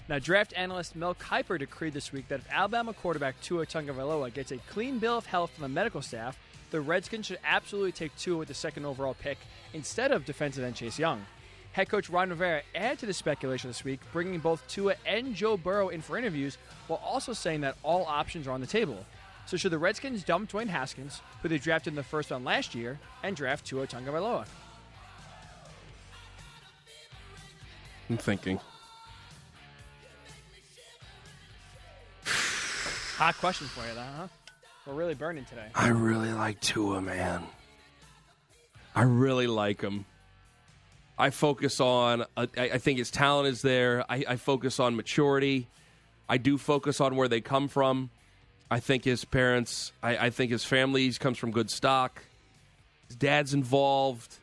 Now, 0.09 0.19
draft 0.19 0.53
analyst 0.57 0.95
Mel 0.95 1.15
Kiper 1.15 1.57
decreed 1.57 1.93
this 1.93 2.11
week 2.11 2.27
that 2.27 2.39
if 2.39 2.47
Alabama 2.51 2.93
quarterback 2.93 3.39
Tua 3.41 3.65
Tagovailoa 3.65 4.33
gets 4.33 4.51
a 4.51 4.57
clean 4.57 4.99
bill 4.99 5.17
of 5.17 5.25
health 5.25 5.51
from 5.51 5.61
the 5.61 5.69
medical 5.69 6.01
staff, 6.01 6.37
the 6.71 6.81
Redskins 6.81 7.27
should 7.27 7.39
absolutely 7.45 7.91
take 7.93 8.15
Tua 8.17 8.37
with 8.37 8.47
the 8.49 8.53
second 8.53 8.85
overall 8.85 9.13
pick 9.13 9.37
instead 9.73 10.11
of 10.11 10.25
defensive 10.25 10.63
end 10.63 10.75
Chase 10.75 10.99
Young. 10.99 11.25
Head 11.73 11.87
coach 11.87 12.09
Ron 12.09 12.29
Rivera 12.29 12.63
added 12.75 12.99
to 12.99 13.05
the 13.05 13.13
speculation 13.13 13.69
this 13.69 13.85
week, 13.85 14.01
bringing 14.11 14.39
both 14.39 14.67
Tua 14.67 14.95
and 15.05 15.33
Joe 15.33 15.55
Burrow 15.55 15.87
in 15.87 16.01
for 16.01 16.17
interviews, 16.17 16.57
while 16.87 17.01
also 17.03 17.31
saying 17.31 17.61
that 17.61 17.77
all 17.81 18.05
options 18.05 18.47
are 18.47 18.51
on 18.51 18.59
the 18.59 18.67
table. 18.67 19.05
So 19.45 19.57
should 19.57 19.71
the 19.71 19.79
Redskins 19.79 20.23
dump 20.23 20.51
Dwayne 20.51 20.67
Haskins, 20.67 21.21
who 21.41 21.49
they 21.49 21.57
drafted 21.57 21.91
in 21.91 21.95
the 21.95 22.03
first 22.03 22.31
round 22.31 22.45
last 22.45 22.73
year, 22.73 22.99
and 23.21 23.35
draft 23.35 23.65
Tua 23.65 23.85
Tagovailoa? 23.87 24.45
I'm 28.09 28.17
thinking. 28.17 28.59
Hot 33.17 33.37
question 33.37 33.67
for 33.67 33.87
you, 33.87 33.93
though, 33.93 34.01
huh? 34.17 34.27
We're 34.85 34.93
really 34.93 35.13
burning 35.13 35.45
today. 35.45 35.67
I 35.75 35.89
really 35.89 36.33
like 36.33 36.59
Tua, 36.59 37.01
man. 37.01 37.43
I 38.95 39.03
really 39.03 39.47
like 39.47 39.81
him. 39.81 40.05
I 41.17 41.29
focus 41.29 41.79
on, 41.79 42.25
uh, 42.35 42.47
I, 42.57 42.71
I 42.71 42.77
think 42.79 42.97
his 42.97 43.11
talent 43.11 43.47
is 43.47 43.61
there. 43.61 44.03
I, 44.09 44.25
I 44.27 44.35
focus 44.37 44.79
on 44.79 44.95
maturity. 44.95 45.67
I 46.27 46.37
do 46.37 46.57
focus 46.57 46.99
on 46.99 47.15
where 47.15 47.27
they 47.27 47.41
come 47.41 47.67
from. 47.67 48.09
I 48.71 48.79
think 48.79 49.03
his 49.03 49.25
parents, 49.25 49.91
I, 50.01 50.17
I 50.17 50.29
think 50.29 50.49
his 50.49 50.63
family 50.63 51.11
comes 51.11 51.37
from 51.37 51.51
good 51.51 51.69
stock. 51.69 52.23
His 53.07 53.17
dad's 53.17 53.53
involved. 53.53 54.37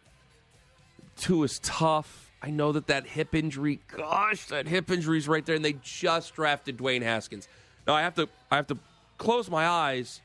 Tua 1.16 1.46
is 1.46 1.58
tough. 1.60 2.30
I 2.42 2.50
know 2.50 2.72
that 2.72 2.88
that 2.88 3.06
hip 3.06 3.34
injury, 3.34 3.80
gosh, 3.96 4.46
that 4.48 4.68
hip 4.68 4.90
injury 4.90 5.16
is 5.16 5.26
right 5.26 5.44
there, 5.44 5.56
and 5.56 5.64
they 5.64 5.76
just 5.82 6.34
drafted 6.34 6.76
Dwayne 6.76 7.02
Haskins. 7.02 7.48
Now 7.86 7.94
I 7.94 8.02
have 8.02 8.14
to, 8.16 8.28
I 8.50 8.56
have 8.56 8.66
to 8.66 8.76
close 9.16 9.48
my 9.48 9.66
eyes 9.66 10.20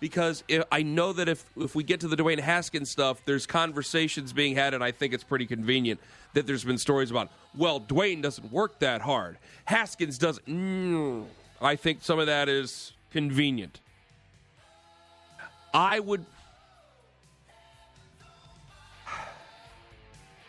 because 0.00 0.44
if, 0.46 0.62
I 0.70 0.82
know 0.82 1.14
that 1.14 1.28
if 1.28 1.44
if 1.56 1.74
we 1.74 1.82
get 1.82 2.00
to 2.00 2.08
the 2.08 2.16
Dwayne 2.16 2.38
Haskins 2.38 2.90
stuff, 2.90 3.22
there's 3.24 3.46
conversations 3.46 4.34
being 4.34 4.54
had, 4.54 4.74
and 4.74 4.84
I 4.84 4.92
think 4.92 5.14
it's 5.14 5.24
pretty 5.24 5.46
convenient 5.46 5.98
that 6.34 6.46
there's 6.46 6.62
been 6.62 6.78
stories 6.78 7.10
about. 7.10 7.30
Well, 7.56 7.80
Dwayne 7.80 8.20
doesn't 8.20 8.52
work 8.52 8.78
that 8.80 9.00
hard. 9.00 9.38
Haskins 9.64 10.18
doesn't. 10.18 10.46
Mm, 10.46 11.24
I 11.60 11.76
think 11.76 12.02
some 12.02 12.18
of 12.18 12.26
that 12.26 12.48
is 12.50 12.92
convenient. 13.10 13.80
I 15.72 16.00
would. 16.00 16.24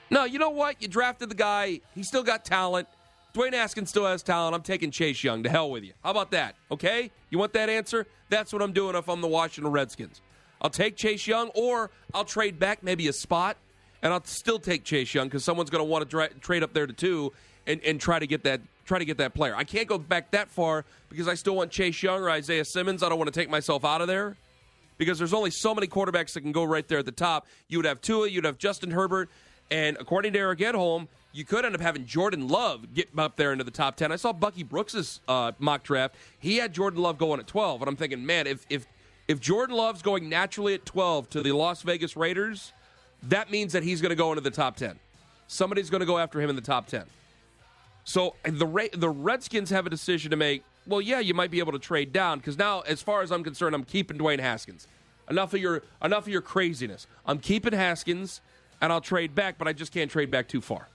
No, 0.09 0.25
you 0.25 0.39
know 0.39 0.49
what? 0.49 0.81
You 0.81 0.89
drafted 0.89 1.29
the 1.29 1.35
guy. 1.35 1.79
He 1.95 2.03
still 2.03 2.23
got 2.23 2.43
talent. 2.43 2.89
Dwayne 3.33 3.53
Haskins 3.53 3.89
still 3.89 4.05
has 4.05 4.21
talent. 4.21 4.53
I'm 4.53 4.61
taking 4.61 4.91
Chase 4.91 5.23
Young. 5.23 5.43
To 5.43 5.49
hell 5.49 5.71
with 5.71 5.85
you. 5.85 5.93
How 6.03 6.11
about 6.11 6.31
that? 6.31 6.55
Okay? 6.69 7.11
You 7.29 7.37
want 7.37 7.53
that 7.53 7.69
answer? 7.69 8.05
That's 8.29 8.51
what 8.51 8.61
I'm 8.61 8.73
doing 8.73 8.95
if 8.95 9.07
I'm 9.07 9.21
the 9.21 9.29
Washington 9.29 9.71
Redskins. 9.71 10.21
I'll 10.61 10.69
take 10.69 10.97
Chase 10.97 11.25
Young, 11.27 11.49
or 11.55 11.91
I'll 12.13 12.25
trade 12.25 12.59
back 12.59 12.83
maybe 12.83 13.07
a 13.07 13.13
spot, 13.13 13.55
and 14.01 14.11
I'll 14.11 14.23
still 14.25 14.59
take 14.59 14.83
Chase 14.83 15.13
Young 15.13 15.27
because 15.27 15.45
someone's 15.45 15.69
going 15.69 15.79
to 15.79 15.89
want 15.89 16.01
to 16.01 16.09
dra- 16.09 16.33
trade 16.41 16.61
up 16.61 16.73
there 16.73 16.85
to 16.85 16.93
two 16.93 17.31
and, 17.65 17.81
and 17.83 17.99
try 17.99 18.19
to 18.19 18.27
get 18.27 18.43
that 18.43 18.61
try 18.91 18.99
to 18.99 19.05
get 19.05 19.19
that 19.19 19.33
player. 19.33 19.55
I 19.55 19.63
can't 19.63 19.87
go 19.87 19.97
back 19.97 20.31
that 20.31 20.49
far 20.49 20.83
because 21.09 21.29
I 21.29 21.35
still 21.35 21.55
want 21.55 21.71
Chase 21.71 22.03
Young 22.03 22.21
or 22.21 22.29
Isaiah 22.29 22.65
Simmons. 22.65 23.03
I 23.03 23.07
don't 23.07 23.17
want 23.17 23.33
to 23.33 23.39
take 23.39 23.49
myself 23.49 23.85
out 23.85 24.01
of 24.01 24.07
there 24.07 24.35
because 24.97 25.17
there's 25.17 25.33
only 25.33 25.49
so 25.49 25.73
many 25.73 25.87
quarterbacks 25.87 26.33
that 26.33 26.41
can 26.41 26.51
go 26.51 26.65
right 26.65 26.85
there 26.89 26.99
at 26.99 27.05
the 27.05 27.11
top. 27.13 27.47
You 27.69 27.77
would 27.77 27.85
have 27.85 28.01
Tua, 28.01 28.27
you'd 28.27 28.43
have 28.43 28.57
Justin 28.57 28.91
Herbert, 28.91 29.29
and 29.69 29.95
according 29.97 30.33
to 30.33 30.39
Eric 30.39 30.59
Edholm, 30.59 31.07
you 31.31 31.45
could 31.45 31.63
end 31.63 31.73
up 31.73 31.79
having 31.79 32.05
Jordan 32.05 32.49
Love 32.49 32.93
get 32.93 33.07
up 33.17 33.37
there 33.37 33.53
into 33.53 33.63
the 33.63 33.71
top 33.71 33.95
10. 33.95 34.11
I 34.11 34.17
saw 34.17 34.33
Bucky 34.33 34.63
Brooks's 34.63 35.21
uh, 35.29 35.53
mock 35.57 35.83
draft. 35.83 36.15
He 36.37 36.57
had 36.57 36.73
Jordan 36.73 37.01
Love 37.01 37.17
going 37.17 37.39
at 37.39 37.47
12, 37.47 37.81
and 37.81 37.87
I'm 37.87 37.95
thinking, 37.95 38.25
man, 38.25 38.45
if 38.45 38.65
if 38.69 38.85
if 39.29 39.39
Jordan 39.39 39.77
Love's 39.77 40.01
going 40.01 40.27
naturally 40.27 40.73
at 40.73 40.85
12 40.85 41.29
to 41.29 41.41
the 41.41 41.53
Las 41.53 41.83
Vegas 41.83 42.17
Raiders, 42.17 42.73
that 43.23 43.49
means 43.49 43.71
that 43.71 43.83
he's 43.83 44.01
going 44.01 44.09
to 44.09 44.17
go 44.17 44.33
into 44.33 44.41
the 44.41 44.51
top 44.51 44.75
10. 44.75 44.99
Somebody's 45.47 45.89
going 45.89 46.01
to 46.01 46.05
go 46.05 46.17
after 46.17 46.41
him 46.41 46.49
in 46.49 46.57
the 46.57 46.61
top 46.61 46.87
10. 46.87 47.05
So 48.03 48.35
the 48.43 48.65
Ra- 48.65 48.93
the 48.93 49.09
Redskins 49.09 49.69
have 49.69 49.85
a 49.85 49.89
decision 49.89 50.31
to 50.31 50.37
make. 50.37 50.63
Well, 50.87 51.01
yeah, 51.01 51.19
you 51.19 51.33
might 51.33 51.51
be 51.51 51.59
able 51.59 51.73
to 51.73 51.79
trade 51.79 52.11
down 52.11 52.39
because 52.39 52.57
now, 52.57 52.81
as 52.81 53.01
far 53.01 53.21
as 53.21 53.31
I'm 53.31 53.43
concerned, 53.43 53.75
I'm 53.75 53.83
keeping 53.83 54.17
Dwayne 54.17 54.39
Haskins. 54.39 54.87
Enough 55.29 55.53
of 55.53 55.61
your 55.61 55.83
enough 56.03 56.23
of 56.23 56.29
your 56.29 56.41
craziness. 56.41 57.07
I'm 57.25 57.39
keeping 57.39 57.73
Haskins, 57.73 58.41
and 58.81 58.91
I'll 58.91 59.01
trade 59.01 59.35
back, 59.35 59.57
but 59.57 59.67
I 59.67 59.73
just 59.73 59.91
can't 59.93 60.09
trade 60.09 60.31
back 60.31 60.47
too 60.47 60.61
far. 60.61 60.87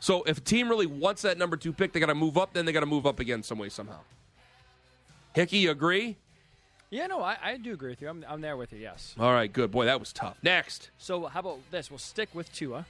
So 0.00 0.22
if 0.24 0.38
a 0.38 0.40
team 0.40 0.68
really 0.68 0.86
wants 0.86 1.22
that 1.22 1.38
number 1.38 1.56
two 1.56 1.72
pick, 1.72 1.92
they 1.92 2.00
got 2.00 2.06
to 2.06 2.14
move 2.14 2.38
up. 2.38 2.52
Then 2.54 2.64
they 2.64 2.72
got 2.72 2.80
to 2.80 2.86
move 2.86 3.06
up 3.06 3.20
again 3.20 3.42
some 3.42 3.58
way 3.58 3.68
somehow. 3.68 4.00
Hickey, 5.34 5.58
you 5.58 5.70
agree? 5.70 6.16
Yeah, 6.90 7.06
no, 7.06 7.22
I, 7.22 7.36
I 7.42 7.56
do 7.56 7.72
agree 7.72 7.88
with 7.90 8.02
you. 8.02 8.08
I'm, 8.08 8.24
I'm 8.28 8.42
there 8.42 8.56
with 8.56 8.70
you, 8.72 8.78
yes. 8.78 9.14
All 9.18 9.32
right, 9.32 9.50
good. 9.50 9.70
Boy, 9.70 9.86
that 9.86 9.98
was 9.98 10.12
tough. 10.12 10.36
Next. 10.42 10.90
So 10.98 11.24
how 11.24 11.40
about 11.40 11.58
this? 11.70 11.90
We'll 11.90 11.98
stick 11.98 12.28
with 12.34 12.52
Tua. 12.52 12.84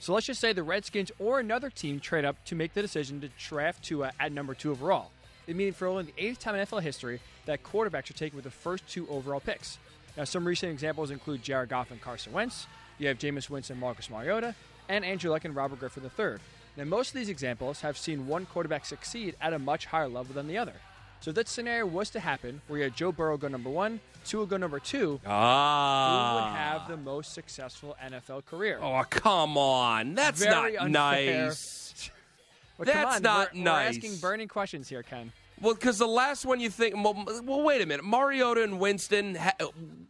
So 0.00 0.14
let's 0.14 0.24
just 0.24 0.40
say 0.40 0.54
the 0.54 0.62
Redskins 0.62 1.12
or 1.18 1.40
another 1.40 1.68
team 1.68 2.00
trade 2.00 2.24
up 2.24 2.42
to 2.46 2.54
make 2.54 2.72
the 2.72 2.80
decision 2.80 3.20
to 3.20 3.28
draft 3.38 3.84
Tua 3.84 4.12
at 4.18 4.32
number 4.32 4.54
two 4.54 4.70
overall. 4.70 5.10
It 5.46 5.56
means 5.56 5.76
for 5.76 5.86
only 5.86 6.04
the 6.04 6.14
eighth 6.16 6.38
time 6.38 6.54
in 6.54 6.66
NFL 6.66 6.80
history 6.80 7.20
that 7.44 7.62
quarterbacks 7.62 8.08
are 8.08 8.14
taken 8.14 8.34
with 8.34 8.44
the 8.44 8.50
first 8.50 8.88
two 8.88 9.06
overall 9.10 9.40
picks. 9.40 9.78
Now, 10.16 10.24
some 10.24 10.46
recent 10.46 10.72
examples 10.72 11.10
include 11.10 11.42
Jared 11.42 11.68
Goff 11.68 11.90
and 11.90 12.00
Carson 12.00 12.32
Wentz. 12.32 12.66
You 12.98 13.08
have 13.08 13.18
Jameis 13.18 13.50
Winston, 13.50 13.78
Marcus 13.78 14.08
Mariota, 14.08 14.54
and 14.88 15.04
Andrew 15.04 15.30
Luck 15.30 15.44
and 15.44 15.54
Robert 15.54 15.80
Griffin 15.80 16.02
III. 16.18 16.36
Now, 16.78 16.84
most 16.84 17.08
of 17.08 17.14
these 17.14 17.28
examples 17.28 17.82
have 17.82 17.98
seen 17.98 18.26
one 18.26 18.46
quarterback 18.46 18.86
succeed 18.86 19.36
at 19.38 19.52
a 19.52 19.58
much 19.58 19.84
higher 19.84 20.08
level 20.08 20.32
than 20.32 20.48
the 20.48 20.56
other. 20.56 20.76
So 21.20 21.30
if 21.30 21.34
that 21.36 21.48
scenario 21.48 21.86
was 21.86 22.10
to 22.10 22.20
happen, 22.20 22.62
where 22.66 22.78
you 22.78 22.84
had 22.84 22.96
Joe 22.96 23.12
Burrow 23.12 23.36
go 23.36 23.48
number 23.48 23.68
one, 23.70 24.00
Tua 24.24 24.46
go 24.46 24.56
number 24.56 24.78
two, 24.80 25.20
Ah. 25.26 26.38
who 26.38 26.44
would 26.44 26.56
have 26.58 26.88
the 26.88 26.96
most 26.96 27.32
successful 27.34 27.96
NFL 28.02 28.46
career? 28.46 28.78
Oh, 28.82 29.02
come 29.08 29.56
on. 29.58 30.14
That's 30.14 30.40
Very 30.42 30.74
not 30.74 30.82
unfair. 30.86 31.46
nice. 31.46 32.10
That's 32.78 33.16
on, 33.16 33.22
not 33.22 33.54
we're, 33.54 33.60
nice. 33.62 33.94
We're 33.94 33.98
asking 33.98 34.16
burning 34.16 34.48
questions 34.48 34.88
here, 34.88 35.02
Ken. 35.02 35.32
Well, 35.60 35.74
because 35.74 35.98
the 35.98 36.06
last 36.08 36.46
one 36.46 36.58
you 36.60 36.70
think, 36.70 36.94
well, 36.94 37.22
well, 37.44 37.60
wait 37.62 37.82
a 37.82 37.86
minute. 37.86 38.04
Mariota 38.04 38.62
and 38.62 38.80
Winston, 38.80 39.36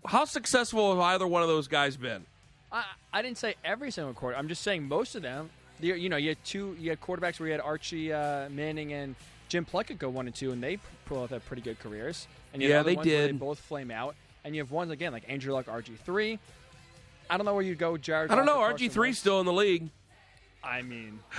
how 0.07 0.25
successful 0.25 0.91
have 0.95 1.01
either 1.01 1.27
one 1.27 1.43
of 1.43 1.49
those 1.49 1.67
guys 1.67 1.97
been? 1.97 2.25
I, 2.71 2.85
I 3.13 3.23
didn't 3.23 3.39
say 3.39 3.57
every 3.65 3.91
single 3.91 4.15
quarter. 4.15 4.37
I'm 4.37 4.47
just 4.47 4.63
saying 4.63 4.87
most 4.87 5.17
of 5.17 5.23
them. 5.23 5.51
You, 5.81 5.95
you 5.95 6.09
know, 6.09 6.17
you 6.17 6.29
had 6.29 6.45
two. 6.45 6.77
You 6.79 6.91
had 6.91 7.01
quarterbacks 7.01 7.41
where 7.41 7.49
you 7.49 7.53
had 7.53 7.61
Archie 7.61 8.13
uh, 8.13 8.49
Manning 8.51 8.93
and 8.93 9.17
Jim 9.51 9.67
Plunkett 9.67 9.99
go 9.99 10.09
one 10.09 10.27
and 10.27 10.35
two, 10.35 10.53
and 10.53 10.63
they 10.63 10.79
pull 11.05 11.23
off 11.23 11.31
had 11.31 11.45
pretty 11.45 11.61
good 11.61 11.79
careers. 11.81 12.27
And 12.55 12.63
you 12.63 12.69
Yeah, 12.71 12.83
they 12.83 12.95
where 12.95 13.05
They 13.05 13.11
did. 13.27 13.39
both 13.39 13.59
flame 13.59 13.91
out, 13.91 14.15
and 14.45 14.55
you 14.57 14.63
have 14.63 14.71
ones 14.71 14.91
again 14.91 15.13
like 15.13 15.25
Andrew 15.29 15.53
Luck, 15.53 15.67
RG 15.67 15.97
three. 15.99 16.39
I 17.29 17.37
don't 17.37 17.45
know 17.45 17.53
where 17.55 17.63
you 17.63 17.75
go, 17.75 17.97
Jared. 17.99 18.31
I 18.31 18.35
don't 18.37 18.47
know. 18.47 18.59
RG 18.59 18.91
three 18.91 19.13
still 19.13 19.39
in 19.41 19.47
the 19.47 19.53
league. 19.53 19.91
I 20.65 20.83
mean, 20.83 21.19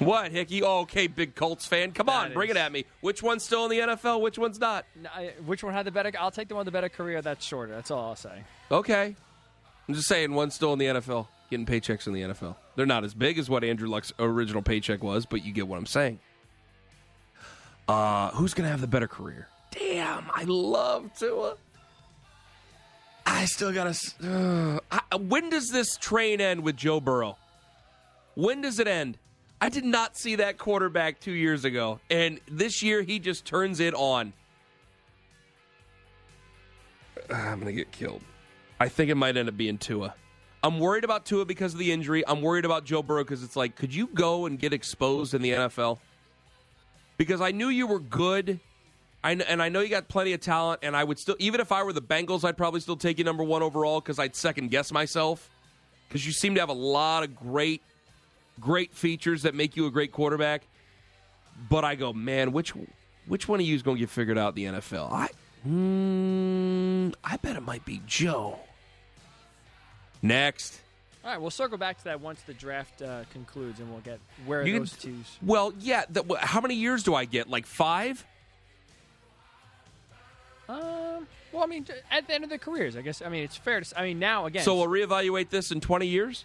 What, 0.00 0.32
Hickey? 0.32 0.62
Oh, 0.62 0.80
okay, 0.80 1.06
big 1.06 1.34
Colts 1.34 1.64
fan. 1.66 1.92
Come 1.92 2.08
on, 2.10 2.28
That 2.28 2.34
bring 2.34 2.50
it 2.50 2.56
at 2.58 2.70
me. 2.72 2.84
Which 3.00 3.22
one's 3.22 3.42
still 3.42 3.64
in 3.64 3.70
the 3.70 3.78
NFL? 3.78 4.20
Which 4.20 4.38
one's 4.38 4.58
not? 4.60 4.84
I- 5.14 5.32
which 5.46 5.64
one 5.64 5.72
had 5.72 5.86
the 5.86 5.90
better? 5.90 6.12
I'll 6.20 6.30
take 6.30 6.48
the 6.48 6.54
one 6.54 6.60
with 6.60 6.66
the 6.66 6.76
better 6.76 6.90
career. 6.90 7.22
That's 7.22 7.44
shorter. 7.44 7.72
That's 7.72 7.90
all 7.90 8.08
I'll 8.10 8.16
say. 8.16 8.42
Okay. 8.70 9.16
I'm 9.88 9.94
just 9.94 10.08
saying, 10.08 10.32
one's 10.34 10.54
still 10.54 10.74
in 10.74 10.78
the 10.78 10.84
NFL, 10.86 11.26
getting 11.52 11.66
paychecks 11.66 12.06
in 12.06 12.14
the 12.14 12.22
NFL. 12.22 12.56
They're 12.76 12.86
not 12.86 13.04
as 13.04 13.12
big 13.12 13.38
as 13.38 13.50
what 13.50 13.62
Andrew 13.62 13.88
Luck's 13.88 14.12
original 14.18 14.62
paycheck 14.62 15.04
was, 15.04 15.26
but 15.26 15.44
you 15.44 15.52
get 15.52 15.68
what 15.68 15.76
I'm 15.76 15.86
saying. 15.86 16.18
Uh, 17.86 18.30
who's 18.30 18.54
going 18.54 18.64
to 18.64 18.70
have 18.70 18.80
the 18.80 18.86
better 18.86 19.06
career? 19.06 19.48
Damn, 19.70 20.30
I 20.34 20.44
love 20.44 21.10
Tua. 21.18 21.56
I 23.26 23.44
still 23.44 23.70
got 23.70 23.92
to. 23.92 24.80
Uh, 24.90 25.18
when 25.18 25.50
does 25.50 25.68
this 25.68 25.96
train 25.98 26.40
end 26.40 26.62
with 26.62 26.76
Joe 26.76 27.00
Burrow? 27.00 27.36
When 28.34 28.62
does 28.62 28.78
it 28.78 28.88
end? 28.88 29.18
I 29.60 29.68
did 29.68 29.84
not 29.84 30.16
see 30.16 30.36
that 30.36 30.56
quarterback 30.56 31.20
two 31.20 31.32
years 31.32 31.64
ago, 31.64 32.00
and 32.10 32.40
this 32.50 32.82
year 32.82 33.02
he 33.02 33.18
just 33.18 33.44
turns 33.44 33.78
it 33.78 33.94
on. 33.94 34.32
I'm 37.30 37.60
going 37.60 37.66
to 37.66 37.72
get 37.72 37.92
killed. 37.92 38.22
I 38.80 38.88
think 38.88 39.10
it 39.10 39.16
might 39.16 39.36
end 39.36 39.48
up 39.48 39.56
being 39.56 39.76
Tua. 39.78 40.14
I'm 40.62 40.78
worried 40.78 41.04
about 41.04 41.26
Tua 41.26 41.44
because 41.44 41.72
of 41.72 41.78
the 41.80 41.90
injury. 41.90 42.22
I'm 42.26 42.40
worried 42.40 42.64
about 42.64 42.84
Joe 42.84 43.02
Burrow 43.02 43.24
because 43.24 43.42
it's 43.42 43.56
like, 43.56 43.74
could 43.74 43.92
you 43.94 44.06
go 44.08 44.46
and 44.46 44.58
get 44.58 44.72
exposed 44.72 45.34
in 45.34 45.42
the 45.42 45.50
NFL? 45.50 45.98
Because 47.16 47.40
I 47.40 47.50
knew 47.50 47.68
you 47.68 47.86
were 47.86 47.98
good, 47.98 48.60
I 49.24 49.32
and 49.32 49.62
I 49.62 49.68
know 49.68 49.80
you 49.80 49.88
got 49.88 50.08
plenty 50.08 50.32
of 50.32 50.40
talent. 50.40 50.80
And 50.82 50.96
I 50.96 51.04
would 51.04 51.18
still, 51.18 51.36
even 51.38 51.60
if 51.60 51.72
I 51.72 51.82
were 51.82 51.92
the 51.92 52.02
Bengals, 52.02 52.44
I'd 52.44 52.56
probably 52.56 52.80
still 52.80 52.96
take 52.96 53.18
you 53.18 53.24
number 53.24 53.44
one 53.44 53.62
overall 53.62 54.00
because 54.00 54.18
I'd 54.18 54.36
second 54.36 54.70
guess 54.70 54.92
myself. 54.92 55.50
Because 56.08 56.26
you 56.26 56.32
seem 56.32 56.54
to 56.54 56.60
have 56.60 56.68
a 56.68 56.74
lot 56.74 57.22
of 57.22 57.34
great, 57.34 57.82
great 58.60 58.92
features 58.92 59.42
that 59.42 59.54
make 59.54 59.76
you 59.76 59.86
a 59.86 59.90
great 59.90 60.12
quarterback. 60.12 60.66
But 61.68 61.84
I 61.84 61.94
go, 61.94 62.12
man, 62.12 62.52
which 62.52 62.72
which 63.26 63.48
one 63.48 63.60
of 63.60 63.66
you 63.66 63.74
is 63.74 63.82
going 63.82 63.96
to 63.96 64.00
get 64.00 64.10
figured 64.10 64.38
out 64.38 64.56
in 64.56 64.72
the 64.72 64.80
NFL? 64.80 65.12
I, 65.12 65.28
mm, 65.66 67.14
I 67.24 67.36
bet 67.38 67.56
it 67.56 67.62
might 67.62 67.84
be 67.84 68.02
Joe. 68.06 68.58
Next. 70.22 70.80
All 71.24 71.30
right, 71.30 71.40
we'll 71.40 71.50
circle 71.50 71.78
back 71.78 71.98
to 71.98 72.04
that 72.04 72.20
once 72.20 72.40
the 72.42 72.54
draft 72.54 73.00
uh, 73.02 73.22
concludes, 73.32 73.78
and 73.80 73.90
we'll 73.90 74.00
get 74.00 74.18
where 74.46 74.66
You 74.66 74.72
can- 74.74 74.82
those 74.82 74.92
twos. 74.92 75.38
Well, 75.42 75.72
yeah. 75.78 76.04
The, 76.10 76.24
how 76.40 76.60
many 76.60 76.74
years 76.74 77.02
do 77.02 77.14
I 77.14 77.24
get? 77.26 77.48
Like 77.48 77.66
five? 77.66 78.24
Um, 80.68 81.26
well, 81.52 81.62
I 81.62 81.66
mean, 81.66 81.86
at 82.10 82.26
the 82.26 82.34
end 82.34 82.44
of 82.44 82.50
their 82.50 82.58
careers, 82.58 82.96
I 82.96 83.02
guess. 83.02 83.20
I 83.22 83.28
mean, 83.28 83.44
it's 83.44 83.56
fair 83.56 83.80
to. 83.80 83.98
I 83.98 84.04
mean, 84.04 84.18
now 84.18 84.46
again. 84.46 84.62
So 84.62 84.76
we'll 84.76 84.86
reevaluate 84.88 85.50
this 85.50 85.70
in 85.70 85.80
20 85.80 86.06
years? 86.06 86.44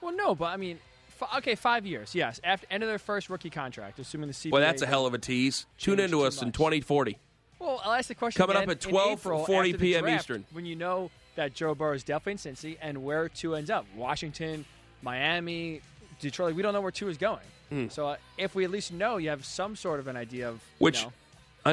well, 0.00 0.14
no, 0.14 0.34
but 0.34 0.46
I 0.46 0.56
mean, 0.56 0.78
f- 1.20 1.28
okay, 1.38 1.54
five 1.54 1.84
years. 1.84 2.14
Yes, 2.14 2.40
after 2.44 2.66
end 2.70 2.82
of 2.82 2.88
their 2.88 2.98
first 2.98 3.28
rookie 3.28 3.50
contract, 3.50 3.98
assuming 3.98 4.28
the 4.28 4.34
CBA. 4.34 4.52
Well, 4.52 4.62
that's 4.62 4.82
a 4.82 4.86
hell 4.86 5.04
of 5.06 5.14
a 5.14 5.18
tease. 5.18 5.66
Tune 5.78 6.00
into 6.00 6.22
us 6.22 6.40
in 6.42 6.52
2040. 6.52 7.18
Well, 7.58 7.80
I'll 7.84 7.92
ask 7.92 8.08
the 8.08 8.14
question 8.14 8.38
Coming 8.40 8.56
up 8.56 8.62
at 8.62 8.70
in 8.70 8.90
12, 8.90 9.18
April 9.20 9.44
40 9.44 9.74
p.m. 9.74 10.04
draft, 10.04 10.22
Eastern. 10.22 10.44
When 10.52 10.64
you 10.64 10.76
know 10.76 11.10
that 11.36 11.54
Joe 11.54 11.74
Burrow 11.74 11.94
is 11.94 12.02
definitely 12.04 12.50
in 12.50 12.54
Cincy 12.56 12.76
and 12.80 13.04
where 13.04 13.28
two 13.28 13.54
ends 13.54 13.70
up, 13.70 13.86
Washington, 13.96 14.64
Miami, 15.02 15.80
Detroit. 16.20 16.54
We 16.54 16.62
don't 16.62 16.72
know 16.74 16.80
where 16.80 16.90
two 16.90 17.08
is 17.08 17.16
going. 17.18 17.40
Hmm. 17.70 17.88
So 17.88 18.08
uh, 18.08 18.16
if 18.36 18.54
we 18.54 18.64
at 18.64 18.70
least 18.70 18.92
know, 18.92 19.16
you 19.16 19.30
have 19.30 19.44
some 19.44 19.76
sort 19.76 20.00
of 20.00 20.08
an 20.08 20.16
idea 20.16 20.48
of 20.48 20.60
Which, 20.78 21.00
You 21.02 21.06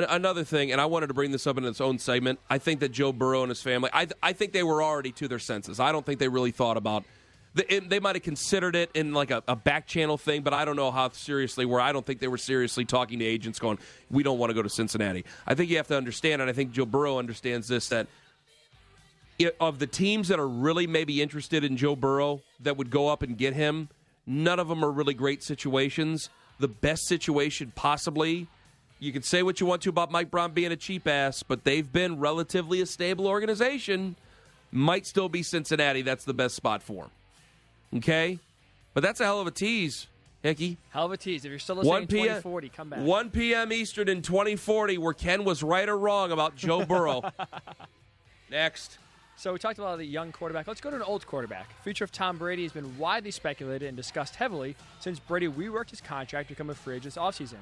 know, 0.02 0.06
another 0.10 0.43
thing, 0.43 0.72
and 0.72 0.80
I 0.80 0.86
wanted 0.86 1.08
to 1.08 1.13
bring 1.13 1.32
this 1.32 1.48
up 1.48 1.58
in 1.58 1.65
its 1.65 1.82
own 1.82 1.98
segment. 2.00 2.39
I 2.50 2.58
think 2.60 2.82
that 2.82 2.91
Joe 2.91 3.12
Burrow 3.12 3.41
and 3.43 3.50
his 3.50 3.62
family, 3.62 3.89
I, 3.93 4.08
I 4.22 4.34
think 4.34 4.54
they 4.54 4.63
were 4.63 4.84
already 4.84 5.12
to 5.13 5.28
their 5.28 5.39
senses. 5.39 5.80
I 5.80 5.91
don't 5.91 6.06
think 6.06 6.20
they 6.20 6.28
really 6.28 6.52
thought 6.52 6.78
about. 6.78 7.04
The, 7.56 7.74
it- 7.74 7.89
they 7.89 8.00
might 8.00 8.15
have 8.15 8.24
considered 8.24 8.76
it 8.76 8.91
in 8.93 9.13
like 9.13 9.32
a, 9.32 9.41
a 9.48 9.56
back 9.56 9.88
channel 9.88 10.17
thing, 10.17 10.43
but 10.43 10.54
I 10.54 10.65
don't 10.65 10.76
know 10.76 10.91
how 10.91 11.10
seriously. 11.10 11.65
Where 11.65 11.82
I 11.82 11.91
don't 11.91 12.06
think 12.06 12.20
they 12.20 12.28
were 12.28 12.38
seriously 12.38 12.86
talking 12.86 13.17
to 13.20 13.26
agents, 13.26 13.58
going, 13.58 13.80
"We 14.12 14.22
don't 14.22 14.38
want 14.38 14.52
to 14.52 14.54
go 14.54 14.62
to 14.62 14.70
Cincinnati." 14.70 15.26
I 15.48 15.56
think 15.56 15.72
you 15.72 15.78
have 15.78 15.88
to 15.88 15.98
understand, 15.98 16.41
and 16.43 16.50
I 16.50 16.54
think 16.54 16.72
Joe 16.74 16.86
Burrow 16.86 17.17
understands 17.17 17.67
this 17.67 17.89
that 17.89 18.06
of 19.60 19.80
the 19.80 19.88
teams 19.88 20.28
that 20.30 20.39
are 20.39 20.47
really 20.47 20.88
maybe 20.88 21.21
interested 21.21 21.63
in 21.63 21.78
Joe 21.78 21.95
Burrow 21.95 22.41
that 22.60 22.78
would 22.78 22.89
go 22.89 23.08
up 23.08 23.21
and 23.21 23.38
get 23.38 23.54
him, 23.54 23.89
none 24.26 24.60
of 24.60 24.67
them 24.67 24.84
are 24.84 24.91
really 24.91 25.13
great 25.13 25.43
situations. 25.43 26.30
The 26.60 26.67
best 26.67 27.08
situation 27.08 27.71
possibly, 27.76 28.47
you 29.00 29.12
can 29.12 29.21
say 29.21 29.43
what 29.43 29.60
you 29.60 29.67
want 29.67 29.84
to 29.84 29.89
about 29.89 30.12
Mike 30.12 30.32
Brown 30.32 30.52
being 30.52 30.71
a 30.71 30.76
cheap 30.76 31.08
ass, 31.08 31.43
but 31.43 31.63
they've 31.63 31.91
been 31.91 32.19
relatively 32.19 32.82
a 32.82 32.86
stable 32.86 33.28
organization. 33.28 34.15
Might 34.71 35.06
still 35.06 35.30
be 35.30 35.43
Cincinnati. 35.43 36.02
That's 36.02 36.26
the 36.26 36.34
best 36.34 36.56
spot 36.56 36.82
for 36.82 37.04
him. 37.06 37.12
Okay? 37.97 38.39
But 38.93 39.03
that's 39.03 39.20
a 39.20 39.26
hell 39.26 39.39
of 39.39 39.45
a 39.45 39.51
tease, 39.51 40.07
Hickey. 40.41 40.78
hell 40.89 41.05
of 41.05 41.11
a 41.11 41.18
tease. 41.18 41.45
If 41.45 41.51
you're 41.51 41.59
still 41.59 41.76
listening 41.76 41.91
1 41.91 42.01
in 42.01 42.07
p.m. 42.07 42.24
2040, 42.24 42.70
come 42.70 42.89
back. 42.89 42.99
1 42.99 43.30
p.m. 43.30 43.72
Eastern 43.72 44.09
in 44.09 44.24
2040, 44.24 44.97
where 44.97 45.14
Ken 45.14 45.43
was 45.43 45.61
right 45.61 45.88
or 45.88 45.97
wrong 45.97 46.32
about 46.32 46.55
Joe 46.55 46.84
Burrow. 46.84 47.22
Next. 48.49 48.97
So 49.39 49.53
we 49.53 49.59
talked 49.59 49.77
about 49.77 49.99
the 49.99 50.05
young 50.05 50.31
quarterback. 50.31 50.67
Let's 50.67 50.81
go 50.81 50.89
to 50.89 50.95
an 50.95 51.03
old 51.03 51.27
quarterback. 51.27 51.69
Future 51.83 52.03
of 52.03 52.11
Tom 52.11 52.38
Brady 52.39 52.63
has 52.63 52.71
been 52.71 52.97
widely 52.97 53.29
speculated 53.29 53.88
and 53.88 53.95
discussed 53.95 54.35
heavily 54.35 54.75
since 54.99 55.19
Brady 55.19 55.47
reworked 55.47 55.91
his 55.91 56.01
contract 56.01 56.47
to 56.49 56.55
become 56.55 56.71
a 56.71 56.75
free 56.75 56.95
agent 56.95 57.13
this 57.13 57.21
offseason. 57.21 57.59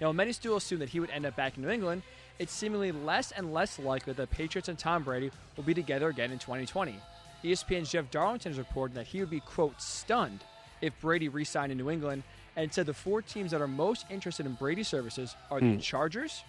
Now, 0.00 0.12
many 0.12 0.30
still 0.32 0.56
assume 0.56 0.78
that 0.78 0.90
he 0.90 1.00
would 1.00 1.10
end 1.10 1.26
up 1.26 1.34
back 1.34 1.56
in 1.56 1.64
New 1.64 1.70
England, 1.70 2.02
it's 2.38 2.52
seemingly 2.52 2.92
less 2.92 3.32
and 3.32 3.52
less 3.52 3.80
likely 3.80 4.12
that 4.12 4.22
the 4.22 4.28
Patriots 4.28 4.68
and 4.68 4.78
Tom 4.78 5.02
Brady 5.02 5.32
will 5.56 5.64
be 5.64 5.74
together 5.74 6.08
again 6.08 6.30
in 6.30 6.38
2020. 6.38 6.94
ESPN's 7.42 7.90
Jeff 7.90 8.08
Darlington 8.12 8.52
has 8.52 8.58
reported 8.58 8.94
that 8.96 9.08
he 9.08 9.18
would 9.18 9.30
be, 9.30 9.40
quote, 9.40 9.80
stunned 9.82 10.44
if 10.80 10.92
Brady 11.00 11.28
re 11.28 11.42
signed 11.42 11.72
in 11.72 11.78
New 11.78 11.90
England 11.90 12.22
and 12.54 12.72
said 12.72 12.86
the 12.86 12.94
four 12.94 13.22
teams 13.22 13.50
that 13.50 13.60
are 13.60 13.66
most 13.66 14.06
interested 14.08 14.46
in 14.46 14.52
Brady's 14.52 14.86
services 14.86 15.34
are 15.50 15.58
the 15.60 15.78
Chargers, 15.78 16.44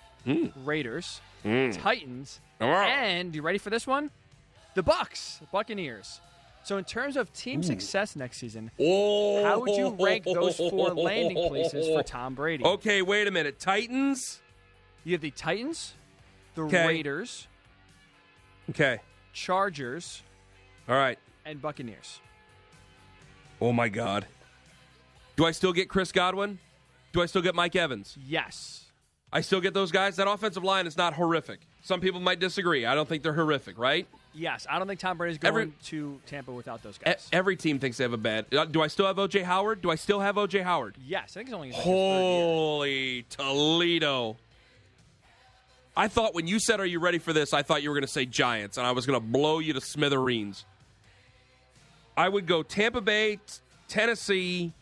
Raiders, 0.64 1.22
Mm. 1.44 1.82
Titans, 1.82 2.40
and 2.86 3.34
you 3.34 3.42
ready 3.42 3.58
for 3.58 3.70
this 3.72 3.88
one? 3.88 4.12
The 4.76 4.84
Bucks, 4.84 5.40
Buccaneers. 5.52 6.22
So 6.64 6.78
in 6.78 6.84
terms 6.84 7.18
of 7.18 7.32
team 7.34 7.62
Ooh. 7.62 7.64
success 7.64 8.16
next 8.16 8.38
season, 8.38 8.72
Oh. 8.80 9.44
how 9.44 9.60
would 9.60 9.76
you 9.76 9.88
oh. 9.88 10.04
rank 10.04 10.26
those 10.26 10.58
four 10.58 10.90
landing 10.94 11.50
places 11.50 11.88
for 11.88 12.04
Tom 12.06 12.36
Brady? 12.36 12.64
Okay, 12.64 13.02
wait 13.02 13.28
a 13.28 13.32
minute. 13.32 13.60
Titans. 13.60 14.42
You 15.04 15.14
have 15.14 15.22
the 15.22 15.32
Titans, 15.32 15.94
the 16.56 16.64
Okay. 16.64 16.86
Raiders, 16.88 17.48
Okay. 18.70 19.00
Chargers, 19.34 20.22
All 20.88 20.96
right. 20.96 21.18
and 21.46 21.62
Buccaneers. 21.62 22.20
Oh 23.62 23.72
my 23.72 23.90
God. 23.90 24.28
Do 25.36 25.46
I 25.46 25.52
still 25.52 25.74
get 25.74 25.90
Chris 25.90 26.12
Godwin? 26.12 26.60
Do 27.14 27.22
I 27.22 27.26
still 27.26 27.42
get 27.42 27.56
Mike 27.56 27.76
Evans? 27.76 28.18
Yes. 28.24 28.86
I 29.32 29.42
still 29.42 29.62
get 29.62 29.74
those 29.74 29.92
guys. 29.92 30.18
That 30.18 30.28
offensive 30.28 30.64
line 30.64 30.86
is 30.86 30.98
not 30.98 31.14
horrific. 31.14 31.62
Some 31.82 32.02
people 32.02 32.20
might 32.20 32.40
disagree. 32.40 32.86
I 32.86 32.94
don't 32.94 33.08
think 33.08 33.24
they're 33.24 33.34
horrific, 33.34 33.78
right? 33.80 34.08
Yes, 34.36 34.68
I 34.70 34.78
don't 34.78 34.88
think 34.88 35.00
Tom 35.00 35.18
Brady's 35.18 35.38
going 35.40 35.50
Every- 35.54 35.74
to 35.86 36.20
Tampa 36.28 36.52
without 36.52 36.84
those 36.84 36.98
guys. 37.00 37.28
every 37.34 37.56
team 37.56 37.80
thinks 37.80 37.98
they 37.98 38.04
have 38.04 38.14
a 38.14 38.18
bad. 38.18 38.46
uh, 38.54 38.66
Do 38.66 38.82
I 38.82 38.88
still 38.88 39.08
have 39.08 39.18
OJ 39.18 39.44
Howard? 39.44 39.82
Do 39.82 39.90
I 39.90 39.96
still 39.96 40.20
have 40.20 40.36
OJ 40.36 40.64
Howard? 40.64 40.96
yes, 41.06 41.32
I 41.32 41.40
think 41.40 41.50
it's 41.50 41.56
only 41.56 41.70
like, 41.70 41.76
his 41.78 41.84
third 41.86 41.90
year. 41.92 42.44
Holy 42.44 43.26
Toledo. 43.30 44.38
I 45.98 46.08
thought 46.08 46.34
when 46.36 46.48
you 46.48 46.60
said, 46.60 46.80
Are 46.80 46.86
you 46.86 47.00
ready 47.00 47.18
for 47.18 47.34
this? 47.34 47.54
I 47.54 47.64
thought 47.64 47.82
you 47.84 47.90
were 47.90 47.96
going 47.96 48.06
to 48.06 48.12
say 48.12 48.26
Giants, 48.26 48.78
and 48.78 48.86
I 48.86 48.92
was 48.92 49.06
going 49.06 49.20
to 49.20 49.26
blow 49.26 49.60
you 49.60 49.74
to 49.74 49.82
smithereens. 49.82 50.64
I 52.16 52.30
would 52.30 52.46
go 52.46 52.64
Tampa 52.64 53.02
Bay, 53.02 53.40
Tennessee, 53.88 54.74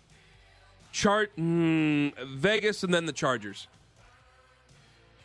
Chart, 0.92 1.32
mm, 1.38 2.14
Vegas, 2.28 2.84
and 2.84 2.94
then 2.94 3.06
the 3.06 3.14
Chargers. 3.14 3.68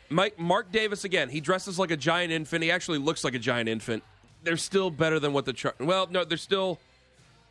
Mike 0.09 0.37
Mark 0.39 0.71
Davis 0.71 1.03
again. 1.03 1.29
He 1.29 1.41
dresses 1.41 1.77
like 1.77 1.91
a 1.91 1.97
giant 1.97 2.31
infant. 2.31 2.63
He 2.63 2.71
actually 2.71 2.99
looks 2.99 3.23
like 3.23 3.33
a 3.33 3.39
giant 3.39 3.67
infant. 3.67 4.03
They're 4.43 4.57
still 4.57 4.89
better 4.89 5.19
than 5.19 5.33
what 5.33 5.45
the 5.45 5.53
Char. 5.53 5.73
Well, 5.79 6.07
no, 6.09 6.23
they're 6.23 6.37
still. 6.37 6.79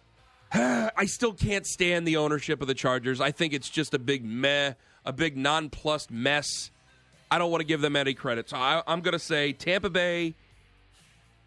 I 0.52 1.06
still 1.06 1.32
can't 1.32 1.66
stand 1.66 2.06
the 2.06 2.16
ownership 2.16 2.60
of 2.60 2.68
the 2.68 2.74
Chargers. 2.74 3.20
I 3.20 3.30
think 3.30 3.54
it's 3.54 3.70
just 3.70 3.94
a 3.94 3.98
big 3.98 4.24
meh, 4.24 4.74
a 5.04 5.12
big 5.12 5.36
nonplussed 5.36 6.10
mess. 6.10 6.70
I 7.30 7.38
don't 7.38 7.50
want 7.50 7.62
to 7.62 7.66
give 7.66 7.80
them 7.80 7.96
any 7.96 8.12
credit. 8.12 8.50
So 8.50 8.58
I, 8.58 8.82
I'm 8.86 9.00
going 9.00 9.12
to 9.12 9.18
say 9.18 9.52
Tampa 9.52 9.88
Bay, 9.88 10.34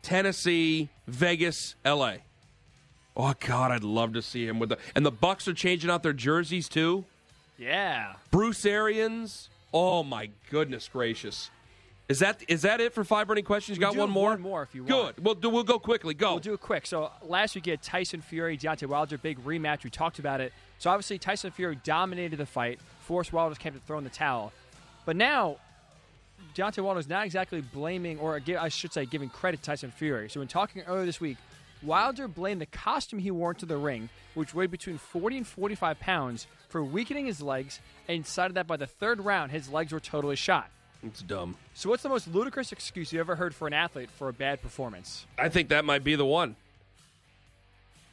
Tennessee, 0.02 0.90
Vegas, 1.08 1.76
L.A. 1.86 2.22
Oh 3.18 3.34
God, 3.40 3.72
I'd 3.72 3.84
love 3.84 4.14
to 4.14 4.22
see 4.22 4.46
him 4.48 4.60
with 4.60 4.70
the 4.70 4.78
and 4.96 5.06
the 5.06 5.12
Bucks 5.12 5.48
are 5.48 5.54
changing 5.54 5.90
out 5.90 6.04
their 6.04 6.14
jerseys 6.14 6.68
too. 6.68 7.06
Yeah. 7.58 8.14
Bruce 8.32 8.66
Arians. 8.66 9.50
Oh 9.74 10.04
my 10.04 10.30
goodness 10.50 10.90
gracious. 10.92 11.50
Is 12.08 12.20
that 12.20 12.44
is 12.48 12.62
that 12.62 12.82
it 12.82 12.94
for 12.94 13.04
five 13.04 13.28
burning 13.28 13.46
questions? 13.46 13.78
You 13.78 13.82
got 13.82 13.96
one 13.96 14.12
more? 14.12 14.30
one 14.32 14.42
more 14.42 14.64
if 14.64 14.76
you 14.76 14.84
Good. 14.84 14.94
want. 14.94 15.20
We'll 15.20 15.36
do, 15.36 15.50
we'll 15.50 15.64
go 15.64 15.80
quickly. 15.80 16.14
Go. 16.14 16.34
We'll 16.34 16.40
do 16.40 16.54
it 16.54 16.62
quick. 16.62 16.86
So 16.86 17.12
last 17.24 17.56
week 17.56 17.66
you 17.66 17.74
had 17.74 17.82
Tyson 17.82 18.22
Fury, 18.22 18.58
Deontay 18.58 18.88
Wilder, 18.88 19.18
big 19.18 19.44
rematch. 19.44 19.84
We 19.84 19.90
talked 19.90 20.20
about 20.20 20.40
it. 20.40 20.54
So 20.78 20.92
obviously 20.92 21.18
Tyson 21.18 21.50
Fury 21.52 21.80
dominated 21.84 22.38
the 22.38 22.46
fight, 22.46 22.80
forced 23.02 23.34
Wilder's 23.34 23.58
camp 23.58 23.76
to 23.76 23.82
throw 23.82 23.98
in 23.98 24.04
the 24.04 24.12
towel. 24.12 24.54
But 25.06 25.16
now 25.16 25.58
Deontay 26.56 26.84
Wilder's 26.84 27.10
not 27.10 27.26
exactly 27.26 27.62
blaming, 27.62 28.20
or 28.20 28.40
I 28.60 28.70
should 28.70 28.94
say, 28.94 29.06
giving 29.06 29.30
credit 29.30 29.62
to 29.62 29.64
Tyson 29.64 29.92
Fury. 29.92 30.30
So 30.30 30.40
when 30.40 30.48
talking 30.48 30.84
earlier 30.84 31.06
this 31.06 31.20
week, 31.20 31.38
Wilder 31.82 32.28
blamed 32.28 32.62
the 32.62 32.66
costume 32.68 33.20
he 33.20 33.32
wore 33.32 33.52
into 33.52 33.66
the 33.66 33.78
ring, 33.78 34.10
which 34.36 34.54
weighed 34.54 34.72
between 34.72 34.98
40 34.98 35.38
and 35.38 35.48
45 35.48 36.00
pounds, 36.00 36.48
for 36.70 36.84
weakening 36.84 37.26
his 37.26 37.42
legs, 37.42 37.80
and 38.08 38.26
cited 38.26 38.56
that 38.56 38.68
by 38.68 38.78
the 38.78 38.88
third 38.88 39.24
round, 39.24 39.52
his 39.52 39.70
legs 39.70 39.92
were 39.92 40.00
totally 40.00 40.36
shot. 40.36 40.70
It's 41.06 41.22
dumb. 41.22 41.56
So 41.76 41.90
what's 41.90 42.02
the 42.02 42.10
most 42.10 42.28
ludicrous 42.28 42.72
excuse 42.72 43.14
you 43.14 43.20
ever 43.20 43.36
heard 43.36 43.54
for 43.54 43.68
an 43.68 43.74
athlete 43.74 44.10
for 44.10 44.28
a 44.28 44.34
bad 44.34 44.62
performance? 44.62 45.26
I 45.38 45.50
think 45.50 45.70
that 45.70 45.86
might 45.86 46.04
be 46.04 46.16
the 46.16 46.26
one. 46.26 46.56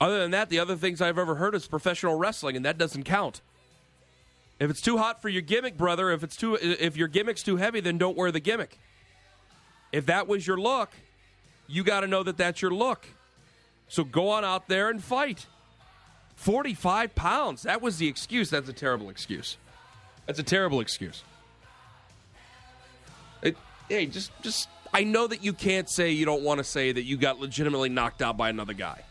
Other 0.00 0.18
than 0.20 0.32
that, 0.32 0.50
the 0.50 0.58
other 0.58 0.76
things 0.76 1.00
I've 1.00 1.18
ever 1.18 1.36
heard 1.36 1.54
is 1.54 1.66
professional 1.66 2.16
wrestling, 2.16 2.56
and 2.56 2.64
that 2.64 2.76
doesn't 2.76 3.04
count. 3.04 3.40
If 4.58 4.68
it's 4.68 4.80
too 4.80 4.98
hot 4.98 5.22
for 5.22 5.28
your 5.28 5.42
gimmick, 5.42 5.78
brother, 5.78 6.10
if 6.10 6.22
it's 6.22 6.36
too 6.36 6.54
if 6.60 6.96
your 6.96 7.08
gimmick's 7.08 7.42
too 7.42 7.56
heavy, 7.56 7.80
then 7.80 7.98
don't 7.98 8.16
wear 8.16 8.30
the 8.30 8.40
gimmick. 8.40 8.78
If 9.90 10.06
that 10.06 10.28
was 10.28 10.46
your 10.46 10.58
look, 10.58 10.90
you 11.66 11.84
got 11.84 12.00
to 12.00 12.06
know 12.06 12.22
that 12.22 12.36
that's 12.36 12.60
your 12.60 12.72
look. 12.72 13.06
So 13.88 14.04
go 14.04 14.28
on 14.30 14.44
out 14.44 14.68
there 14.68 14.90
and 14.90 15.02
fight. 15.02 15.46
45 16.36 17.14
pounds. 17.14 17.62
That 17.62 17.80
was 17.80 17.98
the 17.98 18.08
excuse. 18.08 18.50
That's 18.50 18.68
a 18.68 18.72
terrible 18.72 19.08
excuse. 19.08 19.56
That's 20.26 20.38
a 20.38 20.42
terrible 20.42 20.80
excuse. 20.80 21.22
Hey, 23.88 24.06
just 24.06 24.30
just 24.42 24.68
I 24.92 25.04
know 25.04 25.26
that 25.26 25.42
you 25.42 25.52
can't 25.52 25.88
say 25.88 26.10
you 26.10 26.24
don't 26.24 26.42
want 26.42 26.58
to 26.58 26.64
say 26.64 26.92
that 26.92 27.02
you 27.02 27.16
got 27.16 27.40
legitimately 27.40 27.88
knocked 27.88 28.22
out 28.22 28.36
by 28.36 28.48
another 28.48 28.74
guy. 28.74 29.02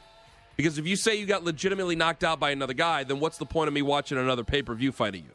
Because 0.56 0.78
if 0.78 0.86
you 0.86 0.96
say 0.96 1.16
you 1.16 1.26
got 1.26 1.44
legitimately 1.44 1.96
knocked 1.96 2.24
out 2.24 2.40
by 2.40 2.52
another 2.52 2.74
guy, 2.74 3.04
then 3.04 3.20
what's 3.20 3.38
the 3.38 3.46
point 3.46 3.68
of 3.68 3.74
me 3.74 3.82
watching 3.82 4.18
another 4.18 4.44
pay-per-view 4.44 4.92
fight 4.92 5.16
of 5.16 5.22
you? 5.22 5.32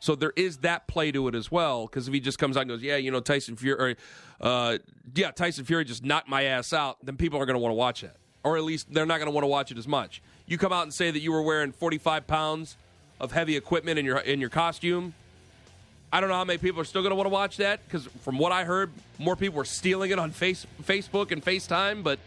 So 0.00 0.14
there 0.14 0.32
is 0.36 0.58
that 0.58 0.88
play 0.88 1.12
to 1.12 1.28
it 1.28 1.34
as 1.34 1.50
well. 1.50 1.86
Because 1.86 2.08
if 2.08 2.14
he 2.14 2.20
just 2.20 2.38
comes 2.38 2.56
out 2.56 2.62
and 2.62 2.70
goes, 2.70 2.82
"Yeah, 2.82 2.96
you 2.96 3.10
know, 3.10 3.20
Tyson 3.20 3.56
Fury, 3.56 3.78
or, 3.78 3.96
uh, 4.40 4.78
yeah, 5.14 5.30
Tyson 5.30 5.64
Fury 5.64 5.84
just 5.84 6.04
knocked 6.04 6.28
my 6.28 6.44
ass 6.44 6.72
out," 6.72 7.04
then 7.04 7.16
people 7.16 7.40
are 7.40 7.46
going 7.46 7.54
to 7.54 7.60
want 7.60 7.70
to 7.72 7.76
watch 7.76 8.00
that, 8.02 8.16
or 8.42 8.56
at 8.56 8.64
least 8.64 8.92
they're 8.92 9.06
not 9.06 9.18
going 9.18 9.26
to 9.26 9.32
want 9.32 9.42
to 9.44 9.48
watch 9.48 9.70
it 9.70 9.78
as 9.78 9.88
much. 9.88 10.22
You 10.46 10.56
come 10.56 10.72
out 10.72 10.84
and 10.84 10.94
say 10.94 11.10
that 11.10 11.20
you 11.20 11.32
were 11.32 11.42
wearing 11.42 11.72
45 11.72 12.26
pounds 12.26 12.76
of 13.20 13.32
heavy 13.32 13.56
equipment 13.56 13.98
in 13.98 14.04
your 14.04 14.18
in 14.18 14.40
your 14.40 14.50
costume. 14.50 15.14
I 16.12 16.20
don't 16.20 16.30
know 16.30 16.36
how 16.36 16.44
many 16.44 16.58
people 16.58 16.80
are 16.80 16.84
still 16.84 17.02
going 17.02 17.10
to 17.10 17.16
want 17.16 17.26
to 17.26 17.32
watch 17.32 17.58
that 17.58 17.84
because 17.84 18.06
from 18.22 18.38
what 18.38 18.50
I 18.50 18.64
heard, 18.64 18.90
more 19.18 19.36
people 19.36 19.56
were 19.58 19.64
stealing 19.64 20.10
it 20.10 20.18
on 20.18 20.30
face, 20.30 20.66
Facebook 20.82 21.32
and 21.32 21.44
FaceTime. 21.44 22.02
But 22.02 22.18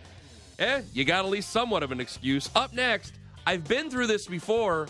eh, 0.60 0.82
you 0.94 1.04
got 1.04 1.26
at 1.26 1.32
least 1.32 1.50
somewhat 1.50 1.82
of 1.82 1.92
an 1.92 2.00
excuse. 2.00 2.50
Up 2.56 2.74
next, 2.74 3.14
I've 3.46 3.68
been 3.68 3.90
through 3.90 4.08
this 4.08 4.28
before. 4.28 4.88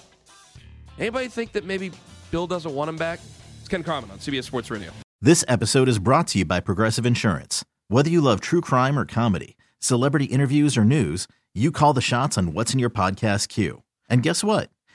Anybody 0.99 1.29
think 1.29 1.53
that 1.53 1.63
maybe 1.63 1.91
Bill 2.31 2.47
doesn't 2.47 2.73
want 2.73 2.89
him 2.89 2.97
back? 2.97 3.19
It's 3.59 3.69
Ken 3.69 3.83
Carman 3.83 4.11
on 4.11 4.19
CBS 4.19 4.43
Sports 4.43 4.69
Radio. 4.69 4.91
This 5.21 5.45
episode 5.47 5.87
is 5.87 5.99
brought 5.99 6.27
to 6.27 6.39
you 6.39 6.45
by 6.45 6.59
Progressive 6.59 7.05
Insurance. 7.05 7.63
Whether 7.87 8.09
you 8.09 8.21
love 8.21 8.41
true 8.41 8.61
crime 8.61 8.99
or 8.99 9.05
comedy, 9.05 9.55
celebrity 9.79 10.25
interviews 10.25 10.77
or 10.77 10.83
news, 10.83 11.27
you 11.53 11.71
call 11.71 11.93
the 11.93 12.01
shots 12.01 12.37
on 12.37 12.53
what's 12.53 12.73
in 12.73 12.79
your 12.79 12.89
podcast 12.89 13.47
queue. 13.47 13.83
And 14.09 14.23
guess 14.23 14.43
what? 14.43 14.69